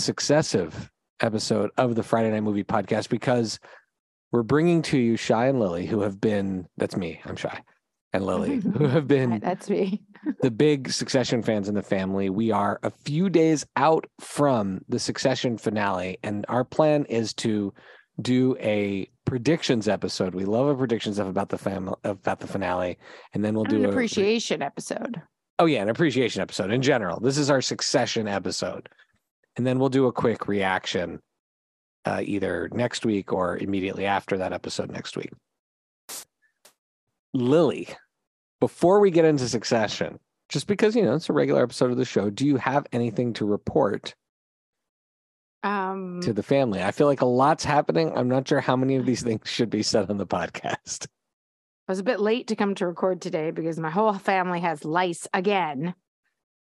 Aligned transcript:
a 0.00 0.02
successive 0.02 0.90
episode 1.20 1.70
of 1.76 1.94
the 1.94 2.02
Friday 2.02 2.30
Night 2.30 2.40
Movie 2.40 2.64
Podcast 2.64 3.10
because 3.10 3.60
we're 4.32 4.42
bringing 4.42 4.80
to 4.82 4.98
you 4.98 5.18
Shai 5.18 5.48
and 5.48 5.60
Lily, 5.60 5.84
who 5.84 6.00
have 6.00 6.18
been, 6.18 6.66
that's 6.78 6.96
me, 6.96 7.20
I'm 7.26 7.36
Shai, 7.36 7.60
and 8.14 8.24
Lily, 8.24 8.60
who 8.78 8.86
have 8.86 9.06
been 9.06 9.40
That's 9.40 9.68
me. 9.68 10.02
the 10.40 10.50
big 10.50 10.90
Succession 10.90 11.42
fans 11.42 11.68
in 11.68 11.74
the 11.74 11.82
family. 11.82 12.30
We 12.30 12.50
are 12.50 12.80
a 12.82 12.88
few 12.90 13.28
days 13.28 13.66
out 13.76 14.06
from 14.20 14.80
the 14.88 14.98
Succession 14.98 15.58
finale, 15.58 16.18
and 16.22 16.46
our 16.48 16.64
plan 16.64 17.04
is 17.04 17.34
to 17.34 17.74
do 18.22 18.56
a 18.58 19.06
predictions 19.26 19.86
episode. 19.86 20.34
We 20.34 20.46
love 20.46 20.68
a 20.68 20.74
predictions 20.74 21.18
of 21.18 21.26
about 21.26 21.50
the 21.50 21.58
family 21.58 21.94
about 22.04 22.40
the 22.40 22.46
finale, 22.46 22.96
and 23.34 23.44
then 23.44 23.52
we'll 23.52 23.64
And 23.64 23.72
do 23.72 23.78
an 23.80 23.84
a 23.84 23.90
appreciation 23.90 24.62
episode. 24.62 25.20
Oh 25.58 25.66
yeah, 25.66 25.82
an 25.82 25.90
appreciation 25.90 26.40
episode 26.40 26.70
in 26.70 26.80
general. 26.80 27.20
This 27.20 27.36
is 27.36 27.50
our 27.50 27.60
Succession 27.60 28.26
episode, 28.26 28.88
and 29.60 29.66
then 29.66 29.78
we'll 29.78 29.90
do 29.90 30.06
a 30.06 30.12
quick 30.12 30.48
reaction, 30.48 31.20
uh, 32.06 32.22
either 32.24 32.70
next 32.72 33.04
week 33.04 33.30
or 33.30 33.58
immediately 33.58 34.06
after 34.06 34.38
that 34.38 34.54
episode 34.54 34.90
next 34.90 35.18
week. 35.18 35.32
Lily, 37.34 37.86
before 38.58 39.00
we 39.00 39.10
get 39.10 39.26
into 39.26 39.46
Succession, 39.46 40.18
just 40.48 40.66
because 40.66 40.96
you 40.96 41.02
know 41.02 41.14
it's 41.14 41.28
a 41.28 41.34
regular 41.34 41.62
episode 41.62 41.90
of 41.90 41.98
the 41.98 42.06
show, 42.06 42.30
do 42.30 42.46
you 42.46 42.56
have 42.56 42.86
anything 42.90 43.34
to 43.34 43.44
report 43.44 44.14
Um, 45.62 46.22
to 46.22 46.32
the 46.32 46.42
family? 46.42 46.82
I 46.82 46.90
feel 46.90 47.06
like 47.06 47.20
a 47.20 47.26
lot's 47.26 47.62
happening. 47.62 48.16
I'm 48.16 48.30
not 48.30 48.48
sure 48.48 48.60
how 48.60 48.76
many 48.76 48.96
of 48.96 49.04
these 49.04 49.22
things 49.22 49.42
should 49.46 49.68
be 49.68 49.82
said 49.82 50.08
on 50.08 50.16
the 50.16 50.26
podcast. 50.26 51.06
I 51.86 51.92
was 51.92 51.98
a 51.98 52.02
bit 52.02 52.18
late 52.18 52.46
to 52.46 52.56
come 52.56 52.74
to 52.76 52.86
record 52.86 53.20
today 53.20 53.50
because 53.50 53.78
my 53.78 53.90
whole 53.90 54.14
family 54.14 54.60
has 54.60 54.86
lice 54.86 55.28
again. 55.34 55.94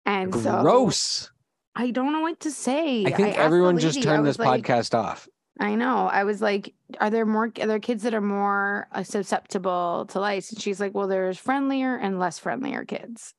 And 0.04 0.34
so 0.34 0.64
Gross. 0.64 1.30
I 1.78 1.92
don't 1.92 2.12
know 2.12 2.22
what 2.22 2.40
to 2.42 2.52
say. 2.52 3.06
I 3.06 3.12
think 3.12 3.36
the 3.36 3.40
everyone 3.40 3.78
just 3.78 3.98
lady, 3.98 4.10
I 4.10 4.16
turned 4.16 4.26
this 4.28 4.40
like- 4.40 4.64
podcast 4.64 4.94
off. 4.98 5.28
I 5.60 5.74
know. 5.76 6.08
I 6.08 6.24
was 6.24 6.40
like, 6.42 6.74
are 7.00 7.10
there 7.10 7.26
more 7.26 7.52
are 7.60 7.66
there 7.68 7.80
kids 7.80 8.04
that 8.04 8.14
are 8.14 8.22
more 8.22 8.88
uh, 8.92 9.02
susceptible 9.04 10.06
to 10.10 10.20
lice? 10.20 10.52
And 10.52 10.62
she's 10.62 10.80
like, 10.80 10.94
well, 10.94 11.08
there's 11.08 11.38
friendlier 11.40 11.96
and 11.96 12.20
less 12.20 12.38
friendlier 12.38 12.86
kids. 12.86 13.34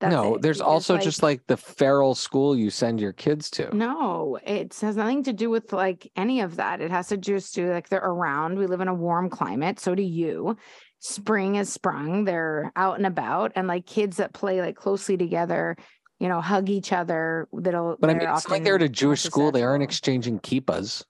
That's 0.00 0.12
no, 0.12 0.34
it. 0.34 0.42
there's 0.42 0.58
Because, 0.58 0.70
also 0.70 0.98
just 0.98 1.22
like 1.22 1.46
the 1.46 1.56
feral 1.56 2.14
school 2.14 2.54
you 2.54 2.68
send 2.68 3.00
your 3.00 3.12
kids 3.12 3.48
to. 3.52 3.74
No, 3.74 4.38
it 4.44 4.74
has 4.80 4.96
nothing 4.96 5.22
to 5.24 5.32
do 5.32 5.48
with 5.48 5.72
like 5.72 6.10
any 6.16 6.40
of 6.40 6.56
that. 6.56 6.82
It 6.82 6.90
has 6.90 7.08
to 7.08 7.16
just 7.16 7.54
do 7.54 7.72
like 7.72 7.88
they're 7.88 8.00
around. 8.00 8.58
We 8.58 8.66
live 8.66 8.82
in 8.82 8.88
a 8.88 8.94
warm 8.94 9.30
climate. 9.30 9.80
So 9.80 9.94
do 9.94 10.02
you. 10.02 10.56
Spring 10.98 11.56
is 11.56 11.72
sprung. 11.72 12.24
They're 12.24 12.72
out 12.76 12.96
and 12.96 13.06
about, 13.06 13.52
and 13.56 13.68
like 13.68 13.86
kids 13.86 14.16
that 14.18 14.32
play 14.32 14.60
like 14.60 14.74
closely 14.76 15.16
together, 15.16 15.76
you 16.20 16.28
know, 16.28 16.40
hug 16.40 16.68
each 16.68 16.92
other. 16.92 17.48
That'll. 17.52 17.96
But 17.98 18.10
I 18.10 18.14
mean, 18.14 18.28
it's 18.28 18.48
like 18.48 18.64
they're 18.64 18.76
at 18.76 18.82
a 18.82 18.88
Jewish 18.88 19.22
school. 19.22 19.52
They 19.52 19.62
aren't 19.62 19.82
exchanging 19.82 20.40
kippas. 20.40 21.04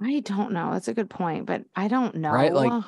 I 0.00 0.20
don't 0.20 0.52
know. 0.52 0.72
That's 0.72 0.88
a 0.88 0.94
good 0.94 1.10
point, 1.10 1.46
but 1.46 1.62
I 1.76 1.88
don't 1.88 2.16
know. 2.16 2.32
Right, 2.32 2.52
like- 2.52 2.84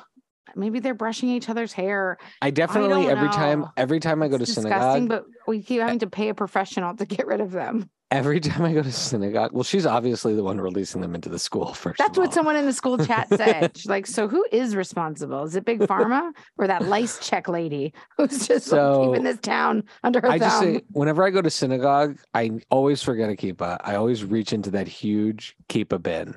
maybe 0.55 0.79
they're 0.79 0.93
brushing 0.93 1.29
each 1.29 1.49
other's 1.49 1.73
hair. 1.73 2.17
I 2.41 2.51
definitely 2.51 2.89
don't 2.89 3.09
every 3.09 3.29
time 3.29 3.65
every 3.77 3.99
time 3.99 4.21
I 4.21 4.27
go 4.27 4.37
to 4.37 4.43
It's 4.43 4.53
synagogue, 4.53 5.07
but 5.07 5.25
we 5.47 5.61
keep 5.61 5.81
having 5.81 5.99
to 5.99 6.07
pay 6.07 6.29
a 6.29 6.33
professional 6.33 6.95
to 6.95 7.05
get 7.05 7.25
rid 7.25 7.41
of 7.41 7.51
them. 7.51 7.89
Every 8.15 8.39
time 8.41 8.63
I 8.63 8.73
go 8.73 8.81
to 8.81 8.91
synagogue, 8.91 9.51
well, 9.53 9.63
she's 9.63 9.85
obviously 9.85 10.35
the 10.35 10.43
one 10.43 10.59
releasing 10.59 11.01
them 11.01 11.13
into 11.13 11.29
the 11.29 11.39
school 11.39 11.73
first. 11.73 11.97
That's 11.97 12.17
what 12.17 12.33
someone 12.33 12.55
in 12.55 12.65
the 12.65 12.73
school 12.73 12.97
chat 12.97 13.27
said. 13.29 13.71
She's 13.77 13.87
like, 13.87 14.07
so 14.07 14.27
who 14.27 14.45
is 14.51 14.75
responsible? 14.75 15.43
Is 15.43 15.55
it 15.55 15.65
Big 15.65 15.81
Pharma 15.81 16.31
or 16.57 16.67
that 16.67 16.83
lice 16.83 17.19
check 17.19 17.47
lady 17.47 17.93
who's 18.17 18.47
just 18.47 18.71
like, 18.71 19.05
keeping 19.05 19.23
this 19.23 19.39
town 19.39 19.83
under 20.03 20.21
her 20.21 20.29
I 20.29 20.39
just 20.39 20.61
thumb? 20.61 20.75
say 20.75 20.81
whenever 20.91 21.23
I 21.23 21.29
go 21.29 21.41
to 21.41 21.49
synagogue, 21.49 22.17
I 22.33 22.51
always 22.69 23.03
forget 23.03 23.29
a 23.29 23.33
kippah. 23.33 23.77
I 23.83 23.95
always 23.95 24.23
reach 24.23 24.53
into 24.53 24.71
that 24.71 24.87
huge 24.87 25.55
kippah 25.69 26.01
bin 26.01 26.35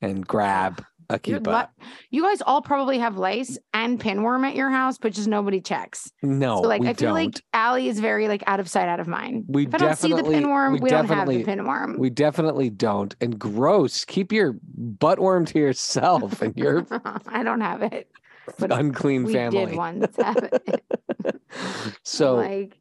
and 0.00 0.26
grab 0.26 0.84
a 1.10 1.18
kippah. 1.18 1.68
you 2.10 2.22
guys 2.22 2.42
all 2.42 2.60
probably 2.60 2.98
have 2.98 3.16
lice 3.16 3.58
and 3.72 3.98
pinworm 3.98 4.46
at 4.46 4.54
your 4.54 4.70
house, 4.70 4.98
but 4.98 5.12
just 5.12 5.28
nobody 5.28 5.60
checks. 5.60 6.12
no, 6.22 6.62
so 6.62 6.68
like 6.68 6.82
I 6.82 6.92
feel 6.92 7.08
don't. 7.08 7.14
like 7.14 7.42
Allie 7.52 7.88
is 7.88 7.98
very 7.98 8.28
like 8.28 8.42
out 8.46 8.60
of 8.60 8.68
sight, 8.68 8.88
out 8.88 9.00
of 9.00 9.08
mind. 9.08 9.44
We 9.48 9.66
if 9.66 9.74
I 9.74 9.78
don't 9.78 9.96
see 9.96 10.08
the 10.10 10.16
definitely- 10.16 10.40
pinworm, 10.40 10.72
we 10.74 10.80
we, 10.80 10.90
don't 10.90 11.06
have 11.08 11.28
the 11.28 11.44
pinworm. 11.44 11.98
we 11.98 12.10
definitely 12.10 12.70
don't. 12.70 13.14
And 13.20 13.38
gross. 13.38 14.04
Keep 14.04 14.32
your 14.32 14.56
butt 14.62 15.18
worm 15.18 15.46
to 15.46 15.58
yourself 15.58 16.42
and 16.42 16.56
your 16.56 16.86
I 17.26 17.42
don't 17.42 17.60
have 17.62 17.82
it. 17.82 18.10
But 18.58 18.72
unclean 18.72 19.24
we 19.24 19.32
family. 19.34 19.66
did 19.66 19.76
once 19.76 20.16
have 20.16 20.36
it. 20.52 21.40
so 22.02 22.36
like, 22.36 22.78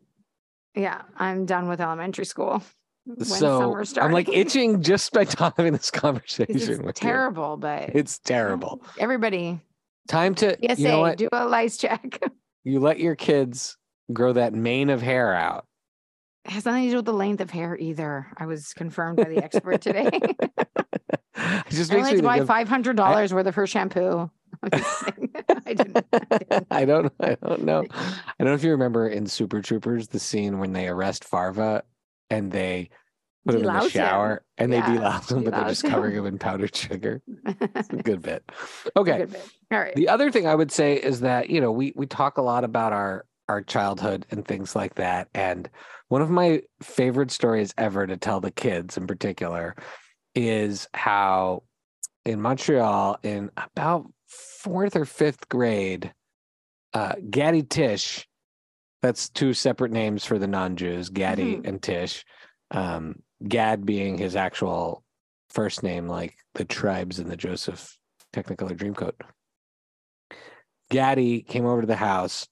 yeah, 0.75 1.01
I'm 1.17 1.45
done 1.45 1.67
with 1.67 1.81
elementary 1.81 2.25
school. 2.25 2.63
When 3.07 3.25
so 3.25 3.83
summer 3.85 4.05
I'm 4.05 4.11
like 4.11 4.27
itching 4.27 4.81
just 4.81 5.13
by 5.13 5.25
having 5.37 5.71
this 5.73 5.89
conversation 5.89 6.87
It's 6.89 6.99
terrible, 6.99 7.55
but. 7.55 7.95
It's 7.95 8.19
terrible. 8.19 8.81
everybody, 8.99 9.61
Time 10.09 10.35
to 10.35 10.57
PSA, 10.57 10.81
you 10.81 10.87
know 10.87 10.99
what? 10.99 11.17
do 11.17 11.29
a 11.31 11.45
lice 11.45 11.77
check. 11.77 12.21
You 12.63 12.81
let 12.81 12.99
your 12.99 13.15
kids 13.15 13.77
grow 14.11 14.33
that 14.33 14.53
mane 14.53 14.89
of 14.89 15.01
hair 15.01 15.33
out. 15.33 15.65
It 16.43 16.51
has 16.51 16.65
nothing 16.65 16.83
to 16.83 16.89
do 16.89 16.95
with 16.97 17.05
the 17.05 17.13
length 17.13 17.39
of 17.39 17.49
hair 17.49 17.77
either. 17.77 18.27
I 18.35 18.45
was 18.45 18.73
confirmed 18.73 19.19
by 19.19 19.29
the 19.29 19.41
expert 19.41 19.79
today. 19.79 20.09
It 20.11 20.59
just 21.69 21.93
I 21.93 21.95
makes 21.95 22.11
me 22.11 22.17
to 22.17 22.23
buy 22.23 22.43
five 22.43 22.67
hundred 22.67 22.97
dollars 22.97 23.33
worth 23.33 23.47
of 23.47 23.55
her 23.55 23.67
shampoo. 23.67 24.29
I'm 24.61 24.69
just 24.71 25.05
kidding. 25.05 25.33
I 25.65 25.73
didn't. 25.73 26.05
I 26.11 26.37
didn't. 26.39 26.67
I 26.71 26.83
don't 26.83 27.13
I 27.21 27.35
don't 27.35 27.63
know. 27.63 27.85
I 27.89 28.33
don't 28.37 28.47
know 28.49 28.53
if 28.53 28.65
you 28.65 28.71
remember 28.71 29.07
in 29.07 29.27
Super 29.27 29.61
Troopers 29.61 30.09
the 30.09 30.19
scene 30.19 30.59
when 30.59 30.73
they 30.73 30.89
arrest 30.89 31.23
Farva 31.23 31.83
and 32.29 32.51
they 32.51 32.89
put 33.45 33.55
him 33.55 33.61
in 33.61 33.67
the 33.67 33.71
Delouse 33.71 33.83
him. 33.83 33.89
shower 33.89 34.45
and 34.57 34.71
they 34.73 34.77
Yeah, 34.77 34.97
delouse 34.97 35.31
him, 35.31 35.43
but 35.43 35.53
they're 35.53 35.65
just 35.65 35.83
covering 35.83 36.15
him 36.15 36.25
in 36.25 36.37
powdered 36.37 36.75
sugar. 36.75 37.21
It's 37.45 37.89
a 37.89 37.95
good 37.97 38.21
bit. 38.21 38.43
Okay. 38.95 39.19
Good 39.19 39.31
bit. 39.31 39.49
All 39.71 39.79
right. 39.79 39.95
The 39.95 40.09
other 40.09 40.31
thing 40.31 40.47
I 40.47 40.55
would 40.55 40.71
say 40.71 40.95
is 40.95 41.21
that, 41.21 41.49
you 41.49 41.61
know, 41.61 41.71
we 41.71 41.93
we 41.95 42.05
talk 42.05 42.37
a 42.37 42.41
lot 42.41 42.63
about 42.63 42.93
our 42.93 43.25
our 43.49 43.61
childhood 43.61 44.25
and 44.31 44.45
things 44.45 44.75
like 44.75 44.95
that. 44.95 45.29
And 45.33 45.69
one 46.09 46.21
of 46.21 46.29
my 46.29 46.63
favorite 46.81 47.31
stories 47.31 47.73
ever 47.77 48.05
to 48.05 48.17
tell 48.17 48.41
the 48.41 48.51
kids 48.51 48.97
in 48.97 49.07
particular 49.07 49.75
is 50.35 50.87
how 50.93 51.63
in 52.25 52.41
Montreal 52.41 53.17
in 53.23 53.49
about 53.55 54.05
fourth 54.27 54.95
or 54.97 55.05
fifth 55.05 55.47
grade, 55.47 56.13
uh 56.93 57.13
Gaddy 57.29 57.63
Tish, 57.63 58.26
that's 59.07 59.29
two 59.29 59.53
separate 59.53 59.91
names 59.91 60.25
for 60.25 60.37
the 60.37 60.47
non-Jews, 60.47 61.07
Gaddy 61.09 61.55
Mhm. 61.55 61.67
and 61.67 61.81
Tish. 61.81 62.25
Um 62.71 63.23
Gad 63.47 63.85
being 63.85 64.17
his 64.17 64.35
actual 64.35 65.03
first 65.49 65.81
name, 65.81 66.07
like 66.07 66.35
the 66.55 66.65
tribes 66.65 67.19
in 67.19 67.29
the 67.29 67.37
Joseph 67.37 67.97
Technicolor 68.33 68.75
Dreamcoat. 68.75 69.13
Gaddy 70.89 71.41
came 71.41 71.65
over 71.65 71.81
to 71.81 71.87
the 71.87 71.95
house. 71.95 72.47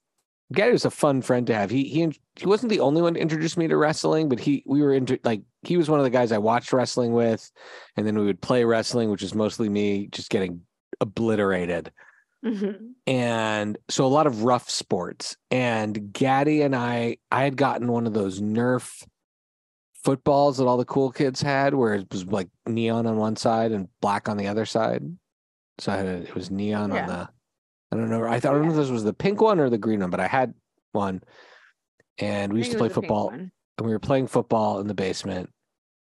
Gaddy 0.54 0.72
was 0.72 0.86
a 0.86 0.92
fun 0.92 1.22
friend 1.22 1.48
to 1.48 1.56
have. 1.56 1.70
He 1.72 1.84
he 1.86 2.20
he 2.36 2.46
wasn't 2.46 2.70
the 2.70 2.80
only 2.80 3.02
one 3.02 3.16
to 3.16 3.20
introduce 3.20 3.58
me 3.58 3.68
to 3.68 3.76
wrestling, 3.78 4.30
but 4.30 4.40
he 4.40 4.64
we 4.66 4.82
were 4.82 4.94
into 4.94 5.20
like 5.24 5.42
he 5.64 5.76
was 5.76 5.90
one 5.90 6.00
of 6.00 6.04
the 6.04 6.10
guys 6.10 6.32
I 6.32 6.38
watched 6.38 6.72
wrestling 6.72 7.14
with, 7.14 7.52
and 7.98 8.06
then 8.08 8.18
we 8.18 8.26
would 8.26 8.42
play 8.42 8.64
wrestling, 8.64 9.10
which 9.10 9.24
is 9.24 9.34
mostly 9.36 9.68
me 9.68 10.08
just 10.12 10.30
getting 10.30 10.62
obliterated. 11.02 11.92
Mhm. 12.46 12.92
And 13.08 13.78
so 13.90 14.06
a 14.06 14.08
lot 14.08 14.28
of 14.28 14.44
rough 14.44 14.70
sports. 14.70 15.36
And 15.52 16.14
Gaddy 16.14 16.62
and 16.62 16.76
I, 16.76 17.18
I 17.32 17.44
had 17.44 17.58
gotten 17.58 17.92
one 17.92 18.08
of 18.08 18.14
those 18.14 18.42
Nerf 18.42 19.06
footballs 20.04 20.58
that 20.58 20.66
all 20.66 20.78
the 20.78 20.86
cool 20.86 21.12
kids 21.12 21.42
had, 21.42 21.74
where 21.74 21.96
it 21.96 22.08
was 22.12 22.26
like 22.26 22.50
neon 22.68 23.08
on 23.08 23.18
one 23.18 23.36
side 23.36 23.72
and 23.72 23.90
black 24.02 24.30
on 24.30 24.38
the 24.38 24.48
other 24.48 24.66
side. 24.66 25.04
So 25.80 25.92
I 25.92 25.98
had 25.98 26.06
a, 26.06 26.18
it 26.24 26.36
was 26.36 26.52
neon 26.52 26.92
on 26.92 27.08
the. 27.08 27.30
I 27.92 27.98
don't 27.98 28.10
know. 28.10 28.26
I 28.26 28.40
thought 28.40 28.54
I 28.54 28.58
don't 28.58 28.66
know 28.66 28.72
if 28.72 28.78
this 28.78 28.90
was 28.90 29.04
the 29.04 29.14
pink 29.14 29.42
one 29.42 29.60
or 29.60 29.70
the 29.70 29.78
green 29.78 30.00
one, 30.00 30.10
but 30.10 30.20
I 30.20 30.28
had 30.28 30.54
one. 30.92 31.22
And 32.18 32.54
we 32.54 32.60
used 32.60 32.72
to 32.72 32.78
play 32.78 32.88
was 32.88 32.96
the 32.96 33.02
pink 33.02 33.10
football, 33.10 33.30
and 33.78 33.88
we 33.88 33.92
were 33.92 34.00
playing 34.00 34.28
football 34.28 34.80
in 34.80 34.88
the 34.88 34.94
basement. 34.94 35.50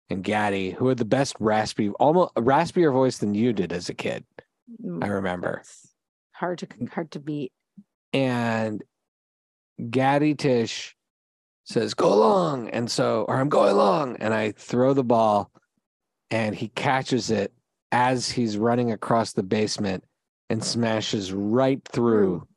And 0.09 0.23
Gaddy, 0.23 0.71
who 0.71 0.87
had 0.87 0.97
the 0.97 1.05
best 1.05 1.35
raspy, 1.39 1.89
almost 1.91 2.33
raspier 2.35 2.91
voice 2.91 3.17
than 3.19 3.33
you 3.33 3.53
did 3.53 3.71
as 3.71 3.87
a 3.89 3.93
kid, 3.93 4.25
I 4.67 5.07
Mm, 5.07 5.09
remember. 5.09 5.57
that's 5.57 5.90
Hard 6.41 6.57
to 6.57 6.65
mm. 6.65 6.89
hard 6.89 7.11
to 7.11 7.19
beat. 7.19 7.51
and 8.13 8.83
Gaddy 9.91 10.33
Tish 10.33 10.95
says, 11.65 11.93
"Go 11.93 12.11
along," 12.11 12.69
and 12.71 12.89
so, 12.89 13.25
or 13.27 13.35
I'm 13.35 13.47
going 13.47 13.71
along, 13.71 14.15
and 14.15 14.33
I 14.33 14.51
throw 14.53 14.95
the 14.95 15.03
ball, 15.03 15.51
and 16.31 16.55
he 16.55 16.69
catches 16.69 17.29
it 17.29 17.53
as 17.91 18.31
he's 18.31 18.57
running 18.57 18.91
across 18.91 19.33
the 19.33 19.43
basement 19.43 20.03
and 20.49 20.63
smashes 20.63 21.31
right 21.31 21.79
through 21.87 22.47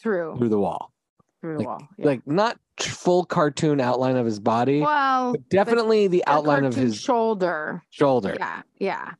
Through 0.00 0.36
through 0.38 0.48
the 0.48 0.60
wall, 0.60 0.92
through 1.40 1.58
like- 1.58 1.64
the 1.64 1.68
wall. 1.68 1.88
yeah. 1.98 2.06
like 2.06 2.26
not 2.28 2.60
full 2.78 3.24
cartoon 3.24 3.80
outline 3.80 4.16
of 4.16 4.26
his 4.26 4.38
body, 4.38 4.80
well, 4.80 5.34
definitely 5.50 6.06
the 6.06 6.22
a 6.24 6.30
outline 6.30 6.64
of 6.64 6.76
his 6.76 7.00
shoulder. 7.00 7.82
shoulder. 7.90 8.36
Yeah, 8.38 8.62
yeah. 8.78 9.10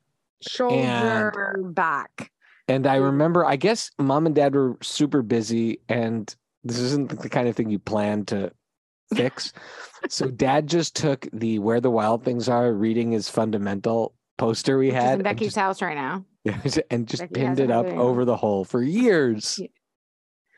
Shoulder 0.40 1.56
back. 1.64 2.31
And 2.69 2.87
I 2.87 2.99
hmm. 2.99 3.05
remember, 3.05 3.44
I 3.44 3.56
guess 3.56 3.90
mom 3.99 4.26
and 4.26 4.34
dad 4.34 4.55
were 4.55 4.76
super 4.82 5.22
busy, 5.22 5.81
and 5.88 6.34
this 6.62 6.78
isn't 6.78 7.20
the 7.20 7.28
kind 7.28 7.49
of 7.49 7.56
thing 7.56 7.70
you 7.70 7.78
plan 7.78 8.25
to 8.26 8.52
fix. 9.14 9.52
so 10.08 10.28
dad 10.28 10.66
just 10.66 10.96
took 10.96 11.28
the 11.32 11.58
where 11.58 11.81
the 11.81 11.90
wild 11.90 12.25
things 12.25 12.49
are 12.49 12.72
reading 12.72 13.12
is 13.12 13.28
fundamental 13.28 14.14
poster 14.38 14.78
we 14.78 14.87
Which 14.87 14.94
had 14.94 15.19
in 15.19 15.22
Becky's 15.22 15.49
just, 15.49 15.56
house 15.56 15.82
right 15.82 15.96
now. 15.96 16.25
and 16.90 17.06
just 17.06 17.22
Becky 17.22 17.34
pinned 17.34 17.61
it 17.61 17.70
up 17.70 17.87
over 17.87 18.25
the 18.25 18.37
hole 18.37 18.64
for 18.64 18.82
years. 18.82 19.58
Yeah. 19.58 19.69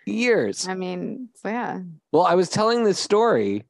Years. 0.09 0.69
I 0.69 0.75
mean, 0.75 1.31
so 1.35 1.49
yeah. 1.49 1.81
Well, 2.13 2.23
I 2.23 2.37
was 2.37 2.49
telling 2.49 2.85
this 2.85 2.99
story 2.99 3.65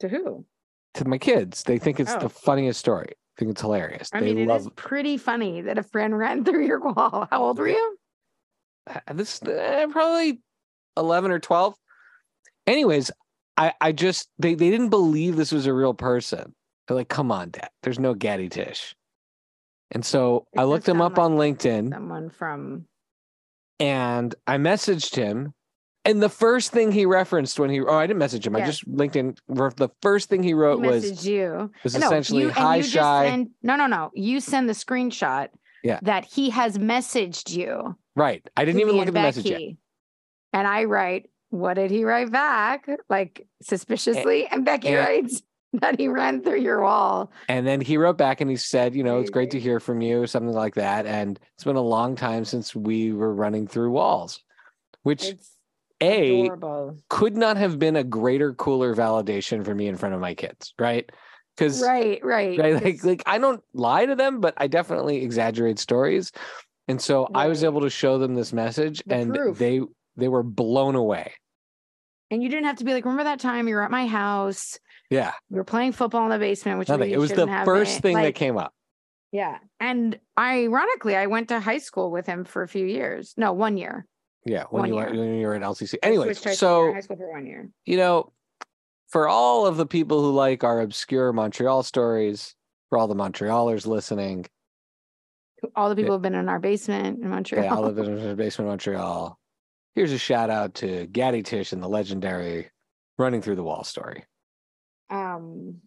To 0.00 0.08
who? 0.08 0.46
to 0.94 1.06
my 1.06 1.18
kids. 1.18 1.62
They 1.62 1.78
think 1.78 2.00
it's 2.00 2.14
Oh. 2.14 2.20
the 2.20 2.30
funniest 2.30 2.80
story. 2.80 3.12
I 3.38 3.40
think 3.40 3.52
it's 3.52 3.60
hilarious. 3.60 4.10
I 4.12 4.20
they 4.20 4.34
mean, 4.34 4.48
love 4.48 4.62
it 4.62 4.64
is 4.64 4.70
pretty 4.74 5.16
funny 5.16 5.60
that 5.62 5.78
a 5.78 5.82
friend 5.84 6.18
ran 6.18 6.44
through 6.44 6.66
your 6.66 6.80
wall. 6.80 7.28
How 7.30 7.44
old 7.44 7.58
were 7.58 7.68
you? 7.68 7.98
uh, 8.88 9.12
this 9.12 9.42
uh, 9.42 9.86
probably 9.90 10.40
11 10.96 11.30
or 11.30 11.38
12 11.38 11.74
anyways 12.66 13.10
i 13.56 13.72
i 13.80 13.92
just 13.92 14.28
they, 14.38 14.54
they 14.54 14.70
didn't 14.70 14.88
believe 14.88 15.36
this 15.36 15.52
was 15.52 15.66
a 15.66 15.72
real 15.72 15.94
person 15.94 16.54
they're 16.86 16.96
like 16.96 17.08
come 17.08 17.30
on 17.30 17.50
dad 17.50 17.68
there's 17.82 17.98
no 17.98 18.14
gaddy 18.14 18.48
tish 18.48 18.94
and 19.90 20.04
so 20.04 20.46
It 20.52 20.60
i 20.60 20.64
looked 20.64 20.88
him 20.88 21.00
up 21.00 21.18
like 21.18 21.24
on 21.26 21.36
linkedin 21.36 21.90
Someone 21.90 22.30
from 22.30 22.86
and 23.78 24.34
i 24.46 24.56
messaged 24.56 25.14
him 25.14 25.52
and 26.08 26.22
the 26.22 26.28
first 26.28 26.72
thing 26.72 26.90
he 26.90 27.06
referenced 27.06 27.60
when 27.60 27.70
he 27.70 27.80
oh 27.80 27.94
i 27.94 28.06
didn't 28.06 28.18
message 28.18 28.46
him 28.46 28.56
i 28.56 28.60
Yes. 28.60 28.68
just 28.68 28.90
linkedin 28.90 29.36
the 29.76 29.88
first 30.02 30.28
thing 30.28 30.42
he 30.42 30.54
wrote 30.54 30.82
he 30.82 30.90
was 30.90 31.26
you. 31.26 31.70
was 31.84 31.94
No, 31.96 32.06
essentially, 32.06 32.40
you, 32.42 32.48
and 32.48 32.56
"Hi, 32.56 32.76
you 32.76 32.82
Shai." 32.82 33.28
send- 33.28 33.50
no, 33.62 33.76
no, 33.76 33.86
no. 33.86 34.10
You 34.14 34.40
send 34.40 34.68
the 34.68 34.72
screenshot. 34.74 35.48
Yeah. 35.84 36.00
That 36.02 36.24
he 36.24 36.50
has 36.50 36.76
messaged 36.78 37.50
you. 37.56 37.96
right 38.16 38.42
i 38.56 38.64
didn't 38.64 38.80
even 38.80 38.94
look 38.96 39.02
at 39.02 39.08
and 39.08 39.16
the 39.16 39.20
message 39.22 39.46
yet 39.46 39.54
Becky. 39.54 39.76
And 40.52 40.66
I 40.66 40.84
write, 40.84 41.30
what 41.50 41.74
did 41.74 41.90
he 41.90 42.04
write 42.04 42.32
back? 42.32 42.88
Like 43.10 43.46
suspiciously. 43.62 44.46
And 44.46 44.64
Becky 44.64 44.88
and- 44.88 44.98
writes 44.98 45.42
that 45.74 46.00
he 46.00 46.08
ran 46.08 46.42
through 46.42 46.60
your 46.60 46.80
wall. 46.80 47.30
And 47.48 47.66
then 47.66 47.80
he 47.82 47.98
wrote 47.98 48.16
back 48.16 48.40
and 48.40 48.50
he 48.50 48.56
said, 48.56 48.94
you 48.94 49.04
know, 49.04 49.20
it's 49.20 49.28
great 49.30 49.50
to 49.50 49.60
hear 49.60 49.78
from 49.78 50.00
you, 50.00 50.26
something 50.26 50.54
like 50.54 50.74
that. 50.76 51.04
And 51.04 51.38
it's 51.54 51.64
been 51.64 51.76
a 51.76 51.82
long 51.82 52.16
time 52.16 52.44
since 52.46 52.74
we 52.74 53.12
were 53.12 53.34
running 53.34 53.66
through 53.66 53.90
walls, 53.90 54.40
which 55.02 55.26
It's 55.28 55.50
A 56.00 56.44
adorable. 56.44 56.96
could 57.08 57.36
not 57.36 57.56
have 57.56 57.78
been 57.78 57.96
a 57.96 58.04
greater, 58.04 58.54
cooler 58.54 58.94
validation 58.94 59.64
for 59.64 59.74
me 59.74 59.88
in 59.88 59.96
front 59.96 60.14
of 60.14 60.20
my 60.20 60.34
kids, 60.34 60.72
right? 60.78 61.08
Because 61.56 61.82
Right, 61.82 62.20
right. 62.24 62.56
right, 62.58 62.84
like, 62.84 63.02
like 63.04 63.22
I 63.26 63.38
don't 63.38 63.62
lie 63.74 64.06
to 64.06 64.14
them, 64.14 64.40
but 64.40 64.54
I 64.58 64.68
definitely 64.68 65.22
exaggerate 65.24 65.78
stories. 65.80 66.30
And 66.86 67.00
so 67.02 67.28
I 67.34 67.48
was 67.48 67.64
able 67.64 67.80
to 67.82 67.90
show 67.90 68.18
them 68.18 68.34
this 68.34 68.52
message 68.52 69.02
The 69.06 69.14
and 69.16 69.34
proof. 69.34 69.58
they 69.58 69.80
they 70.16 70.28
were 70.28 70.42
blown 70.44 70.94
away. 70.94 71.32
and 72.30 72.42
you 72.42 72.48
didn't 72.48 72.66
have 72.66 72.76
to 72.76 72.84
be 72.84 72.92
like, 72.94 73.04
remember 73.04 73.24
that 73.24 73.40
time 73.40 73.66
you 73.68 73.74
were 73.74 73.82
at 73.82 73.90
my 73.90 74.06
house? 74.06 74.78
Yeah. 75.10 75.32
We 75.50 75.56
were 75.56 75.64
playing 75.64 75.92
football 75.92 76.24
in 76.24 76.30
the 76.30 76.38
basement, 76.38 76.78
which 76.78 76.88
Nothing. 76.88 77.10
It 77.10 77.18
was 77.18 77.30
the 77.32 77.46
first 77.64 78.00
thing 78.02 78.16
that 78.16 78.34
came 78.34 78.56
up. 78.58 78.72
Yeah. 79.32 79.58
And 79.80 80.18
ironically, 80.38 81.16
I 81.16 81.26
went 81.26 81.48
to 81.48 81.60
high 81.60 81.78
school 81.78 82.10
with 82.10 82.26
him 82.26 82.44
for 82.44 82.62
a 82.62 82.68
few 82.68 82.84
years. 82.86 83.34
No, 83.36 83.52
one 83.52 83.76
year. 83.76 84.06
Yeah. 84.48 84.64
When 84.70 84.80
one 84.82 84.88
you 84.88 84.94
were 84.96 85.06
when 85.10 85.34
you 85.38 85.46
were 85.46 85.54
at 85.54 85.62
LCC. 85.62 85.96
Anyway, 86.02 86.26
switched 86.26 86.44
high 86.44 86.54
school, 86.54 86.86
so 86.88 86.92
high 86.94 87.00
school 87.00 87.16
for 87.16 87.30
one 87.30 87.46
year. 87.46 87.68
you 87.84 87.96
know, 87.96 88.32
for 89.08 89.28
all 89.28 89.66
of 89.66 89.76
the 89.76 89.86
people 89.86 90.20
who 90.22 90.32
like 90.32 90.64
our 90.64 90.80
obscure 90.80 91.32
Montreal 91.32 91.82
stories, 91.82 92.54
for 92.88 92.98
all 92.98 93.08
the 93.08 93.14
Montrealers 93.14 93.86
listening, 93.86 94.46
All 95.76 95.88
the 95.88 95.96
people 95.96 96.08
who 96.08 96.12
have 96.14 96.22
been 96.22 96.34
in 96.34 96.48
our 96.48 96.58
basement 96.58 97.22
in 97.22 97.28
Montreal. 97.30 97.64
yeah, 97.64 97.74
all 97.74 97.84
of 97.84 97.96
them 97.96 98.06
in 98.18 98.28
the 98.28 98.34
basement 98.36 98.68
of 98.68 98.72
Montreal. 98.72 99.38
Here's 99.94 100.12
a 100.12 100.18
shout 100.18 100.48
out 100.50 100.74
to 100.76 101.06
Gaddy 101.06 101.42
Tish 101.42 101.72
and 101.72 101.82
the 101.82 101.88
legendary 101.88 102.70
running 103.18 103.42
through 103.42 103.56
the 103.56 103.64
wall 103.64 103.82
story. 103.84 104.24
um 105.10 105.80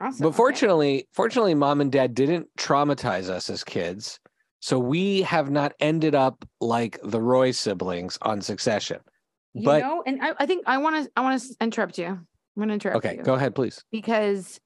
awesome. 0.00 0.22
But 0.22 0.28
okay. 0.28 0.36
fortunately, 0.36 1.08
fortunately, 1.12 1.54
mom 1.54 1.80
and 1.80 1.90
dad 1.90 2.14
didn't 2.14 2.48
traumatize 2.56 3.28
us 3.28 3.50
as 3.50 3.64
kids. 3.64 4.20
So 4.60 4.78
we 4.78 5.22
have 5.22 5.50
not 5.50 5.72
ended 5.80 6.14
up 6.14 6.44
like 6.60 6.98
the 7.02 7.20
Roy 7.20 7.50
siblings 7.50 8.18
on 8.22 8.42
succession. 8.42 9.00
you 9.54 9.64
but 9.64 9.80
know, 9.80 10.02
and 10.06 10.22
I, 10.22 10.32
I 10.38 10.46
think 10.46 10.64
I 10.66 10.78
want 10.78 11.04
to 11.04 11.10
I 11.16 11.22
want 11.22 11.40
to 11.40 11.56
interrupt 11.60 11.98
you. 11.98 12.06
I'm 12.06 12.26
gonna 12.58 12.74
interrupt 12.74 13.04
okay, 13.04 13.16
you. 13.16 13.22
go 13.22 13.34
ahead, 13.34 13.54
please. 13.54 13.82
because 13.90 14.60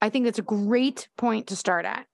I 0.00 0.08
think 0.08 0.24
that's 0.24 0.40
a 0.40 0.42
great 0.42 1.08
point 1.16 1.46
to 1.48 1.56
start 1.56 1.84
at. 1.84 2.06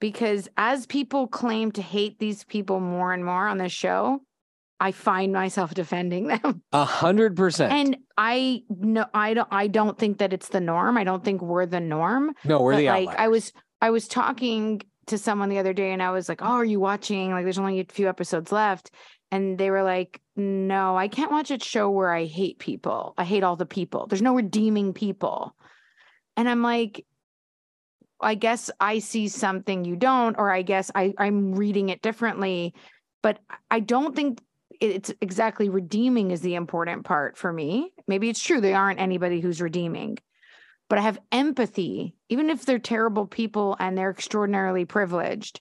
Because 0.00 0.48
as 0.56 0.86
people 0.86 1.28
claim 1.28 1.70
to 1.72 1.82
hate 1.82 2.18
these 2.18 2.42
people 2.44 2.80
more 2.80 3.12
and 3.12 3.24
more 3.24 3.46
on 3.46 3.58
this 3.58 3.70
show, 3.70 4.20
I 4.80 4.92
find 4.92 5.32
myself 5.32 5.74
defending 5.74 6.26
them. 6.26 6.62
A 6.72 6.84
hundred 6.84 7.36
percent. 7.36 7.72
And 7.72 7.96
I 8.16 8.62
no 8.68 9.06
I 9.14 9.34
don't 9.34 9.48
I 9.52 9.68
don't 9.68 9.96
think 9.96 10.18
that 10.18 10.32
it's 10.32 10.48
the 10.48 10.60
norm. 10.60 10.96
I 10.96 11.04
don't 11.04 11.22
think 11.22 11.40
we're 11.40 11.66
the 11.66 11.80
norm. 11.80 12.34
No, 12.44 12.62
we're 12.62 12.76
the 12.76 12.86
like 12.86 13.16
I 13.16 13.28
was 13.28 13.52
I 13.80 13.90
was 13.90 14.08
talking 14.08 14.82
to 15.10 15.18
someone 15.18 15.48
the 15.48 15.58
other 15.58 15.72
day 15.72 15.92
and 15.92 16.02
I 16.02 16.10
was 16.10 16.28
like, 16.28 16.42
"Oh, 16.42 16.56
are 16.56 16.64
you 16.64 16.80
watching? 16.80 17.30
Like 17.30 17.44
there's 17.44 17.58
only 17.58 17.80
a 17.80 17.84
few 17.84 18.08
episodes 18.08 18.52
left." 18.52 18.90
And 19.30 19.58
they 19.58 19.70
were 19.70 19.82
like, 19.82 20.20
"No, 20.36 20.96
I 20.96 21.08
can't 21.08 21.30
watch 21.30 21.50
a 21.50 21.58
show 21.60 21.90
where 21.90 22.12
I 22.12 22.24
hate 22.24 22.58
people. 22.58 23.14
I 23.18 23.24
hate 23.24 23.44
all 23.44 23.56
the 23.56 23.66
people. 23.66 24.06
There's 24.06 24.22
no 24.22 24.34
redeeming 24.34 24.92
people." 24.92 25.54
And 26.36 26.48
I'm 26.48 26.62
like, 26.62 27.04
I 28.20 28.34
guess 28.34 28.70
I 28.80 28.98
see 28.98 29.28
something 29.28 29.84
you 29.84 29.96
don't, 29.96 30.36
or 30.38 30.50
I 30.50 30.62
guess 30.62 30.90
I, 30.94 31.14
I'm 31.18 31.54
reading 31.54 31.88
it 31.88 32.02
differently. 32.02 32.74
But 33.22 33.38
I 33.70 33.80
don't 33.80 34.14
think 34.14 34.40
it's 34.80 35.12
exactly 35.20 35.68
redeeming 35.68 36.30
is 36.30 36.40
the 36.40 36.54
important 36.54 37.04
part 37.04 37.36
for 37.36 37.52
me. 37.52 37.92
Maybe 38.06 38.28
it's 38.28 38.42
true 38.42 38.60
they 38.60 38.74
aren't 38.74 39.00
anybody 39.00 39.40
who's 39.40 39.60
redeeming, 39.60 40.18
but 40.90 40.98
I 40.98 41.02
have 41.02 41.20
empathy, 41.32 42.16
even 42.28 42.50
if 42.50 42.66
they're 42.66 42.80
terrible 42.80 43.26
people 43.26 43.76
and 43.78 43.96
they're 43.96 44.10
extraordinarily 44.10 44.84
privileged. 44.84 45.60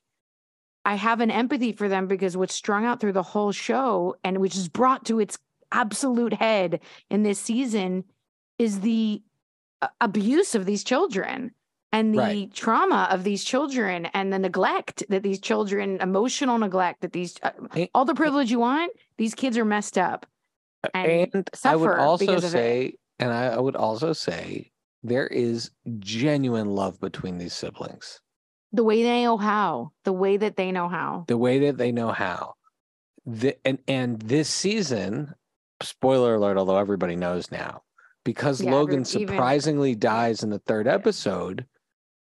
I 0.83 0.95
have 0.95 1.21
an 1.21 1.29
empathy 1.29 1.71
for 1.71 1.87
them 1.87 2.07
because 2.07 2.35
what's 2.35 2.55
strung 2.55 2.83
out 2.83 2.99
through 2.99 3.13
the 3.13 3.23
whole 3.23 3.51
show 3.51 4.15
and 4.23 4.39
which 4.39 4.55
is 4.55 4.67
brought 4.67 5.05
to 5.05 5.19
its 5.19 5.37
absolute 5.71 6.33
head 6.33 6.79
in 7.11 7.21
this 7.21 7.39
season 7.39 8.05
is 8.57 8.79
the 8.79 9.21
uh, 9.83 9.87
abuse 10.01 10.55
of 10.55 10.65
these 10.65 10.83
children 10.83 11.51
and 11.91 12.13
the 12.13 12.17
Right. 12.17 12.53
trauma 12.53 13.07
of 13.11 13.23
these 13.23 13.43
children 13.43 14.07
and 14.07 14.33
the 14.33 14.39
neglect 14.39 15.03
that 15.09 15.21
these 15.21 15.39
children 15.39 15.99
emotional 16.01 16.57
neglect 16.57 17.01
that 17.01 17.13
these 17.13 17.35
uh, 17.43 17.51
all 17.93 18.05
the 18.05 18.15
privilege 18.15 18.49
you 18.49 18.59
want 18.59 18.91
these 19.17 19.35
kids 19.35 19.57
are 19.59 19.65
messed 19.65 19.97
up 19.97 20.25
and, 20.93 21.29
and 21.33 21.49
I 21.63 21.75
would 21.75 21.85
suffer 21.85 21.99
also 21.99 22.33
of 22.33 22.43
it. 22.43 22.49
say, 22.49 22.93
and 23.19 23.31
I, 23.31 23.47
I 23.47 23.59
would 23.59 23.75
also 23.75 24.13
say, 24.13 24.71
there 25.03 25.27
is 25.27 25.71
genuine 25.99 26.75
love 26.75 26.99
between 26.99 27.37
these 27.37 27.53
siblings. 27.53 28.19
the 28.71 28.83
way 28.83 29.01
they 29.01 29.23
know 29.23 29.37
how 29.37 29.91
the 30.03 30.13
way 30.13 30.37
that 30.37 30.55
they 30.55 30.71
know 30.71 30.87
how 30.87 31.25
The 31.27 31.37
way 31.37 31.59
that 31.59 31.77
they 31.77 31.91
know 31.91 32.11
how. 32.11 32.53
The, 33.25 33.57
and 33.65 33.79
and 33.87 34.19
this 34.21 34.49
season, 34.49 35.33
spoiler 35.81 36.35
alert, 36.35 36.57
although 36.57 36.77
everybody 36.77 37.15
knows 37.15 37.51
now, 37.51 37.81
because 38.23 38.61
Yeah, 38.61 38.71
Logan 38.73 39.01
every- 39.01 39.21
even- 39.21 39.27
surprisingly 39.35 39.95
dies 39.95 40.43
in 40.43 40.49
the 40.51 40.59
third 40.59 40.87
episode, 40.87 41.65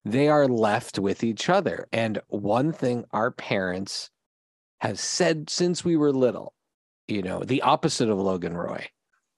they 0.06 0.28
are 0.28 0.48
left 0.48 1.00
with 1.00 1.24
each 1.24 1.50
other. 1.50 1.88
And 1.94 2.22
one 2.28 2.72
thing 2.74 3.06
our 3.12 3.32
parents 3.32 4.10
have 4.82 5.00
said 5.00 5.50
since 5.50 5.86
we 5.86 5.96
were 5.96 6.12
little, 6.12 6.54
you 7.08 7.22
know, 7.22 7.44
the 7.44 7.62
opposite 7.62 8.10
of 8.10 8.18
Logan 8.20 8.56
Roy. 8.58 8.90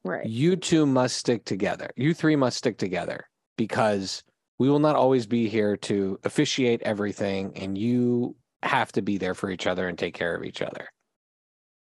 Right 0.05 0.25
you 0.25 0.55
two 0.55 0.85
must 0.85 1.17
stick 1.17 1.43
together. 1.43 1.89
You 1.95 2.13
three 2.13 2.35
must 2.35 2.57
stick 2.57 2.77
together 2.77 3.27
because 3.57 4.23
we 4.57 4.69
will 4.69 4.79
not 4.79 4.95
always 4.95 5.25
be 5.25 5.49
here 5.49 5.75
to 5.77 6.19
officiate 6.23 6.81
everything, 6.83 7.51
and 7.57 7.77
you 7.77 8.35
have 8.63 8.91
to 8.93 9.01
be 9.01 9.17
there 9.17 9.33
for 9.33 9.49
each 9.49 9.67
other 9.67 9.87
and 9.87 9.97
take 9.97 10.13
care 10.13 10.35
of 10.35 10.43
each 10.43 10.61
other. 10.61 10.87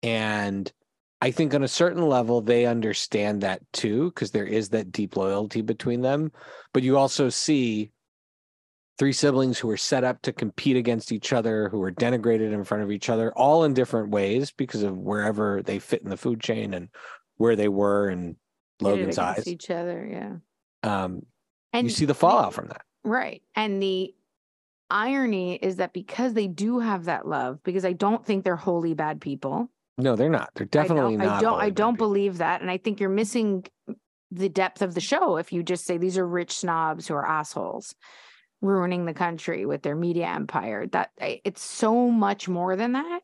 And 0.03 0.71
I 1.21 1.31
think 1.31 1.53
on 1.53 1.63
a 1.63 1.67
certain 1.67 2.07
level, 2.07 2.41
they 2.41 2.65
understand 2.65 3.41
that 3.41 3.61
too, 3.73 4.11
because 4.11 4.31
there 4.31 4.45
is 4.45 4.69
that 4.69 4.91
deep 4.91 5.17
loyalty 5.17 5.61
between 5.61 6.01
them. 6.01 6.31
But 6.73 6.83
you 6.83 6.97
also 6.97 7.29
see 7.29 7.91
three 8.97 9.13
siblings 9.13 9.57
who 9.57 9.69
are 9.69 9.77
set 9.77 10.03
up 10.03 10.21
to 10.21 10.31
compete 10.31 10.77
against 10.77 11.11
each 11.11 11.33
other, 11.33 11.69
who 11.69 11.81
are 11.81 11.91
denigrated 11.91 12.53
in 12.53 12.63
front 12.63 12.83
of 12.83 12.91
each 12.91 13.09
other, 13.09 13.33
all 13.33 13.63
in 13.63 13.73
different 13.73 14.11
ways 14.11 14.51
because 14.51 14.83
of 14.83 14.97
wherever 14.97 15.61
they 15.63 15.79
fit 15.79 16.03
in 16.03 16.09
the 16.09 16.17
food 16.17 16.39
chain 16.39 16.73
and 16.73 16.89
where 17.39 17.55
they 17.55 17.67
were 17.67 18.07
in 18.09 18.35
Pitted 18.77 18.99
Logan's 18.99 19.17
eyes. 19.17 19.47
each 19.47 19.71
other 19.71 20.07
yeah 20.09 20.35
Um, 20.83 21.25
and 21.73 21.85
you 21.85 21.89
see 21.89 22.05
the 22.05 22.13
fallout 22.13 22.53
from 22.53 22.67
that. 22.67 22.83
Right. 23.03 23.41
And 23.55 23.81
the 23.81 24.13
irony 24.89 25.55
is 25.55 25.77
that 25.77 25.93
because 25.93 26.33
they 26.33 26.47
do 26.47 26.79
have 26.79 27.05
that 27.05 27.27
love, 27.27 27.61
because 27.63 27.85
I 27.85 27.93
don't 27.93 28.25
think 28.25 28.43
they're 28.43 28.55
wholly 28.55 28.93
bad 28.93 29.21
people. 29.21 29.69
No, 29.97 30.15
they're 30.15 30.29
not. 30.29 30.49
They're 30.55 30.65
definitely 30.65 31.15
I 31.15 31.25
not. 31.25 31.37
I 31.37 31.41
don't, 31.41 31.61
I 31.61 31.69
don't 31.69 31.93
people. 31.95 32.07
believe 32.07 32.37
that. 32.39 32.61
And 32.61 32.71
I 32.71 32.77
think 32.77 32.99
you're 32.99 33.09
missing 33.09 33.65
the 34.31 34.49
depth 34.49 34.81
of 34.81 34.93
the 34.93 35.01
show 35.01 35.37
if 35.37 35.51
you 35.51 35.61
just 35.63 35.85
say 35.85 35.97
these 35.97 36.17
are 36.17 36.27
rich 36.27 36.53
snobs 36.53 37.07
who 37.07 37.13
are 37.15 37.27
assholes 37.27 37.95
ruining 38.61 39.05
the 39.05 39.13
country 39.13 39.65
with 39.65 39.81
their 39.81 39.95
media 39.95 40.27
empire. 40.27 40.87
That 40.87 41.11
it's 41.19 41.61
so 41.63 42.09
much 42.09 42.47
more 42.47 42.75
than 42.75 42.93
that. 42.93 43.21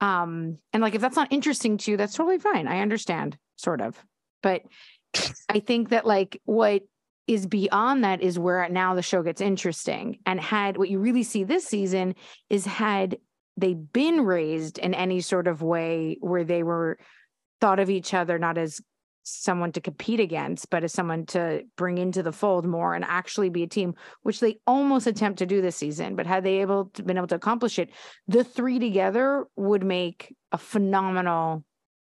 Um, 0.00 0.58
and 0.72 0.82
like 0.82 0.94
if 0.94 1.00
that's 1.00 1.16
not 1.16 1.32
interesting 1.32 1.78
to 1.78 1.90
you, 1.90 1.96
that's 1.96 2.14
totally 2.14 2.38
fine. 2.38 2.66
I 2.66 2.80
understand, 2.80 3.38
sort 3.56 3.80
of. 3.80 4.02
But 4.42 4.62
I 5.48 5.60
think 5.60 5.90
that 5.90 6.06
like 6.06 6.40
what 6.44 6.82
is 7.26 7.46
beyond 7.46 8.04
that 8.04 8.20
is 8.20 8.38
where 8.38 8.68
now 8.68 8.94
the 8.94 9.02
show 9.02 9.22
gets 9.22 9.40
interesting. 9.40 10.18
And 10.26 10.40
had 10.40 10.76
what 10.76 10.90
you 10.90 10.98
really 10.98 11.22
see 11.22 11.44
this 11.44 11.66
season 11.66 12.14
is 12.50 12.66
had 12.66 13.16
they 13.56 13.74
been 13.74 14.20
raised 14.22 14.78
in 14.78 14.94
any 14.94 15.20
sort 15.20 15.46
of 15.46 15.62
way 15.62 16.18
where 16.20 16.44
they 16.44 16.62
were 16.62 16.98
thought 17.60 17.78
of 17.78 17.88
each 17.88 18.12
other 18.12 18.38
not 18.38 18.58
as 18.58 18.80
someone 19.24 19.72
to 19.72 19.80
compete 19.80 20.20
against, 20.20 20.70
but 20.70 20.84
as 20.84 20.92
someone 20.92 21.26
to 21.26 21.62
bring 21.76 21.98
into 21.98 22.22
the 22.22 22.32
fold 22.32 22.66
more 22.66 22.94
and 22.94 23.04
actually 23.04 23.48
be 23.48 23.62
a 23.62 23.66
team, 23.66 23.94
which 24.22 24.38
they 24.38 24.58
almost 24.66 25.06
attempt 25.06 25.38
to 25.38 25.46
do 25.46 25.60
this 25.60 25.76
season. 25.76 26.14
But 26.14 26.26
had 26.26 26.44
they 26.44 26.60
able 26.60 26.86
to, 26.94 27.02
been 27.02 27.16
able 27.16 27.26
to 27.28 27.34
accomplish 27.34 27.78
it, 27.78 27.90
the 28.28 28.44
three 28.44 28.78
together 28.78 29.46
would 29.56 29.82
make 29.82 30.34
a 30.52 30.58
phenomenal 30.58 31.64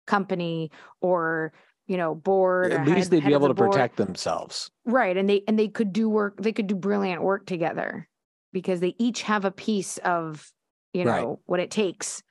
company 0.08 0.72
or 1.02 1.54
you 1.88 1.98
know 1.98 2.14
board 2.16 2.72
At 2.72 2.88
least 2.88 3.10
they'd 3.10 3.26
be 3.26 3.34
able 3.34 3.48
to 3.48 3.54
board. 3.54 3.72
protect 3.72 3.98
themselves, 3.98 4.72
right? 4.86 5.18
And 5.18 5.28
they 5.28 5.44
and 5.48 5.58
they 5.58 5.68
could 5.68 5.92
do 5.92 6.08
work. 6.10 6.42
They 6.42 6.54
could 6.54 6.68
do 6.68 6.76
brilliant 6.76 7.24
work 7.24 7.48
together 7.48 8.08
because 8.54 8.80
they 8.80 8.96
each 9.00 9.24
have 9.24 9.46
a 9.46 9.52
piece 9.52 9.98
of 10.00 10.52
you 10.94 11.06
know 11.06 11.12
right. 11.12 11.38
what 11.46 11.60
it 11.60 11.72
takes 11.72 12.22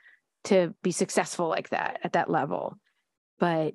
to 0.45 0.73
be 0.83 0.93
successful 0.93 1.49
like 1.49 1.71
that 1.71 1.99
at 2.05 2.13
that 2.13 2.31
level. 2.31 2.79
But 3.41 3.75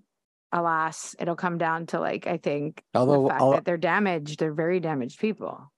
alas, 0.53 1.15
it'll 1.19 1.35
come 1.35 1.57
down 1.57 1.87
to 1.87 1.99
like 1.99 2.27
I 2.27 2.37
think 2.37 2.83
Although, 2.93 3.23
the 3.23 3.29
fact 3.29 3.51
that 3.51 3.65
they're 3.65 3.77
damaged. 3.77 4.39
They're 4.39 4.53
very 4.53 4.79
damaged 4.79 5.19
people. 5.19 5.71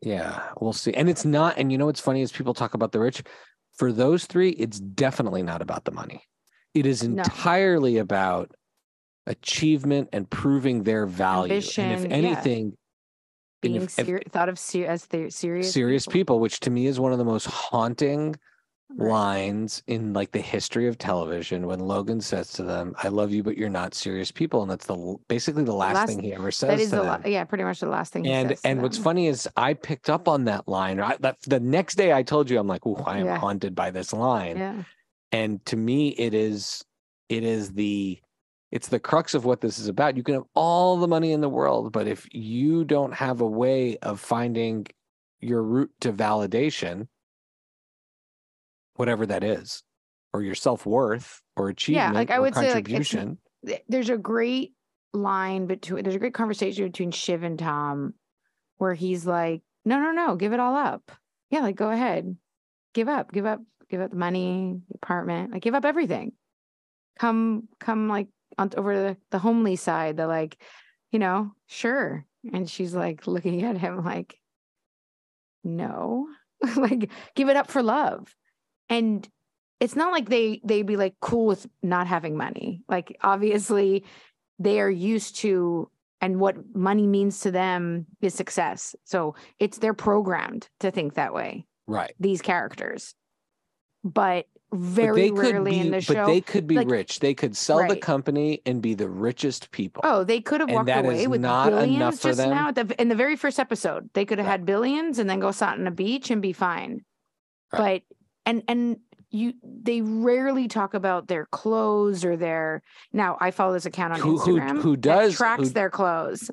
Yeah, 0.00 0.42
we'll 0.60 0.72
see. 0.72 0.94
And 0.94 1.10
it's 1.10 1.26
not. 1.26 1.58
And 1.58 1.70
you 1.70 1.76
know 1.76 1.86
what's 1.86 2.00
funny 2.00 2.22
is 2.22 2.32
people 2.32 2.54
talk 2.54 2.72
about 2.72 2.92
the 2.92 3.00
rich. 3.00 3.22
For 3.76 3.92
those 3.92 4.24
three, 4.24 4.50
it's 4.50 4.80
definitely 4.80 5.42
not 5.42 5.60
about 5.60 5.84
the 5.84 5.90
money. 5.90 6.22
It 6.72 6.86
is 6.86 7.02
entirely 7.02 7.94
no. 7.94 8.02
about 8.02 8.52
achievement 9.26 10.08
and 10.12 10.28
proving 10.28 10.84
their 10.84 11.06
value. 11.06 11.52
Ambition, 11.52 11.84
and 11.84 12.04
if 12.04 12.12
anything, 12.12 12.66
yeah. 12.66 12.72
being 13.60 13.82
if, 13.82 13.90
ser- 13.90 14.22
thought 14.30 14.48
of 14.48 14.58
ser- 14.58 14.86
as 14.86 15.06
serious 15.28 15.72
serious 15.72 16.06
people. 16.06 16.12
people, 16.12 16.40
which 16.40 16.60
to 16.60 16.70
me 16.70 16.86
is 16.86 16.98
one 16.98 17.12
of 17.12 17.18
the 17.18 17.24
most 17.24 17.46
haunting. 17.46 18.36
Lines 18.96 19.82
in 19.86 20.12
like 20.12 20.32
the 20.32 20.40
history 20.40 20.86
of 20.86 20.98
television 20.98 21.66
when 21.66 21.80
Logan 21.80 22.20
says 22.20 22.52
to 22.54 22.62
them, 22.62 22.94
"I 23.02 23.08
love 23.08 23.32
you, 23.32 23.42
but 23.42 23.56
you're 23.56 23.68
not 23.68 23.94
serious 23.94 24.30
people," 24.30 24.62
and 24.62 24.70
that's 24.70 24.86
the 24.86 25.16
basically 25.28 25.64
the 25.64 25.74
last, 25.74 25.94
last 25.94 26.08
thing 26.08 26.22
he 26.22 26.34
ever 26.34 26.50
says. 26.50 26.68
That 26.68 26.80
is 26.80 26.90
the 26.90 27.02
la- 27.02 27.20
yeah, 27.24 27.44
pretty 27.44 27.64
much 27.64 27.80
the 27.80 27.88
last 27.88 28.12
thing. 28.12 28.26
And 28.26 28.56
and 28.64 28.82
what's 28.82 28.98
funny 28.98 29.26
is 29.26 29.48
I 29.56 29.74
picked 29.74 30.10
up 30.10 30.28
on 30.28 30.44
that 30.44 30.68
line. 30.68 31.00
I, 31.00 31.16
that, 31.20 31.40
the 31.42 31.60
next 31.60 31.96
day 31.96 32.12
I 32.12 32.22
told 32.22 32.50
you 32.50 32.58
I'm 32.58 32.66
like, 32.66 32.86
"Oh, 32.86 33.02
I 33.06 33.18
am 33.18 33.26
yeah. 33.26 33.38
haunted 33.38 33.74
by 33.74 33.90
this 33.90 34.12
line." 34.12 34.56
Yeah. 34.56 34.82
And 35.32 35.64
to 35.66 35.76
me, 35.76 36.08
it 36.10 36.34
is 36.34 36.84
it 37.28 37.44
is 37.44 37.72
the 37.72 38.18
it's 38.70 38.88
the 38.88 39.00
crux 39.00 39.34
of 39.34 39.44
what 39.44 39.60
this 39.60 39.78
is 39.78 39.88
about. 39.88 40.16
You 40.16 40.22
can 40.22 40.34
have 40.34 40.44
all 40.54 40.96
the 40.96 41.08
money 41.08 41.32
in 41.32 41.40
the 41.40 41.48
world, 41.48 41.92
but 41.92 42.06
if 42.06 42.28
you 42.32 42.84
don't 42.84 43.12
have 43.12 43.40
a 43.40 43.46
way 43.46 43.96
of 43.98 44.20
finding 44.20 44.86
your 45.40 45.62
route 45.62 45.90
to 46.00 46.12
validation, 46.12 47.08
whatever 49.00 49.26
that 49.26 49.42
is, 49.42 49.82
or 50.32 50.42
your 50.42 50.54
self 50.54 50.86
worth 50.86 51.42
or 51.56 51.70
achievement, 51.70 52.12
yeah, 52.12 52.18
like 52.18 52.30
I 52.30 52.38
would 52.38 52.54
say, 52.54 52.72
like 52.72 52.88
there's 53.88 54.10
a 54.10 54.16
great 54.16 54.74
line 55.12 55.66
between 55.66 56.04
there's 56.04 56.14
a 56.14 56.20
great 56.20 56.34
conversation 56.34 56.84
between 56.84 57.10
Shiv 57.10 57.42
and 57.42 57.58
Tom, 57.58 58.14
where 58.76 58.94
he's 58.94 59.26
like, 59.26 59.62
"No, 59.84 59.98
no, 59.98 60.12
no, 60.12 60.36
give 60.36 60.52
it 60.52 60.60
all 60.60 60.76
up. 60.76 61.10
Yeah, 61.50 61.60
like 61.60 61.76
go 61.76 61.90
ahead, 61.90 62.36
give 62.94 63.08
up, 63.08 63.32
give 63.32 63.46
up, 63.46 63.60
give 63.88 64.00
up 64.00 64.10
the 64.10 64.16
money, 64.16 64.80
the 64.88 64.94
apartment, 64.96 65.52
like 65.52 65.62
give 65.62 65.74
up 65.74 65.84
everything. 65.84 66.32
Come, 67.18 67.68
come, 67.78 68.08
like 68.08 68.28
on 68.56 68.70
over 68.76 68.94
the, 68.94 69.16
the 69.30 69.38
homely 69.38 69.76
side, 69.76 70.16
the 70.16 70.26
like, 70.26 70.56
you 71.10 71.18
know, 71.18 71.52
sure. 71.66 72.24
And 72.52 72.68
she's 72.68 72.94
like 72.94 73.26
looking 73.26 73.62
at 73.64 73.76
him 73.76 74.04
like, 74.04 74.38
no, 75.64 76.28
like 76.76 77.10
give 77.34 77.48
it 77.48 77.56
up 77.56 77.70
for 77.70 77.82
love. 77.82 78.34
And 78.90 79.26
it's 79.80 79.96
not 79.96 80.12
like 80.12 80.28
they 80.28 80.60
they 80.62 80.82
be 80.82 80.96
like 80.96 81.14
cool 81.20 81.46
with 81.46 81.66
not 81.82 82.06
having 82.06 82.36
money. 82.36 82.82
Like 82.88 83.16
obviously 83.22 84.04
they 84.58 84.80
are 84.80 84.90
used 84.90 85.36
to 85.36 85.90
and 86.20 86.38
what 86.38 86.56
money 86.74 87.06
means 87.06 87.40
to 87.40 87.50
them 87.50 88.06
is 88.20 88.34
success. 88.34 88.94
So 89.04 89.34
it's 89.58 89.78
they're 89.78 89.94
programmed 89.94 90.68
to 90.80 90.90
think 90.90 91.14
that 91.14 91.32
way. 91.32 91.64
Right. 91.86 92.12
These 92.20 92.42
characters. 92.42 93.14
But 94.04 94.46
very 94.72 95.30
rarely 95.30 95.72
be, 95.72 95.80
in 95.80 95.90
the 95.90 96.00
show. 96.00 96.14
But 96.14 96.26
they 96.26 96.40
could 96.40 96.66
be 96.66 96.76
like, 96.76 96.90
rich. 96.90 97.20
They 97.20 97.34
could 97.34 97.56
sell 97.56 97.80
right. 97.80 97.90
the 97.90 97.96
company 97.96 98.62
and 98.64 98.80
be 98.80 98.94
the 98.94 99.08
richest 99.08 99.70
people. 99.72 100.02
Oh, 100.04 100.24
they 100.24 100.40
could 100.40 100.60
have 100.60 100.70
walked 100.70 100.88
away 100.88 101.26
with 101.26 101.42
billions 101.42 102.20
just 102.20 102.38
them. 102.38 102.50
now. 102.50 102.70
The, 102.70 103.00
in 103.00 103.08
the 103.08 103.14
very 103.14 103.36
first 103.36 103.58
episode, 103.58 104.10
they 104.14 104.24
could 104.24 104.38
have 104.38 104.46
right. 104.46 104.52
had 104.52 104.66
billions 104.66 105.18
and 105.18 105.28
then 105.28 105.40
go 105.40 105.50
sit 105.50 105.68
on 105.68 105.86
a 105.86 105.90
beach 105.90 106.30
and 106.30 106.40
be 106.40 106.52
fine. 106.52 107.04
Right. 107.72 108.04
But 108.08 108.16
and 108.50 108.62
and 108.68 108.96
you 109.30 109.54
they 109.62 110.00
rarely 110.00 110.66
talk 110.66 110.94
about 110.94 111.28
their 111.28 111.46
clothes 111.46 112.24
or 112.24 112.36
their 112.36 112.82
now 113.12 113.38
I 113.40 113.52
follow 113.52 113.72
this 113.72 113.86
account 113.86 114.14
on 114.14 114.20
who, 114.20 114.38
Instagram 114.38 114.76
who, 114.76 114.80
who 114.80 114.96
does 114.96 115.36
tracks 115.36 115.68
who, 115.68 115.68
their 115.70 115.90
clothes. 115.90 116.50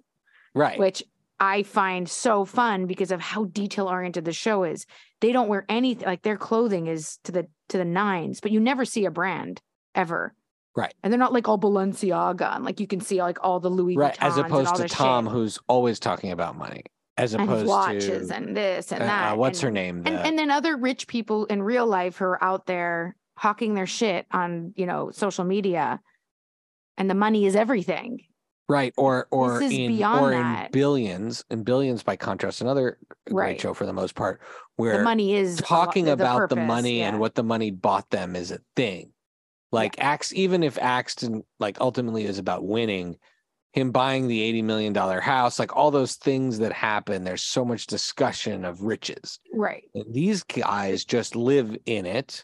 Right. 0.53 0.79
Which 0.79 1.03
I 1.39 1.63
find 1.63 2.09
so 2.09 2.45
fun 2.45 2.87
because 2.87 3.11
of 3.11 3.21
how 3.21 3.45
detail 3.45 3.87
oriented 3.87 4.25
the 4.25 4.33
show 4.33 4.63
is. 4.63 4.85
They 5.21 5.31
don't 5.31 5.47
wear 5.47 5.65
anything 5.69 6.05
like 6.05 6.23
their 6.23 6.37
clothing 6.37 6.87
is 6.87 7.17
to 7.23 7.31
the 7.31 7.47
to 7.69 7.77
the 7.77 7.85
nines, 7.85 8.39
but 8.39 8.51
you 8.51 8.59
never 8.59 8.85
see 8.85 9.05
a 9.05 9.11
brand 9.11 9.61
ever. 9.95 10.33
Right. 10.75 10.93
And 11.03 11.11
they're 11.11 11.19
not 11.19 11.33
like 11.33 11.47
all 11.47 11.57
Balenciaga 11.57 12.55
and 12.55 12.63
like 12.63 12.79
you 12.79 12.85
can 12.85 13.01
see 13.01 13.21
like 13.21 13.39
all 13.43 13.59
the 13.59 13.69
Louis 13.69 13.97
right. 13.97 14.15
As 14.19 14.37
opposed 14.37 14.75
to 14.75 14.87
Tom, 14.87 15.25
shit. 15.25 15.33
who's 15.33 15.59
always 15.67 15.99
talking 15.99 16.31
about 16.31 16.55
money. 16.55 16.83
As 17.17 17.33
opposed 17.33 17.61
and 17.61 17.67
watches 17.67 18.29
to 18.29 18.35
and 18.35 18.55
this 18.55 18.91
and 18.91 19.01
uh, 19.01 19.05
that. 19.05 19.33
Uh, 19.33 19.35
what's 19.35 19.59
and, 19.59 19.65
her 19.65 19.71
name? 19.71 20.03
And, 20.05 20.15
and 20.15 20.37
then 20.37 20.51
other 20.51 20.77
rich 20.77 21.07
people 21.07 21.45
in 21.45 21.63
real 21.63 21.87
life 21.87 22.17
who 22.17 22.25
are 22.25 22.43
out 22.43 22.67
there 22.67 23.15
hawking 23.37 23.73
their 23.73 23.87
shit 23.87 24.27
on, 24.31 24.73
you 24.75 24.85
know, 24.85 25.09
social 25.11 25.43
media. 25.43 25.99
And 26.97 27.09
the 27.09 27.15
money 27.15 27.45
is 27.45 27.55
everything. 27.55 28.19
Right. 28.69 28.93
Or 28.97 29.27
or 29.31 29.61
in 29.61 30.03
or 30.03 30.31
that. 30.31 30.65
in 30.65 30.71
billions 30.71 31.45
and 31.49 31.63
billions 31.63 32.03
by 32.03 32.17
contrast, 32.17 32.61
another 32.61 32.97
right. 33.29 33.45
great 33.45 33.61
show 33.61 33.73
for 33.73 33.85
the 33.85 33.93
most 33.93 34.13
part, 34.13 34.41
where 34.75 34.97
the 34.97 35.03
money 35.03 35.35
is 35.35 35.57
talking 35.57 36.05
the, 36.05 36.13
about 36.13 36.37
purpose, 36.37 36.55
the 36.55 36.61
money 36.61 36.99
yeah. 36.99 37.07
and 37.07 37.19
what 37.19 37.35
the 37.35 37.43
money 37.43 37.71
bought 37.71 38.09
them 38.09 38.35
is 38.35 38.51
a 38.51 38.59
thing. 38.75 39.11
Like 39.71 39.97
yeah. 39.97 40.09
Axe, 40.09 40.33
even 40.33 40.63
if 40.63 40.77
Axton 40.77 41.43
like 41.59 41.79
ultimately 41.79 42.25
is 42.25 42.39
about 42.39 42.65
winning, 42.65 43.17
him 43.77 43.91
buying 43.91 44.27
the 44.27 44.41
$80 44.53 44.63
million 44.63 44.95
house, 44.95 45.59
like 45.59 45.75
all 45.75 45.91
those 45.91 46.15
things 46.15 46.57
that 46.57 46.73
happen, 46.73 47.23
there's 47.23 47.43
so 47.43 47.63
much 47.63 47.85
discussion 47.85 48.65
of 48.65 48.81
riches. 48.81 49.39
Right. 49.53 49.83
And 49.93 50.11
these 50.11 50.41
guys 50.41 51.05
just 51.05 51.35
live 51.35 51.77
in 51.85 52.07
it 52.07 52.43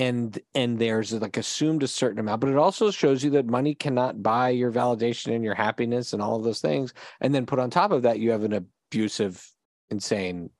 and 0.00 0.40
and 0.56 0.76
there's 0.76 1.12
like 1.12 1.36
assumed 1.36 1.84
a 1.84 1.86
certain 1.86 2.18
amount 2.18 2.40
but 2.40 2.50
it 2.50 2.56
also 2.56 2.90
shows 2.90 3.22
you 3.22 3.30
that 3.30 3.46
money 3.46 3.76
cannot 3.76 4.20
buy 4.20 4.48
your 4.48 4.72
validation 4.72 5.32
and 5.32 5.44
your 5.44 5.54
happiness 5.54 6.12
and 6.12 6.20
all 6.20 6.34
of 6.34 6.42
those 6.42 6.60
things. 6.60 6.92
And 7.20 7.32
then 7.32 7.46
put 7.46 7.60
on 7.60 7.70
top 7.70 7.92
of 7.92 8.02
that 8.02 8.18
you 8.18 8.32
have 8.32 8.42
an 8.42 8.54
abusive 8.90 9.48
insane 9.90 10.50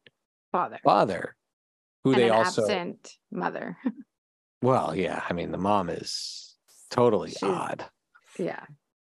father. 0.53 0.79
father 0.85 1.35
who 2.05 2.13
and 2.13 2.23
they 2.23 2.31
also 2.31 2.63
absent 2.63 3.17
mother. 3.33 3.77
Well 4.63 4.95
yeah 4.95 5.23
i 5.29 5.33
mean 5.33 5.51
the 5.51 5.59
mom 5.59 5.91
is 5.91 6.55
totally 6.91 7.31
She's, 7.31 7.43
odd. 7.43 7.85
Yeah 8.39 8.65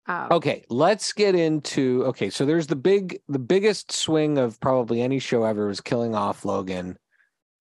um, 0.08 0.28
okay 0.32 0.64
let's 0.70 1.14
get 1.14 1.36
into 1.36 2.04
okay 2.06 2.30
so 2.30 2.46
there's 2.46 2.68
the 2.68 2.76
big 2.76 3.20
the 3.28 3.40
biggest 3.40 3.92
swing 3.92 4.38
of 4.38 4.60
probably 4.60 5.02
any 5.02 5.20
show 5.20 5.44
ever 5.44 5.68
was 5.68 5.82
killing 5.82 6.16
off 6.16 6.46
logan 6.46 6.98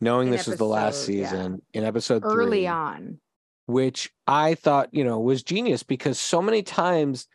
knowing 0.00 0.30
this 0.30 0.42
episode, 0.42 0.50
was 0.52 0.58
the 0.58 0.64
last 0.64 1.04
season 1.04 1.62
yeah. 1.72 1.80
in 1.80 1.86
episode 1.86 2.22
early 2.24 2.60
three, 2.60 2.66
on, 2.66 3.18
which 3.66 4.10
I 4.26 4.54
thought 4.54 4.88
you 4.92 5.04
know 5.04 5.20
was 5.20 5.42
genius 5.42 5.82
because 5.82 6.20
so 6.20 6.42
many 6.42 6.62
times 6.62 7.26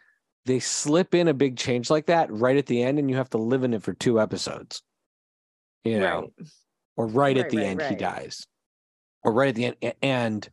they 0.45 0.59
slip 0.59 1.13
in 1.13 1.27
a 1.27 1.33
big 1.33 1.57
change 1.57 1.89
like 1.89 2.07
that 2.07 2.31
right 2.31 2.57
at 2.57 2.65
the 2.65 2.81
end, 2.81 2.99
and 2.99 3.09
you 3.09 3.17
have 3.17 3.29
to 3.31 3.37
live 3.37 3.63
in 3.63 3.73
it 3.73 3.83
for 3.83 3.93
two 3.93 4.19
episodes, 4.19 4.81
you 5.83 5.99
know, 5.99 6.21
right. 6.21 6.47
or 6.97 7.05
right, 7.07 7.13
right, 7.13 7.37
at 7.37 7.49
the 7.49 7.57
right, 7.57 7.65
end 7.65 7.81
he 7.81 7.95
dies, 7.95 8.45
or 9.23 9.33
right 9.33 9.49
at 9.49 9.55
the 9.55 9.65
end, 9.65 9.93
and 10.01 10.49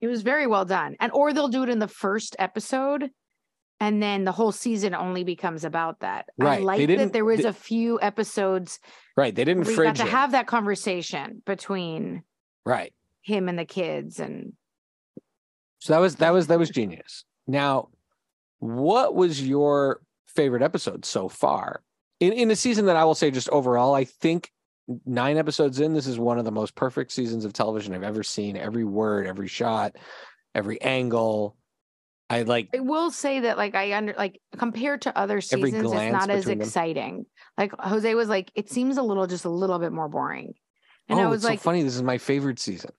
it 0.00 0.08
was 0.08 0.22
very 0.22 0.46
well 0.46 0.64
done, 0.64 0.96
and 1.00 1.12
or 1.12 1.32
they'll 1.32 1.48
do 1.48 1.62
it 1.62 1.68
in 1.68 1.78
the 1.78 1.88
first 1.88 2.36
episode 2.38 3.10
and 3.82 4.00
then 4.00 4.22
the 4.22 4.30
whole 4.30 4.52
season 4.52 4.94
only 4.94 5.24
becomes 5.24 5.64
about 5.64 6.00
that. 6.00 6.26
Right. 6.38 6.60
I 6.60 6.62
like 6.62 6.86
that 6.86 7.12
there 7.12 7.24
was 7.24 7.40
they, 7.40 7.48
a 7.48 7.52
few 7.52 7.98
episodes. 8.00 8.78
Right. 9.16 9.34
They 9.34 9.44
didn't 9.44 9.66
we 9.66 9.74
got 9.74 9.96
to 9.96 10.04
have 10.04 10.30
that 10.32 10.46
conversation 10.46 11.42
between 11.44 12.22
right 12.64 12.94
him 13.22 13.48
and 13.48 13.58
the 13.58 13.64
kids, 13.64 14.20
and 14.20 14.52
so 15.80 15.94
that 15.94 15.98
was 15.98 16.14
that 16.16 16.32
was 16.32 16.46
that 16.46 16.60
was 16.60 16.70
genius. 16.80 17.24
Now, 17.48 17.88
what 18.60 19.16
was 19.16 19.42
your 19.42 20.00
favorite 20.28 20.62
episode 20.62 21.04
so 21.04 21.28
far 21.28 21.82
in 22.20 22.32
in 22.32 22.52
a 22.52 22.56
season 22.56 22.86
that 22.86 22.94
I 22.94 23.04
will 23.04 23.16
say 23.16 23.32
just 23.32 23.48
overall? 23.48 23.96
I 23.96 24.04
think 24.04 24.52
nine 25.04 25.38
episodes 25.38 25.80
in, 25.80 25.92
this 25.92 26.06
is 26.06 26.20
one 26.20 26.38
of 26.38 26.44
the 26.44 26.52
most 26.52 26.76
perfect 26.76 27.10
seasons 27.10 27.44
of 27.44 27.52
television 27.52 27.94
I've 27.94 28.04
ever 28.04 28.22
seen. 28.22 28.56
Every 28.56 28.84
word, 28.84 29.26
every 29.26 29.48
shot, 29.48 29.96
every 30.54 30.80
angle 30.82 31.56
I 32.32 32.42
like 32.42 32.70
I 32.74 32.80
will 32.80 33.10
say 33.10 33.40
that 33.40 33.58
like 33.58 33.74
I 33.74 33.92
under 33.92 34.14
like 34.16 34.40
compared 34.56 35.02
to 35.02 35.16
other 35.18 35.42
seasons, 35.42 35.92
it's 35.92 36.12
not 36.12 36.30
as 36.30 36.44
between 36.44 36.58
them. 36.58 36.66
exciting. 36.66 37.26
Like 37.58 37.72
Jose 37.78 38.14
was 38.14 38.28
like, 38.28 38.50
it 38.54 38.70
seems 38.70 38.96
a 38.96 39.02
little 39.02 39.26
just 39.26 39.44
a 39.44 39.50
little 39.50 39.78
bit 39.78 39.92
more 39.92 40.08
boring. 40.08 40.54
And 41.10 41.20
oh, 41.20 41.24
I 41.24 41.26
was 41.26 41.42
it's 41.42 41.44
like, 41.44 41.58
so 41.58 41.64
funny. 41.64 41.82
This 41.82 41.94
is 41.94 42.02
my 42.02 42.16
favorite 42.16 42.58
season. 42.58 42.92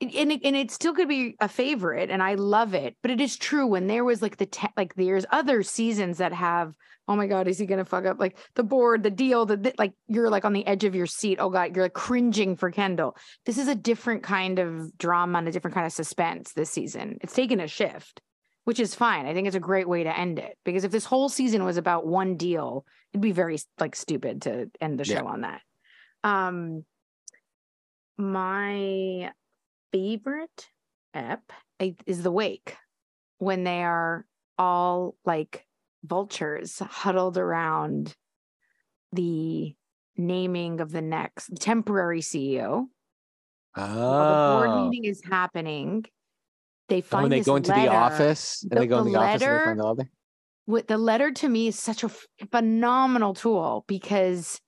and 0.00 0.32
it, 0.32 0.40
and 0.42 0.56
it 0.56 0.70
still 0.70 0.94
could 0.94 1.08
be 1.08 1.36
a 1.40 1.48
favorite 1.48 2.08
and 2.08 2.22
i 2.22 2.34
love 2.34 2.72
it 2.72 2.96
but 3.02 3.10
it 3.10 3.20
is 3.20 3.36
true 3.36 3.66
when 3.66 3.88
there 3.88 4.04
was 4.04 4.22
like 4.22 4.36
the 4.36 4.46
te- 4.46 4.68
like 4.76 4.94
there's 4.94 5.26
other 5.32 5.64
seasons 5.64 6.18
that 6.18 6.32
have 6.32 6.72
oh 7.08 7.16
my 7.16 7.26
god 7.26 7.48
is 7.48 7.58
he 7.58 7.66
gonna 7.66 7.84
fuck 7.84 8.06
up 8.06 8.20
like 8.20 8.38
the 8.54 8.62
board 8.62 9.02
the 9.02 9.10
deal 9.10 9.44
the, 9.44 9.56
the 9.56 9.74
like 9.76 9.92
you're 10.06 10.30
like 10.30 10.44
on 10.44 10.52
the 10.52 10.64
edge 10.68 10.84
of 10.84 10.94
your 10.94 11.06
seat 11.06 11.38
oh 11.40 11.50
god 11.50 11.74
you're 11.74 11.84
like 11.84 11.94
cringing 11.94 12.54
for 12.54 12.70
kendall 12.70 13.16
this 13.44 13.58
is 13.58 13.66
a 13.66 13.74
different 13.74 14.22
kind 14.22 14.60
of 14.60 14.96
drama 14.98 15.38
and 15.38 15.48
a 15.48 15.52
different 15.52 15.74
kind 15.74 15.86
of 15.86 15.92
suspense 15.92 16.52
this 16.52 16.70
season 16.70 17.18
it's 17.20 17.34
taken 17.34 17.58
a 17.58 17.66
shift 17.66 18.20
which 18.68 18.78
is 18.78 18.94
fine 18.94 19.24
i 19.24 19.32
think 19.32 19.46
it's 19.46 19.56
a 19.56 19.60
great 19.60 19.88
way 19.88 20.04
to 20.04 20.14
end 20.18 20.38
it 20.38 20.58
because 20.62 20.84
if 20.84 20.90
this 20.92 21.06
whole 21.06 21.30
season 21.30 21.64
was 21.64 21.78
about 21.78 22.06
one 22.06 22.36
deal 22.36 22.84
it'd 23.14 23.22
be 23.22 23.32
very 23.32 23.56
like 23.80 23.96
stupid 23.96 24.42
to 24.42 24.70
end 24.78 25.00
the 25.00 25.04
show 25.06 25.14
Yeah. 25.14 25.22
on 25.22 25.40
that 25.40 25.62
um 26.22 26.84
my 28.18 29.32
favorite 29.90 30.68
ep 31.14 31.50
is 32.06 32.22
the 32.22 32.30
wake 32.30 32.76
when 33.38 33.64
they 33.64 33.82
are 33.82 34.26
all 34.58 35.14
like 35.24 35.64
vultures 36.04 36.78
huddled 36.78 37.38
around 37.38 38.14
the 39.14 39.74
naming 40.14 40.80
of 40.80 40.90
the 40.90 41.00
next 41.00 41.50
temporary 41.58 42.20
CEO. 42.20 42.86
While 43.74 44.28
the 44.28 44.52
board 44.52 44.70
Oh, 44.70 44.90
meeting 44.90 45.10
is 45.10 45.22
happening. 45.24 46.04
They 46.88 47.00
find 47.00 47.24
when 47.24 47.30
they 47.30 47.38
this 47.40 47.46
go 47.46 47.56
into 47.56 47.70
letter. 47.70 47.82
the 47.82 47.88
office 47.94 48.62
and 48.62 48.70
The- 48.72 48.80
they 48.80 48.86
go 48.86 48.98
in 48.98 49.04
the 49.06 49.10
the 49.12 49.18
office 49.18 49.32
and 49.32 49.40
they 49.42 49.46
letter- 49.46 49.64
find 49.64 49.80
the 49.80 49.84
letter. 49.84 50.10
With 50.66 50.86
the 50.86 50.98
letter 50.98 51.30
to 51.30 51.48
me 51.48 51.68
is 51.68 51.78
such 51.78 52.04
a 52.04 52.10
phenomenal 52.50 53.32
tool 53.34 53.84
because 53.86 54.60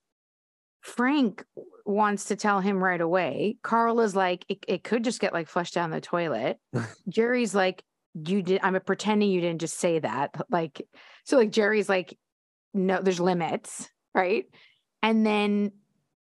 Frank 0.81 1.45
wants 1.85 2.27
to 2.27 2.37
tell 2.37 2.61
him 2.61 2.83
right 2.83 3.01
away. 3.01 3.57
Karl 3.63 4.01
is 4.01 4.17
like, 4.17 4.45
it, 4.49 4.65
it 4.67 4.83
could 4.85 5.05
just 5.05 5.21
get 5.21 5.33
like 5.35 5.49
flushed 5.49 5.75
down 5.75 5.91
the 5.91 6.01
toilet. 6.01 6.59
Gerri's 7.09 7.55
like, 7.55 7.83
you 8.15 8.43
did. 8.43 8.61
I'm 8.63 8.81
pretending 8.81 9.31
you 9.31 9.41
didn't 9.41 9.61
just 9.61 9.79
say 9.79 9.99
that. 9.99 10.35
Like, 10.51 10.81
so 11.25 11.37
like 11.37 11.51
Gerri's 11.51 11.89
like, 11.89 12.17
no, 12.73 13.01
there's 13.03 13.21
limits, 13.21 13.89
right? 14.15 14.45
And 15.03 15.25
then 15.27 15.73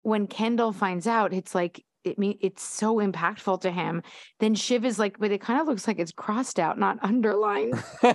when 0.02 0.26
Kendall 0.26 0.72
finds 0.72 1.06
out, 1.06 1.32
it's 1.32 1.54
like 1.54 1.84
it 2.04 2.18
mean 2.18 2.38
it's 2.40 2.62
so 2.62 2.96
impactful 2.96 3.60
to 3.62 3.70
him. 3.70 4.02
Then 4.40 4.54
Shiv 4.54 4.84
is 4.84 4.98
like, 4.98 5.18
but 5.18 5.30
it 5.30 5.40
kind 5.40 5.60
of 5.60 5.66
looks 5.66 5.86
like 5.86 5.98
it's 5.98 6.12
crossed 6.12 6.58
out, 6.58 6.78
not 6.78 6.98
underlined. 7.02 7.72
like, 8.02 8.14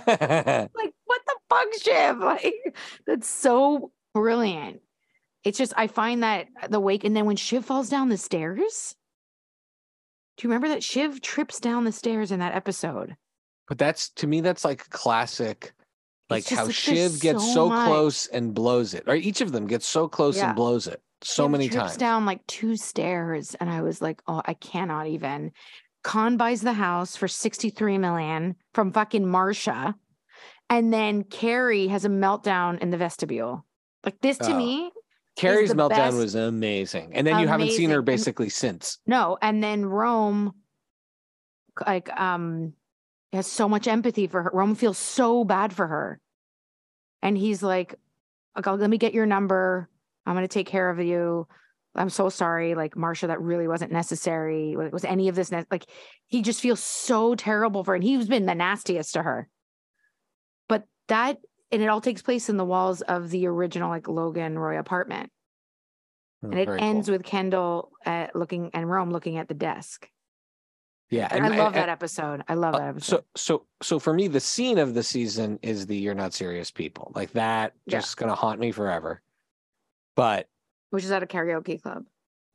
what 1.04 1.20
the 1.26 1.36
fuck, 1.48 1.68
Shiv? 1.82 2.18
Like, 2.18 2.76
that's 3.06 3.28
so 3.28 3.92
brilliant. 4.14 4.80
It's 5.44 5.58
just 5.58 5.72
I 5.76 5.86
find 5.86 6.22
that 6.22 6.48
the 6.68 6.80
wake, 6.80 7.04
and 7.04 7.16
then 7.16 7.24
when 7.26 7.36
Shiv 7.36 7.64
falls 7.64 7.88
down 7.88 8.08
the 8.08 8.18
stairs. 8.18 8.94
Do 10.36 10.46
you 10.46 10.50
remember 10.50 10.68
that 10.68 10.84
Shiv 10.84 11.20
trips 11.20 11.58
down 11.58 11.84
the 11.84 11.90
stairs 11.92 12.30
in 12.30 12.40
that 12.40 12.54
episode? 12.54 13.16
but 13.68 13.76
that's 13.76 14.08
to 14.10 14.26
me, 14.26 14.40
that's 14.40 14.64
like 14.64 14.88
classic. 14.88 15.72
Like 16.30 16.46
how 16.48 16.66
like 16.66 16.74
Shiv 16.74 17.20
gets 17.20 17.44
so 17.44 17.68
so 17.68 17.84
close 17.84 18.26
and 18.26 18.54
blows 18.54 18.94
it, 18.94 19.04
or 19.06 19.14
each 19.14 19.40
of 19.40 19.52
them 19.52 19.66
gets 19.66 19.86
so 19.86 20.08
close 20.08 20.36
Yeah. 20.36 20.48
and 20.48 20.56
blows 20.56 20.86
it 20.86 21.00
so 21.22 21.44
Shiv 21.44 21.50
many 21.50 21.68
trips 21.68 21.82
times. 21.90 21.96
down 21.96 22.26
like 22.26 22.46
two 22.46 22.76
stairs, 22.76 23.54
and 23.60 23.68
I 23.70 23.82
was 23.82 24.00
like, 24.00 24.22
oh, 24.26 24.42
I 24.44 24.54
cannot 24.54 25.06
even. 25.08 25.52
Con 26.04 26.36
buys 26.36 26.60
the 26.60 26.72
house 26.72 27.16
for 27.16 27.26
63 27.28 27.98
million 27.98 28.54
from 28.74 28.92
fucking 28.92 29.24
Marsha. 29.24 29.94
And 30.70 30.92
then 30.92 31.24
Kerry 31.24 31.88
has 31.88 32.04
a 32.04 32.08
meltdown 32.08 32.78
in 32.80 32.90
the 32.90 32.96
vestibule. 32.96 33.64
Like 34.04 34.20
this 34.20 34.38
to 34.38 34.52
Oh. 34.52 34.56
me, 34.56 34.90
Kerry's 35.36 35.72
meltdown 35.72 35.88
best- 35.90 36.16
was 36.16 36.34
amazing, 36.34 37.14
and 37.14 37.26
then 37.26 37.38
you 37.40 37.48
haven't 37.48 37.70
seen 37.72 37.90
her 37.90 38.02
basically 38.02 38.48
since. 38.48 38.98
no. 39.06 39.38
And 39.42 39.62
then 39.62 39.84
Rome, 39.86 40.52
like, 41.86 42.08
um, 42.20 42.74
has 43.32 43.46
so 43.46 43.68
much 43.68 43.86
empathy 43.86 44.26
for 44.26 44.42
her. 44.42 44.50
Rome 44.52 44.74
feels 44.74 44.98
so 44.98 45.44
bad 45.44 45.72
for 45.72 45.86
her. 45.86 46.20
And 47.22 47.36
he's 47.36 47.62
like, 47.62 47.94
let 48.64 48.88
me 48.90 48.98
get 48.98 49.14
your 49.14 49.26
number. 49.26 49.88
I'm 50.28 50.34
going 50.34 50.44
to 50.44 50.48
take 50.52 50.66
care 50.66 50.90
of 50.90 51.00
you. 51.00 51.46
I'm 51.94 52.10
so 52.10 52.28
sorry. 52.28 52.74
Like, 52.74 52.94
Marsha, 52.94 53.28
that 53.28 53.40
really 53.40 53.66
wasn't 53.66 53.92
necessary. 53.92 54.76
Was 54.76 55.04
any 55.04 55.28
of 55.28 55.34
this, 55.34 55.50
ne-? 55.50 55.64
like, 55.70 55.86
he 56.26 56.42
just 56.42 56.60
feels 56.60 56.80
so 56.80 57.34
terrible 57.34 57.82
for 57.82 57.92
her. 57.92 57.94
And 57.96 58.04
he's 58.04 58.28
been 58.28 58.46
the 58.46 58.54
nastiest 58.54 59.14
to 59.14 59.22
her. 59.22 59.48
But 60.68 60.84
that, 61.08 61.38
and 61.72 61.82
it 61.82 61.88
all 61.88 62.00
takes 62.00 62.22
place 62.22 62.48
in 62.48 62.56
the 62.56 62.64
walls 62.64 63.00
of 63.00 63.30
the 63.30 63.46
original, 63.46 63.88
like, 63.88 64.06
Logan 64.06 64.58
Roy 64.58 64.78
apartment. 64.78 65.30
Oh, 66.44 66.50
And 66.50 66.58
it 66.60 66.68
ends 66.68 67.08
cool. 67.08 67.14
with 67.16 67.24
Kendall 67.24 67.90
uh, 68.06 68.28
looking 68.34 68.70
and 68.74 68.88
Rome 68.88 69.10
looking 69.10 69.38
at 69.38 69.48
the 69.48 69.54
desk. 69.54 70.08
yeah, 71.10 71.26
And, 71.30 71.44
I 71.46 71.56
love 71.56 71.72
that 71.72 71.88
episode. 71.88 72.44
I 72.48 72.54
love 72.54 72.74
Uh, 72.74 72.78
that 72.78 72.88
episode. 72.90 73.16
So 73.16 73.24
so 73.34 73.66
so 73.82 73.98
for 73.98 74.12
me, 74.12 74.28
the 74.28 74.38
scene 74.40 74.78
of 74.78 74.92
the 74.94 75.02
season 75.02 75.58
is 75.62 75.86
the 75.86 75.96
"You're 75.96 76.14
Not 76.14 76.34
Serious" 76.34 76.70
people. 76.70 77.12
Like 77.16 77.32
that, 77.32 77.72
Yeah. 77.86 77.98
just 77.98 78.18
gonna 78.18 78.34
haunt 78.36 78.60
me 78.60 78.70
forever. 78.72 79.22
But 80.18 80.48
which 80.90 81.04
is 81.04 81.12
at 81.12 81.22
a 81.22 81.26
karaoke 81.26 81.80
club. 81.80 82.04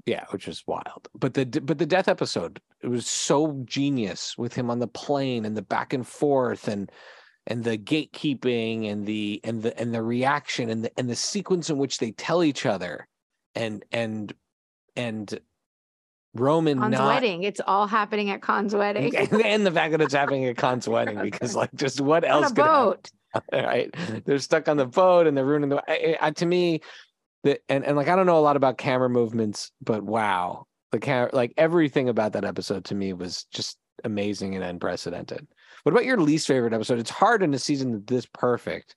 yeah, 0.06 0.26
which 0.32 0.49
is 0.49 0.63
wild. 0.67 1.08
But 1.17 1.34
the 1.34 1.45
but 1.45 1.78
the 1.78 1.86
death 1.86 2.10
episode, 2.10 2.60
it 2.82 2.89
was 2.89 3.08
so 3.08 3.62
genius 3.63 4.38
with 4.38 4.54
him 4.54 4.69
on 4.69 4.80
the 4.80 4.88
plane 4.88 5.45
and 5.45 5.56
the 5.56 5.62
back 5.62 5.93
and 5.93 6.06
forth 6.06 6.67
and 6.67 6.91
and 7.47 7.63
the 7.63 7.78
gatekeeping 7.78 8.91
and 8.91 9.06
the 9.06 9.39
and 9.45 9.63
the 9.63 9.80
and 9.80 9.93
the 9.93 10.02
reaction 10.04 10.69
and 10.69 10.84
the 10.84 10.91
and 10.99 11.10
the 11.10 11.15
sequence 11.15 11.69
in 11.69 11.78
which 11.78 11.99
they 11.99 12.12
tell 12.12 12.43
each 12.43 12.65
other 12.65 13.08
and 13.56 13.86
and 13.93 14.34
and 14.97 15.39
Roman 16.34 16.80
Con's 16.80 16.91
not 16.91 17.08
wedding. 17.08 17.43
It's 17.43 17.62
all 17.65 17.88
happening 17.88 18.30
at 18.30 18.41
Con's 18.41 18.76
wedding. 18.76 19.15
and 19.45 19.65
the 19.65 19.71
fact 19.71 19.93
that 19.93 20.02
it's 20.02 20.13
happening 20.13 20.43
at 20.47 20.58
Con's 20.58 20.86
wedding 20.86 21.21
because 21.21 21.56
like 21.56 21.73
just 21.76 22.02
what 22.02 22.26
on 22.26 22.43
else 22.43 22.52
a 22.52 22.56
could 22.56 22.65
happen? 22.65 22.86
boat. 22.86 23.12
right? 23.54 23.95
They're 24.26 24.39
stuck 24.39 24.67
on 24.67 24.76
the 24.76 24.86
boat 24.86 25.28
and 25.28 25.38
they're 25.38 25.45
ruining 25.45 25.69
the. 25.69 25.82
I, 25.88 26.17
I, 26.19 26.32
to 26.32 26.45
me, 26.45 26.82
the 27.43 27.60
and 27.69 27.86
and 27.86 27.95
like 27.95 28.08
I 28.08 28.15
don't 28.15 28.25
know 28.25 28.38
a 28.38 28.39
lot 28.39 28.56
about 28.56 28.77
camera 28.77 29.10
movements, 29.10 29.71
but 29.82 30.03
wow, 30.03 30.65
the 30.91 30.99
camera, 30.99 31.29
like 31.34 31.53
everything 31.58 32.10
about 32.10 32.34
that 32.34 32.45
episode 32.45 32.86
to 32.86 32.95
me 32.95 33.13
was 33.13 33.45
just 33.51 33.77
amazing 34.03 34.56
and 34.56 34.63
unprecedented. 34.63 35.47
What 35.84 35.91
about 35.91 36.06
your 36.06 36.17
least 36.17 36.47
favorite 36.47 36.73
episode? 36.73 36.99
It's 36.99 37.10
hard 37.10 37.43
in 37.43 37.53
a 37.53 37.60
season 37.60 38.03
this 38.06 38.25
perfect. 38.25 38.95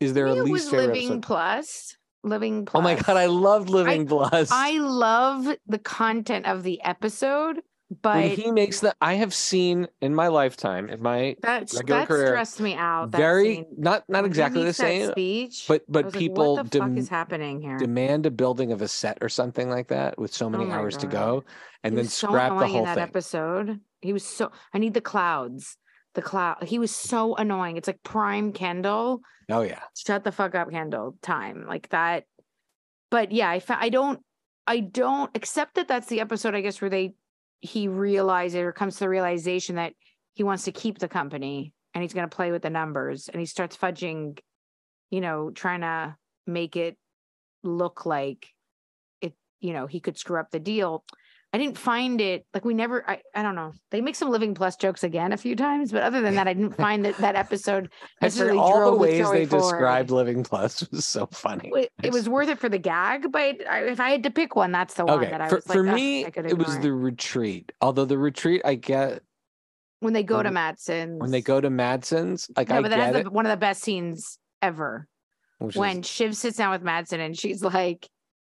Is 0.00 0.14
there 0.14 0.26
a 0.26 0.34
it 0.34 0.42
least 0.42 0.52
was 0.52 0.70
favorite 0.70 0.86
Living 0.88 1.06
episode? 1.06 1.22
Plus. 1.22 1.96
Living 2.24 2.64
Plus. 2.64 2.80
Oh 2.80 2.82
my 2.82 2.94
god, 2.94 3.16
I 3.16 3.26
loved 3.26 3.68
Living 3.68 4.06
Plus. 4.06 4.50
I 4.52 4.78
love 4.78 5.48
the 5.66 5.78
content 5.78 6.46
of 6.46 6.62
the 6.62 6.80
episode, 6.82 7.60
but 8.00 8.16
when 8.16 8.30
he 8.30 8.50
makes 8.50 8.80
the, 8.80 8.94
I 9.00 9.14
have 9.14 9.34
seen 9.34 9.88
in 10.00 10.14
my 10.14 10.28
lifetime, 10.28 10.88
in 10.88 11.02
my 11.02 11.36
that 11.42 11.72
regular 11.74 12.00
that 12.00 12.08
career, 12.08 12.26
stressed 12.28 12.60
me 12.60 12.74
out. 12.74 13.10
That 13.10 13.18
very 13.18 13.56
scene. 13.56 13.66
not 13.76 14.08
not 14.08 14.22
When 14.22 14.30
exactly 14.30 14.64
the 14.64 14.72
same, 14.72 15.10
speech, 15.10 15.64
but 15.68 15.82
but 15.88 16.06
like, 16.06 16.14
people 16.14 16.56
fuck 16.56 16.70
dem- 16.70 16.96
is 16.96 17.08
happening 17.08 17.60
here? 17.60 17.76
demand 17.78 18.24
a 18.26 18.30
building 18.30 18.72
of 18.72 18.80
a 18.82 18.88
set 18.88 19.18
or 19.20 19.28
something 19.28 19.68
like 19.68 19.88
that 19.88 20.18
with 20.18 20.32
so 20.32 20.48
many 20.48 20.64
Oh 20.66 20.70
hours 20.70 20.96
to 20.98 21.06
go 21.06 21.44
and 21.84 21.92
He 21.94 21.96
then 21.96 22.08
so 22.08 22.28
scrap 22.28 22.58
the 22.58 22.66
whole 22.68 22.78
in 22.78 22.84
that 22.84 22.94
thing. 22.94 23.02
episode. 23.02 23.80
He 24.00 24.12
was 24.12 24.24
so. 24.24 24.50
I 24.72 24.78
need 24.78 24.94
the 24.94 25.00
clouds. 25.00 25.76
The 26.14 26.22
cloud. 26.22 26.64
He 26.64 26.78
was 26.78 26.90
so 26.94 27.34
annoying. 27.36 27.76
It's 27.76 27.88
like 27.88 28.02
prime 28.02 28.52
Kendall. 28.52 29.20
Oh 29.50 29.62
yeah. 29.62 29.80
shut 29.96 30.24
the 30.24 30.32
fuck 30.32 30.54
up 30.54 30.70
Kendall 30.70 31.16
time 31.20 31.66
like 31.68 31.88
that 31.90 32.24
but 33.10 33.32
yeah 33.32 33.50
i 33.50 33.60
fa- 33.60 33.76
i 33.78 33.90
don't 33.90 34.20
i 34.66 34.80
don't 34.80 35.30
accept 35.36 35.74
that 35.74 35.88
that's 35.88 36.06
the 36.06 36.20
episode 36.20 36.54
i 36.54 36.62
guess 36.62 36.80
where 36.80 36.88
they 36.88 37.12
he 37.62 37.88
realizes 37.88 38.56
or 38.56 38.72
comes 38.72 38.94
to 38.94 39.00
the 39.00 39.08
realization 39.08 39.76
that 39.76 39.94
he 40.34 40.42
wants 40.42 40.64
to 40.64 40.72
keep 40.72 40.98
the 40.98 41.08
company 41.08 41.72
and 41.94 42.02
he's 42.02 42.12
going 42.12 42.28
to 42.28 42.36
play 42.36 42.50
with 42.50 42.62
the 42.62 42.70
numbers 42.70 43.28
and 43.28 43.38
he 43.40 43.46
starts 43.46 43.76
fudging 43.76 44.38
you 45.10 45.20
know 45.20 45.50
trying 45.50 45.80
to 45.80 46.14
make 46.46 46.76
it 46.76 46.96
look 47.62 48.04
like 48.04 48.48
it 49.20 49.32
you 49.60 49.72
know 49.72 49.86
he 49.86 50.00
could 50.00 50.18
screw 50.18 50.40
up 50.40 50.50
the 50.50 50.58
deal 50.58 51.04
i 51.52 51.58
didn't 51.58 51.76
find 51.76 52.20
it 52.20 52.46
like 52.54 52.64
we 52.64 52.74
never 52.74 53.08
i, 53.10 53.20
I 53.34 53.42
don't 53.42 53.54
know 53.54 53.72
they 53.90 54.00
make 54.00 54.14
some 54.14 54.30
living 54.30 54.54
plus 54.54 54.76
jokes 54.76 55.04
again 55.04 55.32
a 55.32 55.36
few 55.36 55.54
times 55.54 55.92
but 55.92 56.02
other 56.02 56.20
than 56.20 56.34
that 56.36 56.48
i 56.48 56.52
didn't 56.54 56.76
find 56.76 57.04
that 57.04 57.16
that 57.18 57.36
episode 57.36 57.90
necessarily 58.22 58.58
all 58.58 58.90
the 58.92 58.96
ways 58.96 59.30
they 59.30 59.46
forward. 59.46 59.70
described 59.72 60.10
Living 60.10 60.42
Plus 60.44 60.88
was 60.92 61.04
so 61.04 61.26
funny. 61.26 61.70
it, 61.74 61.90
it 62.02 62.12
was 62.12 62.28
worth 62.28 62.48
it 62.48 62.58
for 62.58 62.68
the 62.68 62.78
gag, 62.78 63.30
but 63.30 63.56
I, 63.68 63.84
if 63.84 64.00
I 64.00 64.10
had 64.10 64.22
to 64.24 64.30
pick 64.30 64.56
one, 64.56 64.72
that's 64.72 64.94
the 64.94 65.04
one 65.04 65.20
okay. 65.20 65.30
that 65.30 65.40
I 65.40 65.48
For, 65.48 65.56
was 65.56 65.68
like, 65.68 65.76
for 65.76 65.88
"Ugh, 65.88 65.94
me, 65.94 66.24
it 66.24 66.58
was 66.58 66.78
the 66.80 66.92
retreat. 66.92 67.72
Although 67.80 68.04
the 68.04 68.18
retreat, 68.18 68.62
I 68.64 68.74
get 68.76 69.22
when 70.00 70.12
they 70.12 70.22
go 70.22 70.42
to 70.42 70.50
Matsson's. 70.50 71.20
When 71.20 71.30
they 71.30 71.42
go 71.42 71.60
to 71.60 71.70
Matsson's, 71.70 72.50
like 72.56 72.68
yeah, 72.68 72.78
I 72.78 72.82
but 72.82 72.90
that 72.90 72.96
get 72.96 73.14
has 73.14 73.24
the, 73.24 73.30
one 73.30 73.46
of 73.46 73.50
the 73.50 73.56
best 73.56 73.82
scenes 73.82 74.38
ever. 74.60 75.06
which 75.58 75.76
when 75.76 76.00
is, 76.00 76.06
Shiv 76.06 76.36
sits 76.36 76.56
down 76.56 76.70
with 76.72 76.82
Matsson 76.82 77.20
and 77.20 77.38
she's 77.38 77.62
like, 77.62 78.08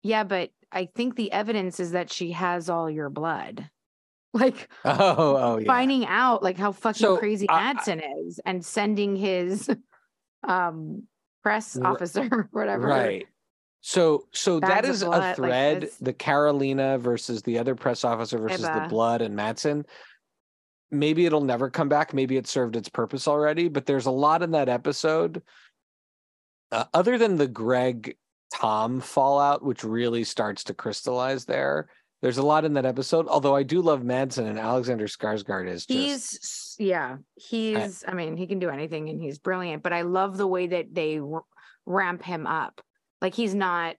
"Yeah, 0.04 0.24
but 0.24 0.50
I 0.72 0.86
think 0.96 1.16
the 1.16 1.32
evidence 1.32 1.80
is 1.80 1.92
that 1.92 2.12
she 2.12 2.32
has 2.34 2.70
all 2.70 2.90
your 2.90 3.10
blood." 3.10 3.70
like 4.36 4.70
Oh, 4.84 5.38
oh 5.38 5.58
yeah. 5.60 5.66
finding 5.66 6.06
out 6.06 6.44
like 6.44 6.58
how 6.58 6.74
fucking 6.74 7.00
So, 7.00 7.16
crazy 7.18 7.48
I- 7.50 7.74
I- 7.78 8.12
is 8.28 8.40
and 8.46 8.66
sending 8.66 9.16
his 9.16 9.70
um 10.48 11.04
press 11.42 11.78
R- 11.78 11.94
officer 11.94 12.28
or 12.32 12.50
whatever. 12.52 12.88
Right. 12.88 13.28
So 13.80 14.28
so 14.34 14.60
that 14.60 14.84
of 14.84 15.00
blood, 15.00 15.18
a 15.18 15.20
like, 15.28 15.36
thread. 15.38 15.78
it's- 15.84 15.98
the 16.00 16.14
Karolina 16.14 17.00
versus 17.00 17.44
the 17.44 17.60
other 17.60 17.76
press 17.76 18.04
officer 18.04 18.38
versus 18.40 18.62
the 18.64 18.88
blood 18.90 19.22
and 19.22 19.36
Matsson. 19.36 19.86
Maybe 20.92 21.26
it'll 21.26 21.42
never 21.44 21.70
come 21.70 21.88
back. 21.88 22.14
Maybe 22.14 22.36
it 22.36 22.46
served 22.48 22.76
its 22.76 22.90
purpose 22.90 23.28
already. 23.28 23.70
But 23.70 23.86
there's 23.86 24.06
a 24.06 24.12
lot 24.12 24.44
in 24.44 24.52
that 24.52 24.70
episode. 24.70 25.42
Uh, 26.72 26.86
other 26.94 27.18
than 27.18 27.38
the 27.38 27.48
Greg 27.48 28.18
Tom 28.54 29.00
fallout, 29.00 29.64
which 29.64 29.84
really 29.84 30.24
starts 30.24 30.64
to 30.66 30.74
crystallize 30.74 31.46
there. 31.46 31.88
There's 32.22 32.38
a 32.38 32.46
lot 32.46 32.66
in 32.66 32.74
that 32.74 32.86
episode. 32.86 33.28
Although 33.28 33.56
I 33.56 33.64
do 33.64 33.82
love 33.82 34.04
Matsson 34.04 34.48
and 34.48 34.58
Alexander 34.58 35.06
Skarsgård 35.06 35.70
is 35.70 35.86
just 35.86 36.00
He's 36.00 36.76
yeah, 36.80 37.18
he's 37.36 38.04
I, 38.08 38.14
mean, 38.14 38.36
he 38.36 38.48
can 38.48 38.60
do 38.60 38.70
anything 38.70 39.10
and 39.10 39.22
he's 39.22 39.38
brilliant, 39.38 39.84
but 39.84 39.94
I 39.94 40.02
love 40.02 40.38
the 40.38 40.48
way 40.48 40.68
that 40.68 40.94
they 40.94 41.22
ramp 41.86 42.24
him 42.24 42.48
up. 42.48 42.82
Like 43.22 43.36
he's 43.36 43.54
not 43.54 43.96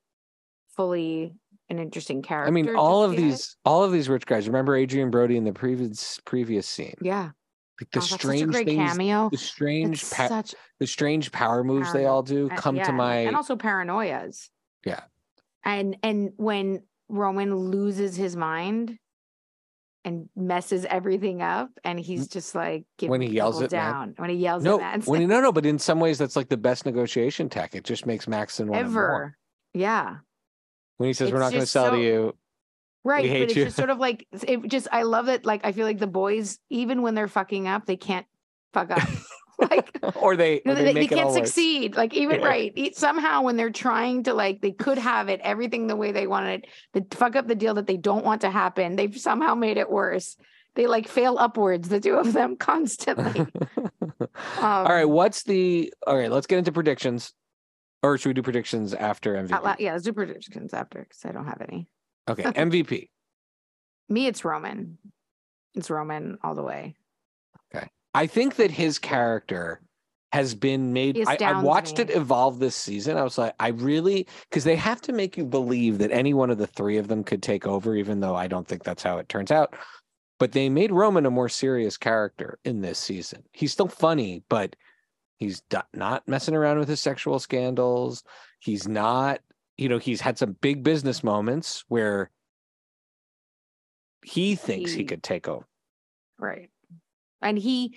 fully 0.76 1.34
an 1.68 1.78
interesting 1.78 2.22
character. 2.22 2.48
I 2.48 2.50
mean, 2.50 2.74
all 2.74 3.04
of 3.04 3.12
yet. 3.12 3.20
these, 3.20 3.56
all 3.64 3.84
of 3.84 3.92
these 3.92 4.08
rich 4.08 4.26
guys. 4.26 4.46
Remember 4.46 4.76
Adrien 4.76 5.10
Brody 5.10 5.36
in 5.36 5.44
the 5.44 5.52
previous 5.52 6.20
previous 6.24 6.66
scene? 6.66 6.94
Yeah. 7.00 7.30
Like 7.80 7.90
the 7.90 7.98
Oh, 7.98 8.00
that's 8.00 8.08
such 8.08 8.24
a 8.24 8.26
strange 8.26 8.54
things, 8.54 8.90
cameo. 8.92 9.28
the 9.30 9.36
strange, 9.36 10.10
pa- 10.10 10.28
such 10.28 10.54
the 10.80 10.86
strange 10.86 11.30
power 11.32 11.62
moves 11.62 11.92
they 11.92 12.06
all 12.06 12.22
do 12.22 12.48
uh, 12.50 12.56
come 12.56 12.76
yeah, 12.76 12.84
to 12.84 12.88
and- 12.90 12.96
my. 12.98 13.16
and 13.16 13.36
also 13.36 13.56
paranoias. 13.56 14.48
Yeah. 14.84 15.00
And 15.64 15.96
and 16.02 16.30
when 16.36 16.84
Roman 17.08 17.54
loses 17.54 18.16
his 18.16 18.34
mind 18.36 18.98
and 20.04 20.28
messes 20.36 20.84
everything 20.86 21.42
up, 21.42 21.68
and 21.84 21.98
he's 21.98 22.28
just 22.28 22.54
like. 22.54 22.84
When 23.00 23.20
he 23.20 23.28
yells 23.28 23.60
Mad- 23.60 23.70
down. 23.70 24.14
When 24.16 24.30
he 24.30 24.36
yells 24.36 24.62
no, 24.62 24.80
at 24.80 25.04
when 25.06 25.26
no, 25.26 25.40
no, 25.40 25.52
but 25.52 25.66
in 25.66 25.78
some 25.78 25.98
ways 26.00 26.16
that's 26.18 26.36
like 26.36 26.48
the 26.48 26.56
best 26.56 26.86
negotiation 26.86 27.48
tech. 27.48 27.74
It 27.74 27.84
just 27.84 28.06
makes 28.06 28.26
Matsson 28.28 28.68
want 28.68 28.86
it 28.86 28.88
more. 28.90 29.02
ever. 29.02 29.38
Yeah. 29.74 30.16
When 30.98 31.08
he 31.08 31.12
says, 31.12 31.30
"We're 31.32 31.40
not 31.40 31.50
going 31.50 31.60
to 31.62 31.66
sell 31.66 31.86
so- 31.90 31.96
to 31.96 32.00
you," 32.00 32.36
Right. 33.06 33.28
But 33.30 33.40
it's 33.42 33.54
you. 33.56 33.64
just 33.64 33.76
sort 33.76 33.90
of 33.90 33.98
like 33.98 34.26
it 34.32 34.66
just 34.68 34.88
I 34.90 35.02
love 35.02 35.28
it. 35.28 35.44
Like 35.46 35.60
I 35.64 35.72
feel 35.72 35.86
like 35.86 35.98
the 35.98 36.06
boys, 36.08 36.58
even 36.70 37.02
when 37.02 37.14
they're 37.14 37.28
fucking 37.28 37.68
up, 37.68 37.86
they 37.86 37.96
can't 37.96 38.26
fuck 38.72 38.90
up. 38.90 39.08
like 39.70 39.96
or 40.16 40.36
they, 40.36 40.54
you 40.54 40.72
or 40.72 40.74
they, 40.74 40.84
they, 40.84 40.92
they 40.92 41.06
can't 41.06 41.20
all 41.22 41.26
worse. 41.34 41.34
succeed. 41.36 41.96
Like 41.96 42.12
even 42.14 42.40
Yeah. 42.40 42.46
right. 42.46 42.96
Somehow 42.96 43.42
when 43.42 43.56
they're 43.56 43.70
trying 43.70 44.24
to 44.24 44.34
like 44.34 44.60
they 44.60 44.72
could 44.72 44.98
have 44.98 45.28
it 45.28 45.40
everything 45.42 45.86
the 45.86 45.96
way 45.96 46.10
they 46.12 46.26
wanted 46.26 46.66
it, 46.94 47.10
to 47.10 47.16
fuck 47.16 47.36
up 47.36 47.46
the 47.46 47.54
deal 47.54 47.74
that 47.74 47.86
they 47.86 47.96
don't 47.96 48.24
want 48.24 48.40
to 48.40 48.50
happen. 48.50 48.96
They've 48.96 49.16
somehow 49.16 49.54
made 49.54 49.76
it 49.76 49.88
worse. 49.90 50.36
They 50.74 50.86
like 50.86 51.08
fail 51.08 51.38
upwards, 51.38 51.88
the 51.88 52.00
two 52.00 52.16
of 52.16 52.32
them 52.32 52.56
constantly. 52.58 53.46
all 54.60 54.84
right, 54.84 55.04
Um, 55.04 55.10
what's 55.10 55.44
the? 55.44 55.92
All 56.06 56.16
right, 56.16 56.30
let's 56.30 56.46
get 56.46 56.58
into 56.58 56.72
predictions. 56.72 57.32
Or 58.02 58.18
should 58.18 58.28
we 58.28 58.34
do 58.34 58.42
predictions 58.42 58.92
after 58.92 59.34
MVP? 59.34 59.62
Loud- 59.62 59.80
yeah, 59.80 59.92
let's 59.92 60.04
do 60.04 60.12
predictions 60.12 60.74
after 60.74 60.98
because 61.00 61.24
I 61.24 61.32
don't 61.32 61.46
have 61.46 61.62
any. 61.66 61.88
Okay, 62.28 62.42
MVP. 62.44 63.08
Me, 64.08 64.26
it's 64.26 64.44
Roman. 64.44 64.98
It's 65.74 65.90
Roman 65.90 66.38
all 66.42 66.54
the 66.54 66.62
way. 66.62 66.94
Okay. 67.74 67.88
I 68.14 68.26
think 68.26 68.56
that 68.56 68.70
his 68.70 68.98
character 68.98 69.80
has 70.32 70.54
been 70.54 70.92
made. 70.92 71.22
I, 71.26 71.36
I 71.40 71.62
watched 71.62 71.98
me. 71.98 72.04
it 72.04 72.10
evolve 72.10 72.58
this 72.58 72.76
season. 72.76 73.16
I 73.16 73.22
was 73.22 73.38
like, 73.38 73.54
I 73.58 73.68
really 73.68 74.26
because 74.50 74.64
they 74.64 74.76
have 74.76 75.00
to 75.02 75.12
make 75.12 75.36
you 75.36 75.44
believe 75.44 75.98
that 75.98 76.10
any 76.10 76.34
one 76.34 76.50
of 76.50 76.58
the 76.58 76.66
three 76.66 76.98
of 76.98 77.08
them 77.08 77.24
could 77.24 77.42
take 77.42 77.66
over, 77.66 77.94
even 77.94 78.20
though 78.20 78.34
I 78.34 78.46
don't 78.46 78.66
think 78.66 78.84
that's 78.84 79.02
how 79.02 79.18
it 79.18 79.28
turns 79.28 79.50
out. 79.50 79.74
But 80.38 80.52
they 80.52 80.68
made 80.68 80.92
Roman 80.92 81.24
a 81.24 81.30
more 81.30 81.48
serious 81.48 81.96
character 81.96 82.58
in 82.64 82.82
this 82.82 82.98
season. 82.98 83.44
He's 83.52 83.72
still 83.72 83.88
funny, 83.88 84.42
but 84.50 84.76
he's 85.38 85.62
not 85.94 86.28
messing 86.28 86.54
around 86.54 86.78
with 86.78 86.88
his 86.88 87.00
sexual 87.00 87.38
scandals. 87.38 88.22
He's 88.60 88.86
not, 88.86 89.40
you 89.76 89.88
know, 89.88 89.98
he's 89.98 90.20
had 90.20 90.38
some 90.38 90.56
big 90.60 90.82
business 90.82 91.22
moments 91.22 91.84
where 91.88 92.30
he 94.24 94.54
thinks 94.56 94.92
he 94.92 94.98
He- 94.98 95.04
could 95.04 95.22
take 95.22 95.48
over. 95.48 95.66
Right. 96.38 96.70
And 97.42 97.58
he, 97.58 97.96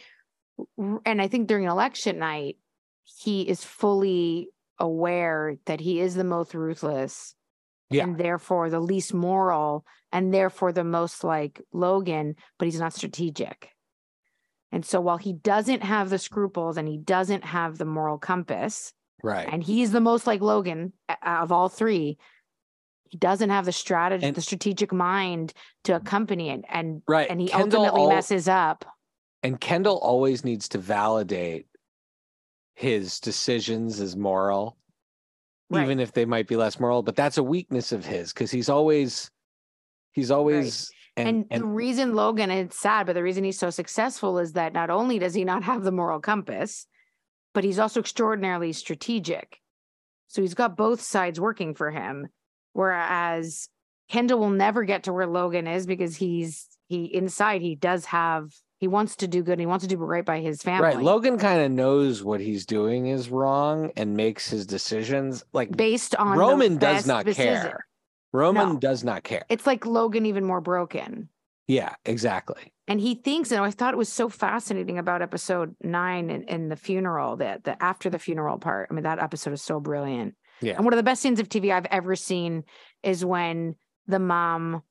and 1.06 1.22
I 1.22 1.28
think 1.28 1.48
during 1.48 1.66
election 1.66 2.20
night, 2.20 2.58
he 3.04 3.48
is 3.48 3.64
fully 3.64 4.50
aware 4.78 5.56
that 5.66 5.80
he 5.80 6.00
is 6.00 6.16
the 6.16 6.24
most 6.24 6.54
ruthless 6.54 7.36
Yeah. 7.90 8.04
and 8.04 8.18
therefore 8.18 8.70
the 8.70 8.80
least 8.80 9.14
moral 9.14 9.86
and 10.12 10.34
therefore 10.34 10.72
the 10.72 10.84
most 10.84 11.24
like 11.24 11.62
Logan, 11.74 12.36
but 12.58 12.66
he's 12.66 12.80
not 12.80 12.94
strategic. 12.94 13.70
And 14.72 14.86
so 14.86 15.02
while 15.02 15.18
he 15.18 15.34
doesn't 15.34 15.82
have 15.84 16.10
the 16.10 16.20
scruples 16.20 16.78
and 16.78 16.88
he 16.88 16.98
doesn't 16.98 17.44
have 17.44 17.78
the 17.78 17.86
moral 17.86 18.18
compass, 18.20 18.94
Right. 19.24 19.48
and 19.52 19.64
he's 19.64 19.92
the 19.92 20.00
most 20.02 20.26
like 20.28 20.42
Logan 20.42 20.94
uh, 21.10 21.16
of 21.24 21.52
all 21.52 21.70
three, 21.70 22.18
he 23.10 23.18
doesn't 23.18 23.50
have 23.50 23.66
the 23.66 23.72
strategy, 23.72 24.26
And- 24.26 24.36
the 24.36 24.42
strategic 24.42 24.92
mind 24.94 25.54
to 25.86 25.96
accompany 25.96 26.50
it. 26.52 26.62
And 26.70 27.02
right. 27.08 27.30
and 27.30 27.42
he 27.42 27.48
Kendall 27.48 27.82
ultimately 27.82 28.02
al- 28.04 28.10
messes 28.10 28.48
up. 28.48 28.86
and 29.44 29.60
Kendall 29.60 29.98
always 29.98 30.44
needs 30.46 30.70
to 30.70 30.78
validate 30.78 31.66
his 32.76 33.20
decisions 33.20 34.00
as 34.00 34.16
moral, 34.16 34.78
Right. 35.70 35.84
even 35.84 36.00
if 36.00 36.14
they 36.14 36.26
might 36.26 36.48
be 36.48 36.56
less 36.56 36.80
moral. 36.80 37.04
But 37.04 37.16
that's 37.16 37.38
a 37.38 37.44
weakness 37.44 37.92
of 37.92 38.06
his 38.06 38.32
because 38.34 38.52
he's 38.52 38.70
always, 38.70 39.30
he's 40.14 40.32
always, 40.32 40.90
And, 41.18 41.46
and, 41.52 41.62
the 41.64 41.68
reason 41.68 42.16
Logan, 42.16 42.50
it's 42.50 42.80
sad, 42.80 43.06
but 43.06 43.14
the 43.14 43.24
reason 43.24 43.44
he's 43.44 43.60
so 43.60 43.70
successful 43.70 44.40
is 44.40 44.54
that 44.54 44.72
not 44.72 44.90
only 44.90 45.20
does 45.20 45.34
he 45.34 45.44
not 45.44 45.64
have 45.64 45.84
the 45.84 45.92
moral 45.92 46.20
compass, 46.22 46.88
but 47.54 47.64
he's 47.64 47.80
also 47.80 48.00
extraordinarily 48.00 48.74
strategic. 48.74 49.60
So 50.28 50.42
he's 50.42 50.54
got 50.54 50.78
both 50.78 51.02
sides 51.02 51.40
working 51.40 51.74
for 51.74 51.92
him. 51.92 52.28
Whereas 52.74 53.70
Kendall 54.10 54.40
will 54.40 54.50
never 54.50 54.84
get 54.84 55.04
to 55.04 55.14
where 55.14 55.28
Logan 55.28 55.68
is 55.68 55.86
because 55.86 56.16
he's 56.16 56.68
he 56.88 57.06
inside 57.06 57.62
he 57.62 57.76
does 57.76 58.06
have 58.06 58.52
he 58.80 58.88
wants 58.88 59.18
to 59.18 59.28
do 59.28 59.44
good 59.44 59.54
and 59.54 59.60
he 59.62 59.66
wants 59.68 59.84
to 59.84 59.90
do 59.90 59.98
right 59.98 60.24
by 60.26 60.40
his 60.40 60.62
family. 60.64 60.84
right. 60.88 61.00
Logan 61.02 61.38
kind 61.38 61.62
of 61.62 61.72
knows 61.72 62.24
what 62.24 62.40
he's 62.40 62.66
doing 62.66 63.08
is 63.08 63.30
wrong 63.30 63.92
and 63.98 64.16
makes 64.16 64.50
his 64.50 64.66
decisions 64.66 65.44
like 65.54 65.76
based 65.76 66.16
on 66.16 66.38
Roman 66.38 66.78
does 66.78 67.06
not 67.06 67.26
decision. 67.26 67.62
care. 67.62 67.86
Roman 68.32 68.74
No. 68.74 68.78
does 68.80 69.04
not 69.04 69.24
care. 69.24 69.44
It's 69.50 69.68
like 69.68 69.86
Logan 69.86 70.26
even 70.26 70.46
more 70.46 70.62
broken. 70.62 71.30
Yeah, 71.68 71.96
exactly. 72.06 72.72
And 72.90 73.00
he 73.00 73.14
thinks 73.16 73.52
and 73.52 73.62
i 73.64 73.70
thought 73.70 73.94
it 73.94 73.98
was 73.98 74.10
so 74.12 74.28
fascinating 74.30 74.98
about 74.98 75.22
episode 75.22 75.76
nine 75.82 76.30
and, 76.32 76.44
in 76.50 76.70
the 76.70 76.76
funeral 76.76 77.38
that 77.38 77.64
the 77.64 77.82
after 77.82 78.10
the 78.10 78.18
funeral 78.20 78.58
part 78.58 78.88
i 78.90 78.94
mean 78.94 79.04
that 79.04 79.20
episode 79.20 79.54
is 79.54 79.62
so 79.62 79.80
brilliant 79.80 80.34
Yeah. 80.62 80.74
and 80.76 80.84
one 80.86 80.94
of 80.94 80.98
the 80.98 81.04
best 81.04 81.22
scenes 81.22 81.40
of 81.40 81.48
tv 81.48 81.72
i've 81.72 81.86
ever 81.86 82.16
seen 82.16 82.64
is 83.04 83.24
when 83.24 83.76
the 84.08 84.18
mom 84.20 84.82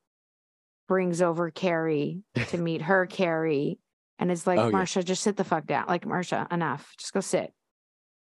brings 0.86 1.20
over 1.20 1.50
Kerry 1.50 2.22
to 2.48 2.56
meet 2.58 2.82
her 2.82 3.04
Kerry 3.06 3.78
and 4.20 4.30
it's 4.30 4.46
like 4.46 4.58
Oh, 4.60 4.68
yeah. 4.68 4.72
marsha 4.78 5.04
just 5.04 5.22
sit 5.24 5.36
the 5.36 5.44
fuck 5.44 5.66
down 5.66 5.86
like 5.88 6.04
marsha 6.06 6.50
enough 6.52 6.94
just 6.98 7.12
go 7.12 7.20
sit 7.20 7.52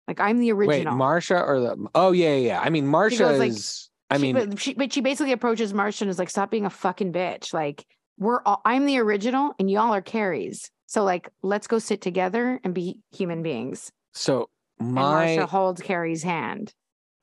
like 0.08 0.20
i'm 0.22 0.40
the 0.40 0.54
Wait, 0.54 0.68
original 0.70 0.96
Marsha 0.98 1.46
or 1.46 1.60
the? 1.60 1.88
Oh 1.94 2.12
yeah, 2.14 2.30
yeah. 2.36 2.48
yeah. 2.48 2.60
I 2.62 2.70
mean, 2.70 2.86
Marsha 2.86 3.20
goes, 3.20 3.40
like, 3.40 3.50
is. 3.50 3.90
I 4.10 4.18
She- 4.18 4.22
mean, 4.22 4.36
but 4.50 4.60
she, 4.60 4.74
but 4.76 4.94
she 4.94 5.02
basically 5.02 5.32
approaches 5.34 5.74
Marsha 5.74 6.02
and 6.04 6.12
is 6.12 6.20
like, 6.20 6.30
"Stop 6.30 6.52
being 6.52 6.66
a 6.66 6.70
fucking 6.70 7.12
bitch. 7.12 7.54
Like, 7.56 7.84
we're 8.18 8.42
all, 8.46 8.62
I'm 8.66 8.86
the 8.86 9.00
original, 9.00 9.54
and 9.60 9.70
y'all 9.70 9.94
are 9.94 10.02
Kerrys. 10.02 10.70
So 10.88 11.04
like, 11.04 11.30
let's 11.42 11.68
go 11.68 11.80
sit 11.80 12.02
together 12.02 12.60
and 12.64 12.74
be 12.74 13.00
human 13.12 13.42
beings." 13.44 13.92
so 14.14 14.50
And 14.80 14.94
my. 14.94 15.36
Marsha 15.38 15.48
holds 15.48 15.82
Kerry's 15.82 16.24
hand. 16.24 16.74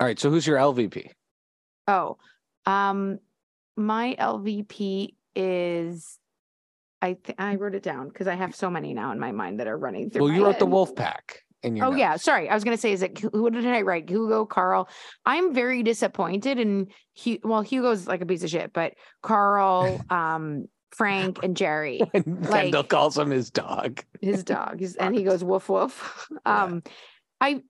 All 0.01 0.07
right. 0.07 0.19
So 0.19 0.31
who's 0.31 0.47
your 0.47 0.59
LVP? 0.59 1.09
Oh, 1.89 2.19
um, 2.67 3.19
my 3.77 4.17
LVP 4.19 5.15
is. 5.35 6.19
I 7.01 7.15
th- 7.15 7.37
I 7.39 7.57
wrote 7.57 7.75
it 7.75 7.83
down 7.83 8.09
because 8.09 8.29
I 8.29 8.35
have 8.35 8.55
so 8.55 8.71
many 8.71 8.95
now 8.95 9.11
in 9.11 9.19
my 9.19 9.33
mind 9.33 9.59
that 9.59 9.67
are 9.67 9.77
running 9.77 10.11
through. 10.11 10.23
Well, 10.25 10.33
you 10.33 10.45
wrote 10.45 10.59
the. 10.59 10.67
Wolf 10.67 10.95
Pack. 10.95 11.41
In 11.65 11.77
your 11.77 11.87
Oh 11.87 11.91
notes. 11.91 12.01
yeah, 12.01 12.17
sorry. 12.17 12.49
I 12.49 12.55
was 12.55 12.65
gonna 12.65 12.77
say, 12.77 12.93
is 12.93 13.03
it 13.03 13.19
who 13.19 13.49
did 13.49 13.65
I 13.67 13.83
write? 13.83 14.09
Hugo, 14.11 14.45
Karl. 14.47 14.89
I'm 15.25 15.55
very 15.55 15.85
disappointed 15.85 16.59
in 16.59 16.89
Hu- 17.25 17.39
well, 17.45 17.63
Hugo's 17.63 18.07
like 18.09 18.21
a 18.21 18.27
piece 18.27 18.43
of 18.43 18.51
shit, 18.51 18.73
but 18.73 18.95
Karl, 19.23 20.01
um, 20.11 20.67
Frank, 20.93 21.39
and 21.43 21.57
Gerri, 21.57 22.01
When 22.25 22.43
Kendall 22.45 22.85
calls 22.85 23.17
him 23.19 23.31
his 23.31 23.51
dog. 23.51 24.05
his 24.21 24.45
dog, 24.45 24.83
and 25.01 25.15
he 25.15 25.23
goes 25.25 25.43
woof 25.43 25.69
woof. 25.69 26.29
Yeah. 26.47 26.63
Um, 26.65 26.83
I 27.41 27.63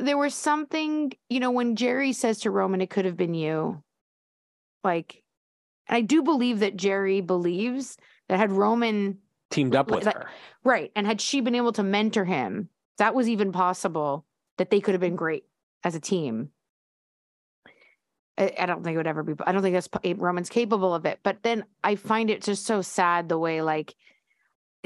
there 0.00 0.18
was 0.18 0.34
something, 0.34 1.12
you 1.28 1.38
know, 1.40 1.50
when 1.52 1.76
Gerri 1.76 2.14
says 2.14 2.40
to 2.40 2.50
Roman, 2.50 2.80
"It 2.80 2.90
could 2.90 3.04
have 3.04 3.16
been 3.16 3.34
you," 3.34 3.82
like, 4.82 5.22
and 5.88 5.96
I 5.96 6.00
do 6.00 6.22
believe 6.22 6.60
that 6.60 6.76
Jerry 6.76 7.20
believes 7.20 7.96
that 8.28 8.38
had 8.38 8.50
Roman 8.50 9.18
Teamed 9.50 9.76
up 9.76 9.90
with 9.90 10.04
Like- 10.06 10.16
her. 10.16 10.26
Right. 10.64 10.90
And 10.96 11.06
had 11.06 11.20
she 11.20 11.40
been 11.40 11.54
able 11.54 11.72
to 11.72 11.82
mentor 11.82 12.24
him, 12.24 12.70
that 12.98 13.14
was 13.14 13.28
even 13.28 13.52
possible 13.52 14.24
that 14.56 14.70
they 14.70 14.80
could 14.80 14.94
have 14.94 15.00
been 15.00 15.14
great 15.16 15.44
as 15.84 15.94
a 15.94 16.00
team. 16.00 16.50
I, 18.38 18.52
I 18.58 18.66
don't 18.66 18.82
think 18.82 18.94
it 18.94 18.98
would 18.98 19.06
ever 19.06 19.22
be. 19.22 19.34
I 19.46 19.52
don't 19.52 19.62
think 19.62 19.74
that's 19.74 19.88
Roman's 20.18 20.48
capable 20.48 20.94
of 20.94 21.06
it. 21.06 21.20
But 21.22 21.42
then 21.42 21.64
I 21.82 21.96
find 21.96 22.30
it 22.30 22.42
just 22.42 22.66
so 22.66 22.82
sad 22.82 23.28
the 23.28 23.38
way 23.38 23.62
like 23.62 23.94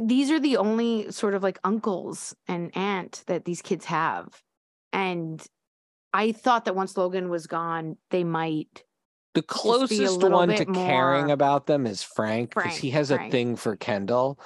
these 0.00 0.30
are 0.30 0.40
the 0.40 0.58
only 0.58 1.10
sort 1.10 1.34
of 1.34 1.42
like 1.42 1.58
uncles 1.64 2.34
and 2.46 2.70
aunt 2.76 3.24
that 3.26 3.44
these 3.44 3.62
kids 3.62 3.86
have, 3.86 4.42
and 4.92 5.44
I 6.12 6.32
thought 6.32 6.64
that 6.66 6.76
once 6.76 6.96
Logan 6.96 7.28
was 7.28 7.46
gone, 7.46 7.96
they 8.10 8.24
might. 8.24 8.84
The 9.34 9.42
closest 9.42 10.22
one 10.22 10.48
to 10.48 10.64
caring 10.64 11.30
about 11.30 11.66
them 11.66 11.86
is 11.86 12.02
Frank 12.02 12.54
because 12.54 12.76
he 12.76 12.90
has 12.90 13.10
a 13.10 13.28
thing 13.28 13.56
for 13.56 13.76
Kendall. 13.76 14.40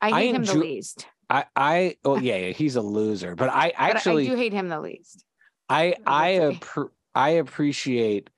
I 0.00 0.08
I 0.08 0.20
hate 0.20 0.34
him 0.34 0.44
the 0.44 0.54
least. 0.54 1.06
I, 1.28 1.44
I, 1.56 1.96
oh 2.04 2.16
yeah, 2.20 2.36
yeah, 2.36 2.52
he's 2.52 2.76
a 2.76 2.82
loser. 2.82 3.34
But 3.34 3.50
I 3.50 3.72
But 3.76 3.96
actually, 3.96 4.26
I 4.26 4.30
do 4.30 4.36
hate 4.36 4.52
him 4.52 4.68
the 4.68 4.80
least. 4.80 5.24
I 5.68 5.94
I 6.06 6.58
say. 6.60 6.82
I 7.14 7.30
appreciate 7.30 8.30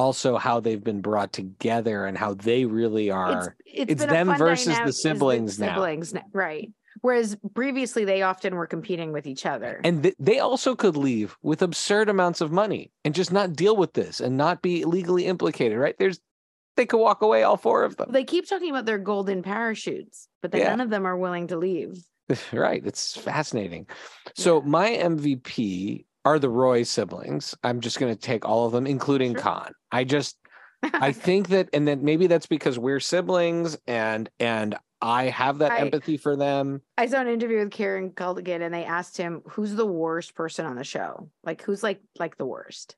also 0.00 0.36
how 0.38 0.60
they've 0.60 0.82
been 0.82 1.00
brought 1.00 1.32
together 1.32 2.06
and 2.06 2.16
how 2.18 2.34
they 2.34 2.64
really 2.64 3.10
are. 3.10 3.56
it's, 3.66 3.92
it's 3.92 4.04
a 4.04 4.06
them 4.06 4.34
versus 4.36 4.66
the 4.66 4.72
dynamic- 4.72 4.88
is 4.88 5.02
siblings 5.02 5.58
now. 5.58 5.74
Siblings, 5.74 6.14
right? 6.32 6.70
Whereas 7.02 7.36
previously 7.54 8.04
they 8.04 8.22
often 8.22 8.54
were 8.56 8.66
competing 8.66 9.12
with 9.12 9.26
each 9.26 9.46
other. 9.46 9.80
And 9.84 10.02
th- 10.02 10.16
they 10.18 10.38
also 10.40 10.74
could 10.74 10.96
leave 10.96 11.36
with 11.42 11.62
absurd 11.62 12.08
amounts 12.08 12.40
of 12.40 12.50
money 12.52 12.90
and 13.04 13.14
just 13.14 13.32
not 13.32 13.54
deal 13.54 13.76
with 13.76 13.92
this 13.94 14.20
and 14.20 14.36
not 14.36 14.60
be 14.60 14.84
legally 14.84 15.24
implicated, 15.26 15.78
right? 15.78 15.96
There's 15.98 16.20
they 16.76 16.86
could 16.86 16.98
walk 16.98 17.20
away, 17.22 17.42
all 17.42 17.56
four 17.56 17.84
of 17.84 17.96
them. 17.96 18.10
they 18.12 18.24
keep 18.24 18.48
talking 18.48 18.70
about 18.70 18.86
their 18.86 18.98
golden 18.98 19.42
parachutes, 19.42 20.28
but 20.42 20.54
Yeah. 20.54 20.68
none 20.70 20.80
of 20.80 20.88
them 20.90 21.06
are 21.06 21.16
willing 21.16 21.46
to 21.48 21.56
leave. 21.56 22.02
right. 22.52 22.82
It's 22.84 23.16
fascinating. 23.16 23.86
So 24.36 24.60
Yeah. 24.62 24.68
my 24.68 24.90
MVP 24.90 26.04
are 26.24 26.38
the 26.38 26.48
Roy 26.48 26.82
siblings. 26.82 27.54
I'm 27.64 27.80
just 27.80 27.98
going 27.98 28.12
to 28.14 28.20
take 28.20 28.44
all 28.46 28.66
of 28.66 28.72
them, 28.72 28.86
including 28.86 29.32
Sure. 29.34 29.42
Con. 29.42 29.72
I 29.90 30.04
just 30.04 30.36
I 30.94 31.12
think 31.12 31.48
that, 31.48 31.68
and 31.72 31.86
then 31.86 32.04
maybe 32.04 32.26
that's 32.26 32.46
because 32.46 32.78
we're 32.78 33.00
siblings, 33.00 33.76
and 33.86 34.30
and 34.38 34.76
I 35.02 35.24
have 35.24 35.58
that 35.58 35.72
I- 35.72 35.78
empathy 35.78 36.16
for 36.16 36.36
them. 36.36 36.82
I 36.98 37.06
saw 37.06 37.20
an 37.20 37.28
interview 37.28 37.58
with 37.58 37.70
Kieran 37.70 38.10
Culkin 38.10 38.60
and 38.62 38.72
they 38.72 38.84
asked 38.84 39.16
him 39.16 39.42
who's 39.48 39.74
the 39.74 39.86
worst 39.86 40.34
person 40.34 40.66
on 40.66 40.76
the 40.76 40.84
show? 40.84 41.30
Like 41.42 41.62
who's 41.62 41.82
like 41.82 42.00
like 42.18 42.36
the 42.36 42.46
worst? 42.46 42.96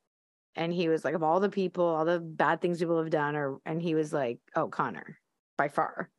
And 0.55 0.73
he 0.73 0.89
was 0.89 1.05
like, 1.05 1.15
of 1.15 1.23
all 1.23 1.41
the 1.41 1.49
people, 1.49 1.85
all 1.85 2.05
the 2.05 2.21
bad 2.21 2.61
things 2.61 2.79
people 2.79 2.99
have 2.99 3.11
done, 3.11 3.37
or 3.37 3.59
and 3.65 3.81
he 3.81 3.95
was 3.95 4.13
like, 4.13 4.39
Oh, 4.55 4.69
Connor, 4.69 5.19
by 5.57 5.69
far. 5.69 6.11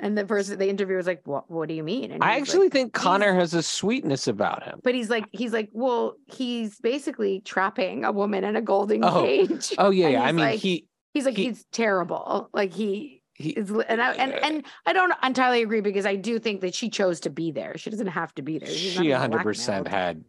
And 0.00 0.16
the 0.16 0.24
person 0.24 0.58
the 0.58 0.68
interviewer 0.68 0.96
was 0.98 1.06
like, 1.08 1.22
What 1.26 1.50
what 1.50 1.68
do 1.68 1.74
you 1.74 1.82
mean? 1.82 2.12
And 2.12 2.22
I 2.22 2.36
actually 2.36 2.66
like, 2.66 2.72
think 2.72 2.92
Connor 2.92 3.34
has 3.34 3.52
a 3.54 3.62
sweetness 3.62 4.28
about 4.28 4.62
him. 4.62 4.80
but 4.84 4.94
he's 4.94 5.10
like, 5.10 5.24
he's 5.32 5.52
like, 5.52 5.70
well, 5.72 6.14
he's 6.26 6.78
basically 6.80 7.40
trapping 7.40 8.04
a 8.04 8.12
woman 8.12 8.44
in 8.44 8.54
a 8.54 8.62
golden 8.62 9.04
Oh. 9.04 9.22
cage. 9.22 9.74
Oh 9.76 9.90
yeah, 9.90 10.08
yeah. 10.08 10.22
I 10.22 10.32
mean, 10.32 10.44
like- 10.44 10.60
he 10.60 10.86
He's 11.14 11.24
like, 11.24 11.36
he- 11.36 11.46
he's 11.46 11.64
terrible. 11.72 12.48
Like 12.52 12.72
he 12.72 13.22
he. 13.34 13.50
is, 13.50 13.70
and 13.70 14.00
I, 14.00 14.12
and 14.14 14.32
and 14.34 14.64
I 14.86 14.92
don't 14.92 15.12
entirely 15.24 15.62
agree 15.62 15.80
because 15.80 16.06
I 16.06 16.14
do 16.16 16.38
think 16.38 16.60
that 16.60 16.74
she 16.74 16.90
chose 16.90 17.20
to 17.20 17.30
be 17.30 17.50
there. 17.50 17.76
She 17.76 17.90
doesn't 17.90 18.06
have 18.08 18.32
to 18.36 18.42
be 18.42 18.58
there. 18.58 18.68
She's 18.68 18.92
She 18.92 19.10
100 19.10 19.42
percent 19.42 19.88
had 19.88 20.22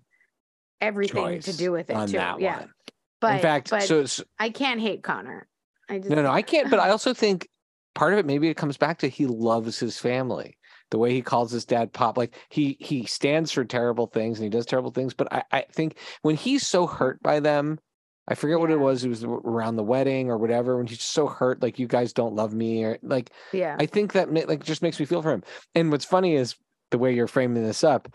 everything 0.82 1.42
to 1.42 1.56
do 1.58 1.72
with 1.72 1.90
it 1.90 1.96
on 1.96 2.08
too. 2.08 2.14
that 2.14 2.40
yeah, 2.40 2.60
one. 2.62 2.70
but 3.22 3.36
In 3.36 3.40
fact, 3.42 3.70
but 3.70 3.84
so, 3.84 4.06
so 4.06 4.24
I 4.40 4.50
can't 4.50 4.80
hate 4.80 5.04
Connor. 5.04 5.48
I 5.90 5.98
just 6.00 6.10
no, 6.10 6.22
no, 6.22 6.32
I 6.32 6.42
can't. 6.42 6.70
But 6.70 6.80
I 6.80 6.90
also 6.96 7.14
think 7.14 7.48
part 8.00 8.14
of 8.14 8.20
it 8.20 8.26
maybe 8.26 8.48
it 8.48 8.56
comes 8.56 8.78
back 8.78 9.00
to 9.00 9.10
he 9.10 9.26
loves 9.26 9.78
his 9.78 10.00
family. 10.00 10.58
The 10.90 10.98
way 10.98 11.12
he 11.12 11.22
calls 11.22 11.52
his 11.52 11.66
dad 11.66 11.92
pop, 11.92 12.18
like 12.18 12.34
he 12.48 12.78
he 12.80 13.06
stands 13.06 13.52
for 13.52 13.66
terrible 13.66 14.08
things 14.08 14.40
and 14.40 14.46
he 14.46 14.50
does 14.50 14.66
terrible 14.66 14.92
things. 14.92 15.14
But 15.14 15.32
I, 15.34 15.44
I 15.52 15.66
think 15.74 15.98
when 16.22 16.38
he's 16.38 16.66
so 16.66 16.88
hurt 16.88 17.22
by 17.22 17.42
them, 17.42 17.78
I 18.30 18.36
forget 18.36 18.58
what 18.58 18.72
it 18.72 18.80
was. 18.80 19.04
It 19.04 19.10
was 19.10 19.26
around 19.26 19.76
the 19.76 19.84
wedding 19.84 20.32
or 20.32 20.38
whatever. 20.38 20.78
When 20.78 20.88
he's 20.88 21.04
so 21.04 21.28
hurt, 21.28 21.62
like 21.62 21.78
you 21.78 21.88
guys 21.88 22.14
don't 22.14 22.36
love 22.36 22.54
me, 22.54 22.86
or 22.86 22.98
like 23.04 23.32
yeah. 23.52 23.76
I 23.78 23.86
think 23.86 24.14
that 24.14 24.34
like 24.48 24.64
just 24.64 24.82
makes 24.82 24.98
me 24.98 25.06
feel 25.06 25.22
for 25.22 25.34
him. 25.34 25.44
And 25.76 25.92
what's 25.92 26.06
funny 26.06 26.36
is 26.36 26.56
the 26.92 26.98
way 26.98 27.14
you're 27.14 27.28
framing 27.28 27.64
this 27.64 27.84
up. 27.84 28.08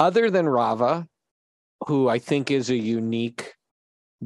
Other 0.00 0.28
than 0.28 0.48
Rava, 0.48 1.06
who 1.86 2.08
I 2.08 2.18
think 2.18 2.50
is 2.50 2.68
a 2.68 2.76
unique, 2.76 3.54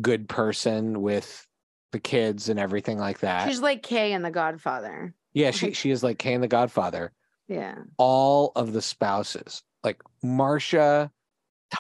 good 0.01 0.31
person 0.31 1.03
with 1.03 1.47
the 1.95 2.01
kids 2.01 2.49
and 2.51 2.59
everything 2.61 2.99
like 2.99 3.21
that. 3.21 3.49
She's 3.49 3.61
like 3.61 3.83
Kay 3.83 4.13
in 4.13 4.23
The 4.23 4.31
Godfather. 4.31 5.15
yeah, 5.33 5.53
she 5.53 5.73
she 5.73 5.91
is 5.91 6.03
like 6.03 6.19
Kay 6.19 6.33
Kane 6.33 6.41
the 6.43 6.49
Godfather. 6.49 7.13
Yeah, 7.49 7.77
All 7.99 8.53
of 8.57 8.73
the 8.73 8.83
spouses, 8.83 9.63
like 9.85 10.03
Marcia, 10.23 11.11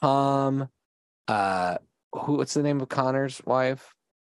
Tom, 0.03 0.69
uh, 1.29 1.79
who 2.13 2.37
what's 2.37 2.55
the 2.55 2.63
name 2.63 2.81
of 2.81 2.89
Connor's 2.89 3.43
wife? 3.45 3.95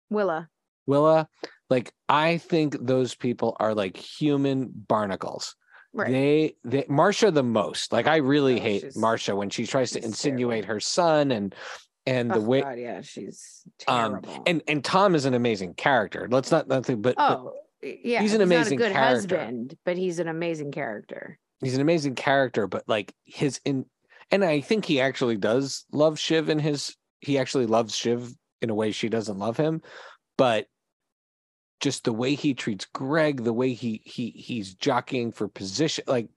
Willa. 0.09 0.49
Willa. 0.87 1.27
Like 1.69 1.93
I 2.07 2.37
think 2.37 2.77
those 2.79 3.15
people 3.15 3.57
are 3.59 3.73
like 3.73 3.97
human 3.97 4.71
barnacles. 4.73 5.55
Right. 5.93 6.11
They 6.11 6.55
they 6.63 6.85
Marcia 6.87 7.31
the 7.31 7.41
most. 7.43 7.91
Like 7.91 8.05
I 8.07 8.17
really 8.17 8.59
Oh, 8.59 8.63
hate 8.63 8.85
Marcia 8.95 9.35
when 9.35 9.49
she 9.49 9.65
tries 9.65 9.91
to 9.91 10.03
insinuate 10.03 10.63
terrible. 10.63 10.75
her 10.75 10.79
son 10.79 11.31
and 11.31 11.55
and 12.05 12.29
the 12.29 12.35
oh, 12.35 12.41
way 12.41 12.61
God, 12.61 12.79
yeah, 12.79 13.01
she's 13.01 13.63
um 13.87 14.21
terrible. 14.21 14.43
and 14.45 14.61
and 14.67 14.83
Tom 14.83 15.15
is 15.15 15.25
an 15.25 15.33
amazing 15.33 15.73
character. 15.73 16.27
Let's 16.29 16.51
not 16.51 16.67
nothing 16.67 17.01
but, 17.01 17.15
but 17.15 17.39
oh, 17.39 17.53
yeah, 17.81 18.21
he's 18.21 18.33
an 18.33 18.39
not 18.39 18.45
amazing 18.45 18.79
a 18.79 18.83
good 18.83 18.93
character. 18.93 19.37
husband, 19.37 19.77
but 19.85 19.97
he's 19.97 20.19
an 20.19 20.27
amazing 20.27 20.71
character. 20.71 21.39
he's 21.61 21.75
an 21.75 21.81
amazing 21.81 22.15
character, 22.15 22.67
but 22.67 22.83
like 22.87 23.13
his 23.25 23.59
in 23.65 23.85
and 24.31 24.43
I 24.43 24.61
think 24.61 24.85
he 24.85 25.01
actually 25.01 25.37
does 25.37 25.85
love 25.91 26.19
Shiv 26.19 26.49
in 26.49 26.59
his 26.59 26.95
he 27.21 27.37
actually 27.37 27.65
loves 27.65 27.95
Shiv 27.95 28.33
in 28.61 28.69
a 28.69 28.75
way 28.75 28.91
she 28.91 29.09
doesn't 29.09 29.37
love 29.37 29.57
him, 29.57 29.81
but 30.37 30.67
just 31.81 32.03
the 32.03 32.13
way 32.13 32.35
he 32.35 32.53
treats 32.53 32.85
Greg, 32.85 33.43
the 33.43 33.53
way 33.53 33.73
he 33.73 34.01
he 34.05 34.29
he's 34.31 34.73
jockeying 34.73 35.31
for 35.31 35.47
position, 35.47 36.03
like 36.07 36.29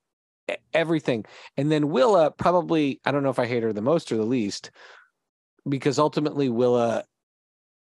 everything. 0.72 1.24
And 1.56 1.70
then 1.70 1.90
Willa 1.90 2.30
probably 2.30 3.00
I 3.04 3.12
don't 3.12 3.22
know 3.22 3.30
if 3.30 3.38
I 3.38 3.46
hate 3.46 3.62
her 3.62 3.72
the 3.72 3.82
most 3.82 4.10
or 4.12 4.16
the 4.16 4.24
least, 4.24 4.70
because 5.68 5.98
ultimately 5.98 6.48
Willa, 6.48 7.04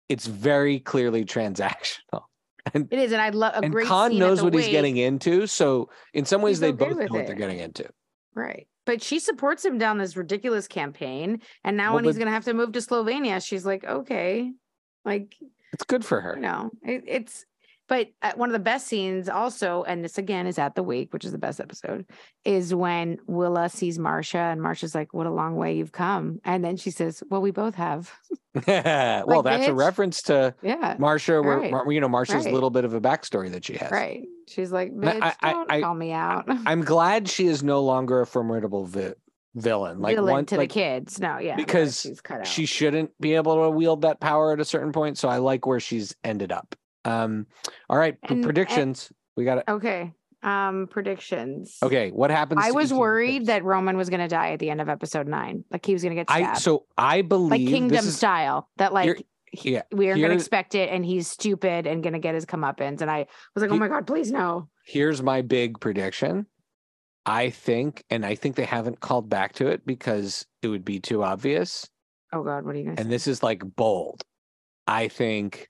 it's 0.09 0.25
very 0.25 0.79
clearly 0.79 1.25
transactional. 1.25 2.23
And 2.73 2.87
It 2.91 2.97
is, 2.97 3.11
and 3.11 3.21
I 3.21 3.29
love 3.29 3.53
a 3.53 3.59
and 3.59 3.71
great 3.71 3.85
Con 3.85 4.17
knows 4.17 4.41
what 4.41 4.51
he's 4.55 4.69
getting 4.69 4.97
into. 4.97 5.45
So 5.45 5.91
in 6.15 6.25
some 6.25 6.41
ways 6.41 6.53
He's 6.57 6.61
they 6.61 6.69
okay 6.69 6.85
both 6.85 6.97
know 6.97 7.03
with 7.03 7.11
what 7.11 7.27
they're 7.27 7.35
getting 7.35 7.59
into. 7.59 7.87
Right. 8.33 8.67
But 8.87 9.03
she 9.03 9.19
supports 9.19 9.63
him 9.63 9.77
down 9.77 9.99
this 9.99 10.17
ridiculous 10.17 10.67
campaign. 10.67 11.41
And 11.63 11.77
now 11.77 11.89
Well, 11.89 11.97
when 11.97 12.05
he's 12.05 12.17
going 12.17 12.25
to 12.25 12.31
have 12.33 12.45
to 12.45 12.55
move 12.55 12.71
to 12.71 12.79
Slovenia, 12.79 13.45
she's 13.45 13.67
like, 13.67 13.83
okay. 13.83 14.51
Like, 15.03 15.35
It's 15.73 15.83
good 15.83 16.03
for 16.03 16.21
her. 16.21 16.33
you 16.35 16.41
know, 16.41 16.71
it, 16.81 17.03
it's, 17.07 17.45
but 17.87 18.07
uh, 18.21 18.31
one 18.35 18.49
of 18.49 18.53
the 18.53 18.59
best 18.59 18.87
scenes 18.87 19.29
also, 19.29 19.83
and 19.83 20.03
this 20.03 20.17
again 20.17 20.47
is 20.47 20.57
at 20.57 20.75
the 20.75 20.83
wake, 20.83 21.13
which 21.13 21.23
is 21.25 21.31
the 21.31 21.37
best 21.37 21.59
episode, 21.59 22.05
is 22.43 22.73
when 22.73 23.17
Willa 23.27 23.69
sees 23.69 23.99
Marcia 23.99 24.37
and 24.37 24.61
Marcia's 24.61 24.95
like, 24.95 25.13
what 25.13 25.27
a 25.27 25.31
long 25.31 25.55
way 25.55 25.75
you've 25.77 25.91
come. 25.91 26.39
And 26.43 26.63
then 26.63 26.77
she 26.77 26.89
says, 26.91 27.21
well, 27.29 27.41
we 27.41 27.51
both 27.51 27.75
have. 27.75 28.11
well, 28.67 29.25
Like, 29.27 29.43
that's 29.43 29.67
a 29.67 29.73
reference 29.73 30.21
to 30.23 30.55
Yeah. 30.61 30.95
Marcia, 30.99 31.41
where 31.41 31.59
Right. 31.59 31.71
Mar- 31.71 31.91
you 31.91 31.99
know 32.01 32.07
Marcia's 32.09 32.45
Right. 32.45 32.53
little 32.53 32.69
bit 32.69 32.85
of 32.85 32.93
a 32.93 33.01
backstory 33.01 33.51
that 33.51 33.65
she 33.65 33.73
has. 33.77 33.91
Right. 33.91 34.23
She's 34.47 34.71
like, 34.71 34.89
I- 34.89 34.93
bitch, 34.95 35.35
I- 35.41 35.51
don't 35.51 35.71
I- 35.71 35.81
call 35.81 35.93
me 35.95 36.11
out. 36.11 36.45
I'm 36.47 36.81
glad 36.83 37.27
she 37.29 37.47
is 37.47 37.63
no 37.63 37.81
longer 37.83 38.21
a 38.21 38.25
formidable 38.27 38.85
vi- 38.85 39.13
villain. 39.55 39.99
Like 40.01 40.15
Villain 40.15 40.31
one, 40.33 40.45
to 40.47 40.57
like 40.57 40.69
the 40.69 40.73
kids. 40.73 41.19
No, 41.19 41.37
yeah. 41.37 41.55
because 41.55 42.01
she's 42.01 42.19
cut 42.21 42.41
out. 42.41 42.47
she 42.47 42.65
shouldn't 42.65 43.11
be 43.21 43.35
able 43.35 43.63
to 43.63 43.69
wield 43.69 44.01
that 44.01 44.19
power 44.19 44.51
at 44.53 44.59
a 44.59 44.65
certain 44.65 44.91
point. 44.91 45.17
So 45.17 45.29
I 45.29 45.37
like 45.37 45.65
where 45.65 45.79
she's 45.79 46.15
ended 46.23 46.51
up. 46.51 46.75
Um, 47.05 47.47
all 47.89 47.97
right, 47.97 48.17
And- 48.23 48.31
and- 48.31 48.43
predictions. 48.43 49.11
we 49.37 49.45
got 49.45 49.59
it. 49.59 49.65
Okay. 49.67 50.11
Um, 50.43 50.87
predictions. 50.91 51.77
Okay, 51.81 52.11
what 52.11 52.29
happens? 52.29 52.61
I 52.63 52.71
was 52.71 52.85
each 52.85 52.91
of 52.91 52.95
the 52.97 52.99
worried 52.99 53.45
that 53.47 53.63
Roman 53.63 53.97
was 53.97 54.09
gonna 54.11 54.27
die 54.27 54.51
at 54.51 54.59
the 54.59 54.69
end 54.69 54.79
of 54.81 54.89
episode 54.89 55.27
nine. 55.27 55.63
Like 55.71 55.83
he 55.85 55.93
was 55.93 56.03
gonna 56.03 56.13
get 56.15 56.27
I 56.29 56.41
stabbed. 56.41 56.57
so 56.59 56.85
I 56.97 57.21
believe 57.23 57.49
like 57.51 57.67
Kingdom 57.73 57.97
is 58.05 58.15
style. 58.17 58.69
That 58.77 58.93
like 58.93 59.25
he- 59.51 59.73
yeah, 59.73 59.83
we 59.91 60.09
are 60.09 60.15
gonna 60.15 60.33
expect 60.35 60.75
it 60.75 60.89
and 60.91 61.03
he's 61.03 61.27
stupid 61.27 61.87
and 61.87 62.03
gonna 62.03 62.19
get 62.19 62.35
his 62.35 62.45
comeuppance. 62.45 63.01
And 63.01 63.09
I 63.09 63.25
was 63.55 63.61
like, 63.63 63.71
oh 63.71 63.73
He- 63.73 63.79
my 63.79 63.87
god, 63.87 64.05
please 64.05 64.31
no. 64.31 64.69
here's 64.85 65.23
my 65.23 65.41
big 65.41 65.79
prediction. 65.79 66.45
I 67.25 67.49
think, 67.49 68.03
and 68.11 68.23
I 68.23 68.35
think 68.35 68.55
they 68.55 68.65
haven't 68.65 68.99
called 68.99 69.27
back 69.29 69.53
to 69.53 69.67
it 69.67 69.83
because 69.83 70.45
it 70.61 70.67
would 70.67 70.85
be 70.85 70.99
too 70.99 71.23
obvious. 71.23 71.89
Oh 72.31 72.43
god, 72.43 72.65
what 72.65 72.75
are 72.75 72.77
you 72.77 72.83
gonna 72.83 72.97
And 72.99 73.07
say? 73.07 73.09
this 73.09 73.25
is 73.25 73.41
like 73.41 73.63
bold. 73.75 74.21
I 74.85 75.07
think 75.07 75.69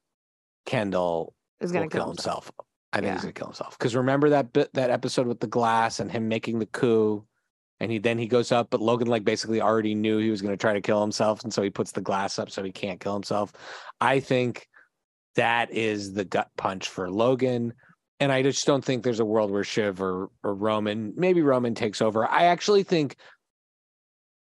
Kendall 0.66 1.34
Is 1.60 1.70
will 1.72 1.76
gonna 1.80 1.90
kill 1.90 2.02
kill 2.02 2.08
himself. 2.10 2.46
himself. 2.46 2.52
I 2.94 3.02
think 3.02 3.14
he's 3.14 3.22
gonna 3.22 3.34
kill 3.34 3.48
himself. 3.48 3.78
Because 3.78 3.96
remember 3.96 4.30
that 4.30 4.54
bit 4.54 4.74
that 4.74 4.90
episode 4.90 5.28
with 5.28 5.40
the 5.40 5.48
glass 5.48 6.00
and 6.00 6.12
him 6.12 6.28
making 6.28 6.60
the 6.60 6.66
coup, 6.68 7.26
and 7.80 7.92
he 7.92 7.98
then 7.98 8.18
he 8.18 8.28
goes 8.28 8.52
up, 8.52 8.70
but 8.70 8.82
Logan 8.82 9.08
like 9.08 9.24
basically 9.26 9.62
already 9.62 9.96
knew 9.96 10.18
he 10.18 10.30
was 10.32 10.42
gonna 10.42 10.56
try 10.58 10.74
to 10.74 10.82
kill 10.82 11.02
himself, 11.02 11.44
and 11.44 11.54
so 11.54 11.62
he 11.62 11.70
puts 11.70 11.92
the 11.92 12.02
glass 12.02 12.40
up 12.40 12.50
so 12.50 12.64
he 12.64 12.72
can't 12.72 13.00
kill 13.00 13.14
himself. 13.14 13.52
I 14.02 14.20
think 14.20 14.68
that 15.36 15.72
is 15.72 16.14
the 16.14 16.24
gut 16.26 16.50
punch 16.58 16.88
for 16.88 17.10
Logan. 17.12 17.74
And 18.22 18.32
I 18.32 18.42
just 18.44 18.66
don't 18.66 18.84
think 18.84 19.04
there's 19.04 19.20
a 19.20 19.26
world 19.26 19.52
where 19.52 19.66
Shiv 19.66 20.02
or, 20.02 20.30
or 20.42 20.54
Roman, 20.56 21.14
maybe 21.18 21.42
Roman 21.42 21.76
takes 21.76 22.02
over. 22.02 22.26
I 22.26 22.46
actually 22.46 22.84
think 22.84 23.18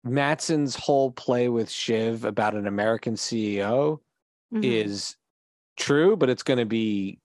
Matsson's 0.06 0.76
whole 0.76 1.12
play 1.12 1.50
with 1.50 1.72
Shiv 1.72 2.26
about 2.26 2.54
an 2.56 2.68
American 2.68 3.16
CEO 3.16 4.00
Mhm. 4.54 4.64
is 4.64 5.16
true, 5.78 6.16
but 6.16 6.30
it's 6.30 6.44
going 6.44 6.60
to 6.60 6.66
be 6.66 7.20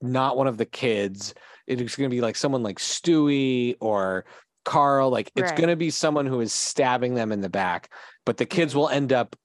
not 0.00 0.36
one 0.36 0.46
of 0.46 0.56
the 0.56 0.64
kids. 0.64 1.34
It's 1.66 1.96
going 1.96 2.08
to 2.10 2.14
be 2.14 2.20
like 2.20 2.36
someone 2.36 2.62
like 2.62 2.78
Stewy 2.78 3.76
or 3.80 4.24
Karl. 4.64 5.10
Like 5.10 5.30
it's 5.36 5.50
Right. 5.50 5.56
going 5.58 5.68
to 5.70 5.76
be 5.76 5.90
someone 5.90 6.26
who 6.26 6.40
is 6.40 6.52
stabbing 6.52 7.14
them 7.14 7.32
in 7.32 7.40
the 7.40 7.48
back, 7.50 7.90
but 8.24 8.36
the 8.36 8.46
kids 8.46 8.74
will 8.74 8.88
end 8.88 9.12
up, 9.12 9.36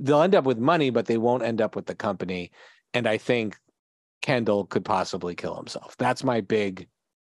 they'll 0.00 0.22
end 0.22 0.34
up 0.34 0.44
with 0.44 0.58
money, 0.58 0.90
but 0.90 1.06
they 1.06 1.18
won't 1.18 1.42
end 1.42 1.60
up 1.60 1.74
with 1.76 1.86
the 1.86 1.94
company. 1.94 2.50
And 2.94 3.06
I 3.06 3.18
think 3.18 3.56
Kendall 4.22 4.66
could 4.66 4.84
possibly 4.84 5.34
kill 5.34 5.54
himself. 5.56 5.96
That's 5.98 6.24
my 6.24 6.40
big, 6.40 6.88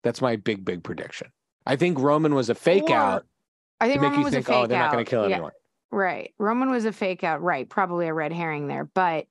that's 0.04 0.22
my 0.22 0.36
big, 0.36 0.66
big 0.66 0.84
prediction. 0.84 1.28
I 1.66 1.76
think 1.76 1.98
Roman 2.00 2.36
was 2.36 2.50
a 2.50 2.56
fake 2.56 2.90
Or- 2.90 2.96
out 2.96 3.26
I 3.80 3.90
think 3.90 4.02
Roman 4.02 4.20
you 4.20 4.26
was 4.26 4.34
think, 4.34 4.48
a 4.48 4.52
fake 4.52 4.56
oh, 4.58 4.68
they're 4.68 4.80
not 4.80 4.92
going 4.92 5.02
out. 5.02 5.06
to 5.06 5.10
kill 5.10 5.28
Yeah, 5.30 5.36
anyone. 5.36 5.52
Right. 5.92 6.34
Roman 6.40 6.70
was 6.72 6.86
a 6.86 6.92
fake 6.94 7.24
out. 7.24 7.42
Right. 7.42 7.70
Probably 7.70 8.08
a 8.08 8.14
red 8.14 8.32
herring 8.32 8.68
there. 8.68 8.86
But 8.86 9.26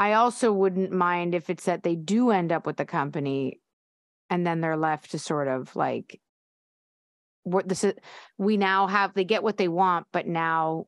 I 0.00 0.14
also 0.14 0.50
wouldn't 0.50 0.92
mind 0.92 1.34
if 1.34 1.50
it's 1.50 1.66
that 1.66 1.82
they 1.82 1.94
do 1.94 2.30
end 2.30 2.52
up 2.52 2.64
with 2.64 2.78
the 2.78 2.86
company 2.86 3.60
and 4.30 4.46
then 4.46 4.62
they're 4.62 4.78
left 4.78 5.10
to 5.10 5.18
sort 5.18 5.46
of 5.46 5.76
like 5.76 6.18
what 7.42 7.68
this 7.68 7.84
is 7.84 7.92
we 8.38 8.56
now 8.56 8.86
have 8.86 9.12
they 9.12 9.24
get 9.24 9.42
what 9.42 9.58
they 9.58 9.68
want, 9.68 10.06
but 10.10 10.26
now 10.26 10.86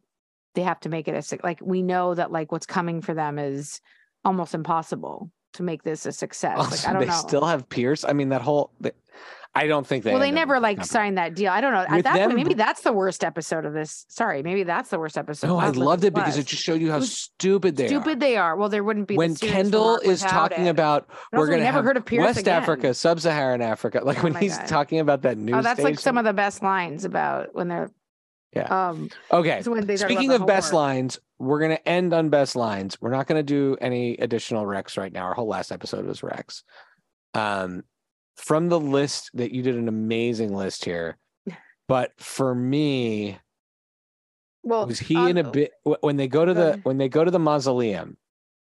they 0.54 0.62
have 0.62 0.80
to 0.80 0.88
make 0.88 1.08
it 1.08 1.32
a 1.32 1.38
like 1.44 1.60
we 1.60 1.82
know 1.82 2.14
that 2.14 2.32
like 2.32 2.50
what's 2.50 2.64
coming 2.64 3.02
for 3.02 3.12
them 3.12 3.38
is 3.38 3.82
almost 4.24 4.54
impossible 4.54 5.30
to 5.54 5.62
make 5.62 5.82
this 5.82 6.06
a 6.06 6.12
success. 6.12 6.58
like 6.58 6.88
I 6.88 6.92
don't 6.92 7.00
they 7.02 7.08
know. 7.08 7.12
still 7.14 7.44
have 7.44 7.68
Pierce. 7.68 8.04
I 8.04 8.12
mean, 8.12 8.30
that 8.30 8.42
whole. 8.42 8.70
the- 8.80 8.94
I 9.54 9.66
don't 9.66 9.86
think 9.86 10.02
they. 10.04 10.12
well, 10.12 10.18
they 10.20 10.30
never 10.30 10.58
like 10.60 10.78
company. 10.78 10.88
signed 10.88 11.18
that 11.18 11.34
deal. 11.34 11.52
I 11.52 11.60
don't 11.60 11.74
know. 11.74 11.80
At 11.80 11.90
With 11.90 12.04
that 12.04 12.14
them 12.14 12.30
point, 12.30 12.36
maybe 12.38 12.54
that's 12.54 12.80
the 12.80 12.92
worst 12.94 13.22
episode 13.22 13.66
of 13.66 13.74
this. 13.74 14.06
Sorry, 14.08 14.42
maybe 14.42 14.62
that's 14.62 14.88
the 14.88 14.98
worst 14.98 15.18
episode. 15.18 15.48
No, 15.48 15.58
I 15.58 15.68
loved 15.68 16.04
it 16.04 16.14
because 16.14 16.38
it 16.38 16.46
just 16.46 16.62
showed 16.62 16.80
you 16.80 16.90
how 16.90 17.00
stupid 17.00 17.76
they 17.76 17.86
stupid 17.88 18.16
are. 18.16 18.20
they 18.20 18.36
are. 18.38 18.56
Well, 18.56 18.70
there 18.70 18.82
wouldn't 18.82 19.08
be 19.08 19.16
when 19.18 19.34
Kendall 19.34 19.98
is 19.98 20.22
talking 20.22 20.64
it. 20.66 20.70
about 20.70 21.06
And 21.32 21.38
we're 21.38 21.48
going 21.48 21.58
to 21.58 21.64
never 21.64 21.82
heard 21.82 21.98
of 21.98 22.06
Pierce 22.06 22.24
West 22.24 22.38
again. 22.38 22.62
Africa, 22.62 22.94
Sub-Saharan 22.94 23.60
Africa, 23.60 24.00
like 24.02 24.20
Oh 24.20 24.22
when 24.22 24.34
he's 24.36 24.56
God. 24.56 24.68
talking 24.68 25.00
about 25.00 25.20
that 25.22 25.36
news. 25.36 25.56
Oh, 25.58 25.60
that's 25.60 25.80
like 25.82 25.98
some 25.98 26.16
of 26.16 26.24
the 26.24 26.32
best 26.32 26.62
lines 26.62 27.04
about 27.04 27.54
when 27.54 27.68
they're 27.68 27.90
Yeah. 28.54 28.88
Um, 28.88 29.08
Okay. 29.30 29.58
it's 29.58 29.68
when 29.68 29.86
they 29.86 29.96
Speaking 29.96 30.32
of 30.32 30.46
best 30.46 30.72
lines, 30.72 31.18
we're 31.38 31.58
going 31.58 31.70
to 31.70 31.88
end 31.88 32.12
on 32.12 32.28
best 32.28 32.54
lines. 32.54 32.98
We're 33.00 33.10
not 33.10 33.26
going 33.26 33.38
to 33.38 33.42
do 33.42 33.76
any 33.80 34.16
additional 34.18 34.66
Rex 34.66 34.96
right 34.96 35.12
now. 35.12 35.24
Our 35.24 35.34
whole 35.34 35.48
last 35.48 35.72
episode 35.72 36.04
was 36.04 36.22
Rex. 36.22 36.62
Um, 37.34 37.84
from 38.36 38.68
the 38.68 38.78
list 38.78 39.30
that 39.34 39.52
you 39.52 39.62
did 39.62 39.76
an 39.76 39.88
amazing 39.88 40.54
list 40.54 40.84
here, 40.84 41.16
but 41.88 42.12
for 42.18 42.54
me, 42.54 43.38
Well, 44.62 44.86
was 44.86 44.98
he 44.98 45.16
um, 45.16 45.28
in 45.28 45.38
a 45.38 45.50
bit 45.50 45.72
when 46.00 46.16
they 46.16 46.28
go 46.28 46.44
to 46.44 46.52
the 46.52 46.80
when 46.82 46.98
they 46.98 47.08
go 47.08 47.24
to 47.24 47.30
the 47.30 47.38
mausoleum 47.38 48.16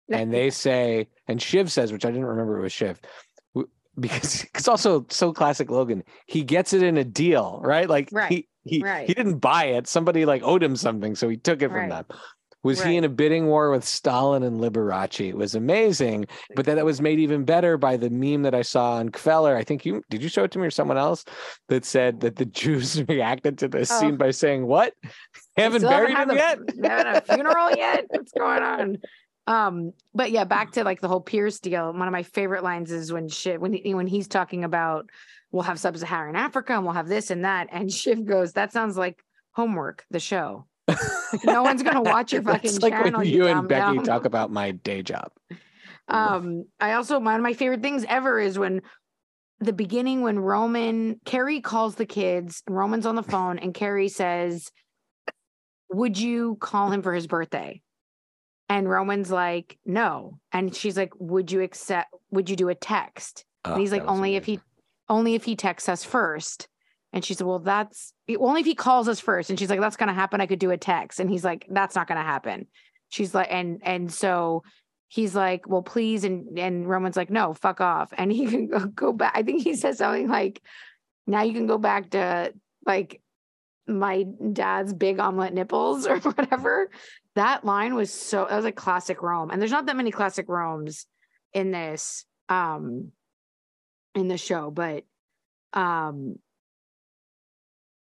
and 0.09 0.33
they 0.33 0.51
say 0.51 1.09
and 1.27 1.43
Shiv 1.43 1.71
says, 1.73 1.93
which 1.93 2.05
I 2.05 2.11
didn't 2.11 2.27
remember 2.27 2.59
it 2.59 2.63
was 2.63 2.73
Shiv, 2.73 3.01
because 3.99 4.45
it's 4.55 4.69
also 4.69 5.07
so 5.11 5.33
classic 5.33 5.71
Logan. 5.71 6.05
He 6.27 6.45
gets 6.45 6.73
it 6.73 6.83
in 6.83 6.97
a 6.97 7.05
deal, 7.05 7.61
right? 7.65 7.89
Like 7.89 8.09
Right, 8.13 8.31
he 8.31 8.49
he 8.65 8.83
right. 8.83 9.07
he 9.07 9.15
didn't 9.15 9.39
buy 9.39 9.65
it. 9.67 9.87
Somebody 9.87 10.25
like 10.25 10.43
owed 10.43 10.63
him 10.63 10.77
something, 10.77 11.15
so 11.15 11.29
he 11.29 11.37
took 11.37 11.63
it 11.63 11.69
from 11.69 11.77
Right. 11.91 11.91
them. 12.09 12.19
Was 12.63 12.83
he 12.83 12.97
in 12.97 13.05
a 13.05 13.11
bidding 13.11 13.47
war 13.47 13.71
with 13.71 13.85
Stalin 13.85 14.43
and 14.43 14.59
Liberace? 14.59 15.29
It 15.29 15.37
was 15.37 15.55
amazing, 15.55 16.25
but 16.57 16.65
then 16.65 16.77
that 16.77 16.85
was 16.87 16.99
made 16.99 17.19
even 17.19 17.45
better 17.45 17.77
by 17.77 17.99
the 17.99 18.09
meme 18.09 18.41
that 18.45 18.55
I 18.55 18.63
saw 18.63 18.93
on 18.95 19.11
Kveller. 19.11 19.55
I 19.55 19.65
think 19.65 19.85
you 19.85 20.03
did 20.09 20.23
you 20.23 20.31
show 20.31 20.45
it 20.45 20.51
to 20.53 20.59
me 20.59 20.67
or 20.67 20.71
someone 20.71 20.97
else 20.97 21.27
that 21.69 21.85
said 21.85 22.21
that 22.21 22.37
the 22.37 22.47
Jews 22.63 23.03
reacted 23.07 23.59
to 23.59 23.69
this 23.69 23.91
Oh. 23.93 24.01
scene 24.01 24.17
by 24.17 24.31
saying, 24.31 24.67
"What? 24.67 24.95
Haven't 25.59 25.83
buried 25.83 26.15
had 26.15 26.23
him 26.23 26.29
the- 26.29 26.35
yet?" 26.37 26.59
haven't 26.69 26.85
had 27.07 27.17
a 27.17 27.21
funeral 27.21 27.71
yet. 27.77 28.07
What's 28.09 28.33
going 28.33 28.63
on? 28.63 28.97
Um, 29.47 29.93
but 30.15 30.31
yeah, 30.31 30.45
back 30.45 30.73
to 30.73 30.85
like 30.85 31.03
the 31.03 31.09
whole 31.09 31.21
Pierce 31.21 31.61
deal. 31.61 31.93
One 31.93 32.09
of 32.09 32.13
my 32.13 32.23
favorite 32.23 32.63
lines 32.65 32.91
is 32.91 33.13
when 33.13 33.29
Shiv 33.29 33.61
when 33.61 33.75
he, 33.75 33.93
when 33.95 34.07
he's 34.07 34.27
talking 34.27 34.65
about 34.65 35.11
we'll 35.55 35.63
have 35.63 35.79
sub-Saharan 35.79 36.35
Africa 36.35 36.75
and 36.75 36.85
we'll 36.85 36.95
have 36.95 37.09
this 37.09 37.31
and 37.31 37.45
that, 37.45 37.69
and 37.71 37.91
Shiv 38.01 38.25
goes, 38.25 38.53
"That 38.55 38.73
sounds 38.73 38.97
like 38.97 39.23
homework." 39.53 40.05
The 40.11 40.21
show. 40.21 40.67
no 41.45 41.63
one's 41.63 41.83
gonna 41.83 42.03
watch 42.15 42.33
your 42.33 42.43
That's 42.43 42.77
fucking 42.77 42.81
like 42.81 42.93
channel, 42.93 43.21
when 43.21 43.29
you 43.29 43.37
you 43.45 43.47
and 43.47 43.69
Becky 43.69 43.97
dumb. 43.97 44.05
talk 44.05 44.25
about 44.27 44.51
my 44.51 44.73
day 44.73 45.03
job. 45.03 45.31
Um, 46.07 46.67
I 46.79 46.93
also 46.93 47.19
one 47.19 47.35
of 47.37 47.41
my 47.43 47.55
favorite 47.55 47.81
things 47.81 48.05
ever 48.07 48.39
is 48.39 48.59
when 48.59 48.83
the 49.61 49.73
beginning 49.73 50.21
when 50.21 50.39
Roman 50.39 51.19
Kerry 51.25 51.63
calls 51.63 51.95
the 51.95 52.05
kids, 52.05 52.63
Roman's 52.69 53.07
on 53.07 53.15
the 53.17 53.23
phone, 53.23 53.59
and 53.59 53.73
Kerry 53.73 54.09
says, 54.09 54.71
Would 55.91 56.19
you 56.19 56.59
call 56.61 56.91
him 56.91 57.01
for 57.01 57.15
his 57.15 57.27
birthday? 57.27 57.81
And 58.69 58.87
Roman's 58.87 59.31
like, 59.31 59.79
No. 59.87 60.41
And 60.53 60.77
she's 60.77 60.99
like, 60.99 61.15
Would 61.19 61.51
you 61.51 61.63
accept 61.63 62.11
would 62.31 62.51
you 62.51 62.57
do 62.57 62.69
a 62.69 62.75
text? 62.75 63.47
And 63.65 63.75
Oh, 63.75 63.79
he's 63.79 63.91
like, 63.93 64.05
only 64.07 64.37
if 64.37 64.45
he. 64.45 64.61
Only 65.09 65.35
if 65.35 65.45
he 65.45 65.57
texts 65.57 65.89
us 65.89 66.05
first. 66.05 66.69
And 67.13 67.25
she 67.25 67.35
said, 67.35 67.47
Well, 67.47 67.61
that's 67.61 68.13
only 68.39 68.61
if 68.61 68.67
he 68.67 68.75
calls 68.75 69.09
us 69.09 69.21
first. 69.21 69.51
And 69.51 69.59
she's 69.59 69.71
like, 69.71 69.81
That's 69.81 69.97
gonna 69.97 70.15
happen. 70.15 70.41
I 70.41 70.47
could 70.47 70.59
do 70.59 70.71
a 70.71 70.77
text. 70.77 71.21
And 71.21 71.31
he's 71.31 71.45
like, 71.45 71.67
That's 71.71 71.95
not 71.95 72.09
gonna 72.09 72.23
happen. 72.23 72.67
She's 73.09 73.35
like, 73.35 73.49
and 73.51 73.81
and 73.83 74.13
so 74.13 74.65
he's 75.09 75.35
like, 75.35 75.69
Well, 75.69 75.83
please. 75.83 76.25
And 76.25 76.59
and 76.59 76.89
Roman's 76.89 77.17
like, 77.17 77.31
No, 77.31 77.55
fuck 77.55 77.81
off. 77.81 78.13
And 78.17 78.33
he 78.33 78.47
can 78.51 78.67
go, 78.67 78.87
go 78.87 79.13
back. 79.13 79.33
I 79.37 79.43
think 79.43 79.63
he 79.63 79.77
says 79.77 79.99
something 79.99 80.29
like, 80.29 80.61
Now 81.27 81.43
you 81.43 81.53
can 81.53 81.67
go 81.67 81.79
back 81.79 82.11
to 82.11 82.53
like 82.85 83.21
my 83.87 84.25
dad's 84.53 84.93
big 84.93 85.21
omelet 85.21 85.53
nipples 85.53 86.07
or 86.07 86.19
whatever. 86.21 86.91
That 87.37 87.65
line 87.65 87.95
was 87.95 88.11
so 88.13 88.47
that 88.49 88.57
was 88.57 88.65
a 88.65 88.73
classic 88.73 89.23
Rome. 89.23 89.51
And 89.51 89.61
there's 89.61 89.71
not 89.71 89.87
that 89.87 89.97
many 89.97 90.11
classic 90.11 90.49
Romes 90.49 91.07
in 91.53 91.71
this 91.71 92.25
um 92.49 93.13
in 94.15 94.29
the 94.29 94.39
show, 94.39 94.71
but 94.71 95.05
um 95.73 96.37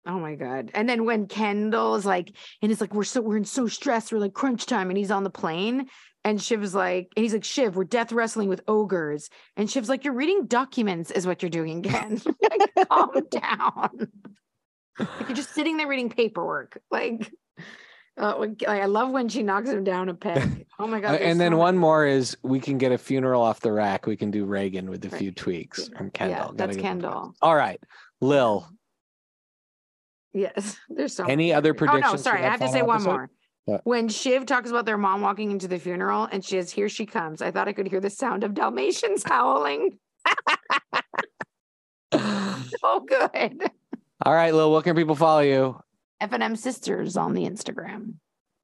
oh 0.06 0.18
my 0.18 0.34
god. 0.34 0.70
And 0.74 0.88
then 0.88 1.04
when 1.04 1.26
Kendall 1.26 1.94
is 1.94 2.06
like, 2.06 2.32
and 2.62 2.72
it's 2.72 2.80
like 2.80 2.94
we're 2.94 3.04
so 3.04 3.20
we're 3.20 3.36
in 3.36 3.44
so 3.44 3.68
stressed, 3.68 4.12
we're 4.12 4.18
like 4.18 4.32
crunch 4.32 4.66
time, 4.66 4.90
and 4.90 4.96
he's 4.96 5.10
on 5.10 5.22
the 5.22 5.30
plane. 5.30 5.88
And 6.24 6.42
Shiv's 6.42 6.74
like, 6.74 7.12
and 7.16 7.22
he's 7.22 7.32
like, 7.32 7.44
Shiv, 7.44 7.76
we're 7.76 7.84
death 7.84 8.12
wrestling 8.12 8.48
with 8.48 8.62
ogres. 8.66 9.30
And 9.56 9.70
Shiv's 9.70 9.88
like, 9.88 10.04
you're 10.04 10.14
reading 10.14 10.46
documents, 10.46 11.10
is 11.10 11.26
what 11.26 11.42
you're 11.42 11.50
doing 11.50 11.78
again. 11.78 12.20
like, 12.42 12.88
calm 12.88 13.10
down. 13.30 14.08
Like 14.98 15.28
you're 15.28 15.36
just 15.36 15.54
sitting 15.54 15.76
there 15.76 15.86
reading 15.86 16.10
paperwork. 16.10 16.80
Like, 16.90 17.30
uh, 18.18 18.46
I 18.66 18.86
love 18.86 19.10
when 19.10 19.28
she 19.28 19.42
knocks 19.42 19.70
him 19.70 19.84
down 19.84 20.08
a 20.08 20.14
peg. 20.14 20.66
Oh 20.80 20.86
my 20.86 20.98
Uh, 20.98 21.00
god! 21.00 21.14
and 21.20 21.40
then 21.40 21.52
so 21.52 21.56
one 21.58 21.76
more 21.76 22.06
is 22.06 22.36
we 22.42 22.60
can 22.60 22.78
get 22.78 22.92
a 22.92 22.98
funeral 22.98 23.42
off 23.42 23.58
the 23.60 23.72
rack. 23.72 24.06
We 24.06 24.16
can 24.16 24.30
do 24.30 24.44
Reagan 24.44 24.88
with 24.90 25.04
a 25.04 25.08
Right. 25.08 25.18
few 25.18 25.32
tweaks 25.32 25.88
from 25.88 26.10
Kendall. 26.12 26.36
Yeah, 26.38 26.50
that's 26.54 26.76
give 26.76 26.84
him 26.84 27.00
props. 27.00 27.04
Kendall. 27.12 27.34
All 27.42 27.56
right, 27.56 27.80
Lil. 28.20 28.68
Yes, 30.32 30.76
there's 30.88 31.14
so 31.16 31.24
Any 31.26 31.52
other 31.52 31.74
predictions. 31.74 32.06
Oh 32.06 32.10
no, 32.12 32.16
sorry, 32.16 32.44
I 32.44 32.50
have 32.50 32.60
to 32.60 32.68
say 32.68 32.82
one 32.82 33.02
more. 33.02 33.30
What? 33.64 33.80
When 33.84 34.08
Shiv 34.08 34.46
talks 34.46 34.70
about 34.70 34.86
their 34.86 34.96
mom 34.96 35.20
walking 35.20 35.50
into 35.50 35.66
the 35.68 35.78
funeral 35.78 36.28
and 36.30 36.44
she 36.44 36.56
says, 36.56 36.70
"Here 36.70 36.88
she 36.88 37.06
comes," 37.06 37.42
I 37.42 37.50
thought 37.50 37.66
I 37.66 37.72
could 37.72 37.88
hear 37.88 38.00
the 38.00 38.08
sound 38.10 38.44
of 38.44 38.54
Dalmatians 38.54 39.22
howling. 39.26 39.98
So 42.12 43.00
good. 43.06 43.70
All 44.24 44.32
right, 44.34 44.54
Lil. 44.54 44.70
What 44.72 44.84
can 44.84 44.94
people 44.96 45.14
follow 45.16 45.40
you? 45.40 45.80
F 46.20 46.32
and 46.32 46.42
M 46.42 46.56
Sisters 46.56 47.16
on 47.16 47.34
the 47.34 47.44
Instagram. 47.44 48.14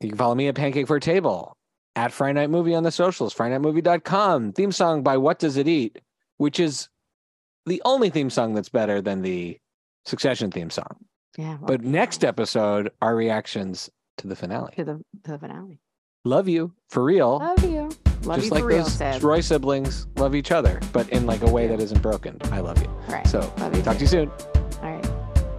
You 0.01 0.09
can 0.09 0.19
follow 0.19 0.35
me 0.35 0.49
at 0.49 0.55
Pancake 0.55 0.87
for 0.87 0.97
a 0.97 1.01
Table, 1.01 1.57
at 1.97 2.13
Friday 2.13 2.35
Night 2.35 2.51
Movie 2.51 2.75
on 2.75 2.83
the 2.83 2.91
socials, 2.91 3.35
FridayNightMovie.com. 3.35 4.53
Theme 4.53 4.73
song 4.73 5.03
by 5.03 5.17
What 5.17 5.39
Does 5.39 5.57
It 5.57 5.69
Eat, 5.69 6.01
which 6.39 6.59
is 6.61 6.89
the 7.67 7.81
only 7.85 8.11
theme 8.11 8.31
song 8.31 8.55
that's 8.55 8.69
better 8.69 9.01
than 9.01 9.23
the 9.23 9.59
Succession 10.05 10.51
theme 10.51 10.69
song. 10.71 10.97
Yeah. 11.39 11.57
well, 11.57 11.67
But 11.67 11.83
next 11.83 12.25
episode, 12.25 12.91
our 13.01 13.17
reactions 13.17 13.89
to 14.19 14.27
the 14.29 14.37
finale. 14.37 14.73
to 14.77 14.85
the 14.85 15.01
to 15.25 15.31
the 15.33 15.39
finale. 15.39 15.81
Love 16.27 16.49
you 16.49 16.73
for 16.91 17.03
real. 17.05 17.39
Love 17.39 17.65
you. 17.65 17.91
Love 18.25 18.37
Just 18.39 18.47
you 18.47 18.51
like 18.53 18.61
for 18.63 18.67
real, 18.67 18.83
those 18.85 18.93
Seb. 18.95 19.23
Roy 19.23 19.41
siblings 19.41 20.07
love 20.17 20.35
each 20.35 20.51
other, 20.53 20.81
but 20.93 21.09
in 21.11 21.27
like 21.27 21.43
a 21.43 21.51
way 21.51 21.67
that 21.67 21.81
isn't 21.81 22.01
broken. 22.03 22.39
I 22.53 22.61
love 22.61 22.81
you. 22.83 22.89
Right. 23.09 23.27
So 23.27 23.41
Love 23.59 23.77
you 23.77 23.83
talk 23.83 23.97
to 23.97 24.01
you 24.03 24.07
soon. 24.07 24.31
All 24.31 24.91
right. 24.91 25.03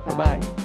Bye-bye. 0.08 0.65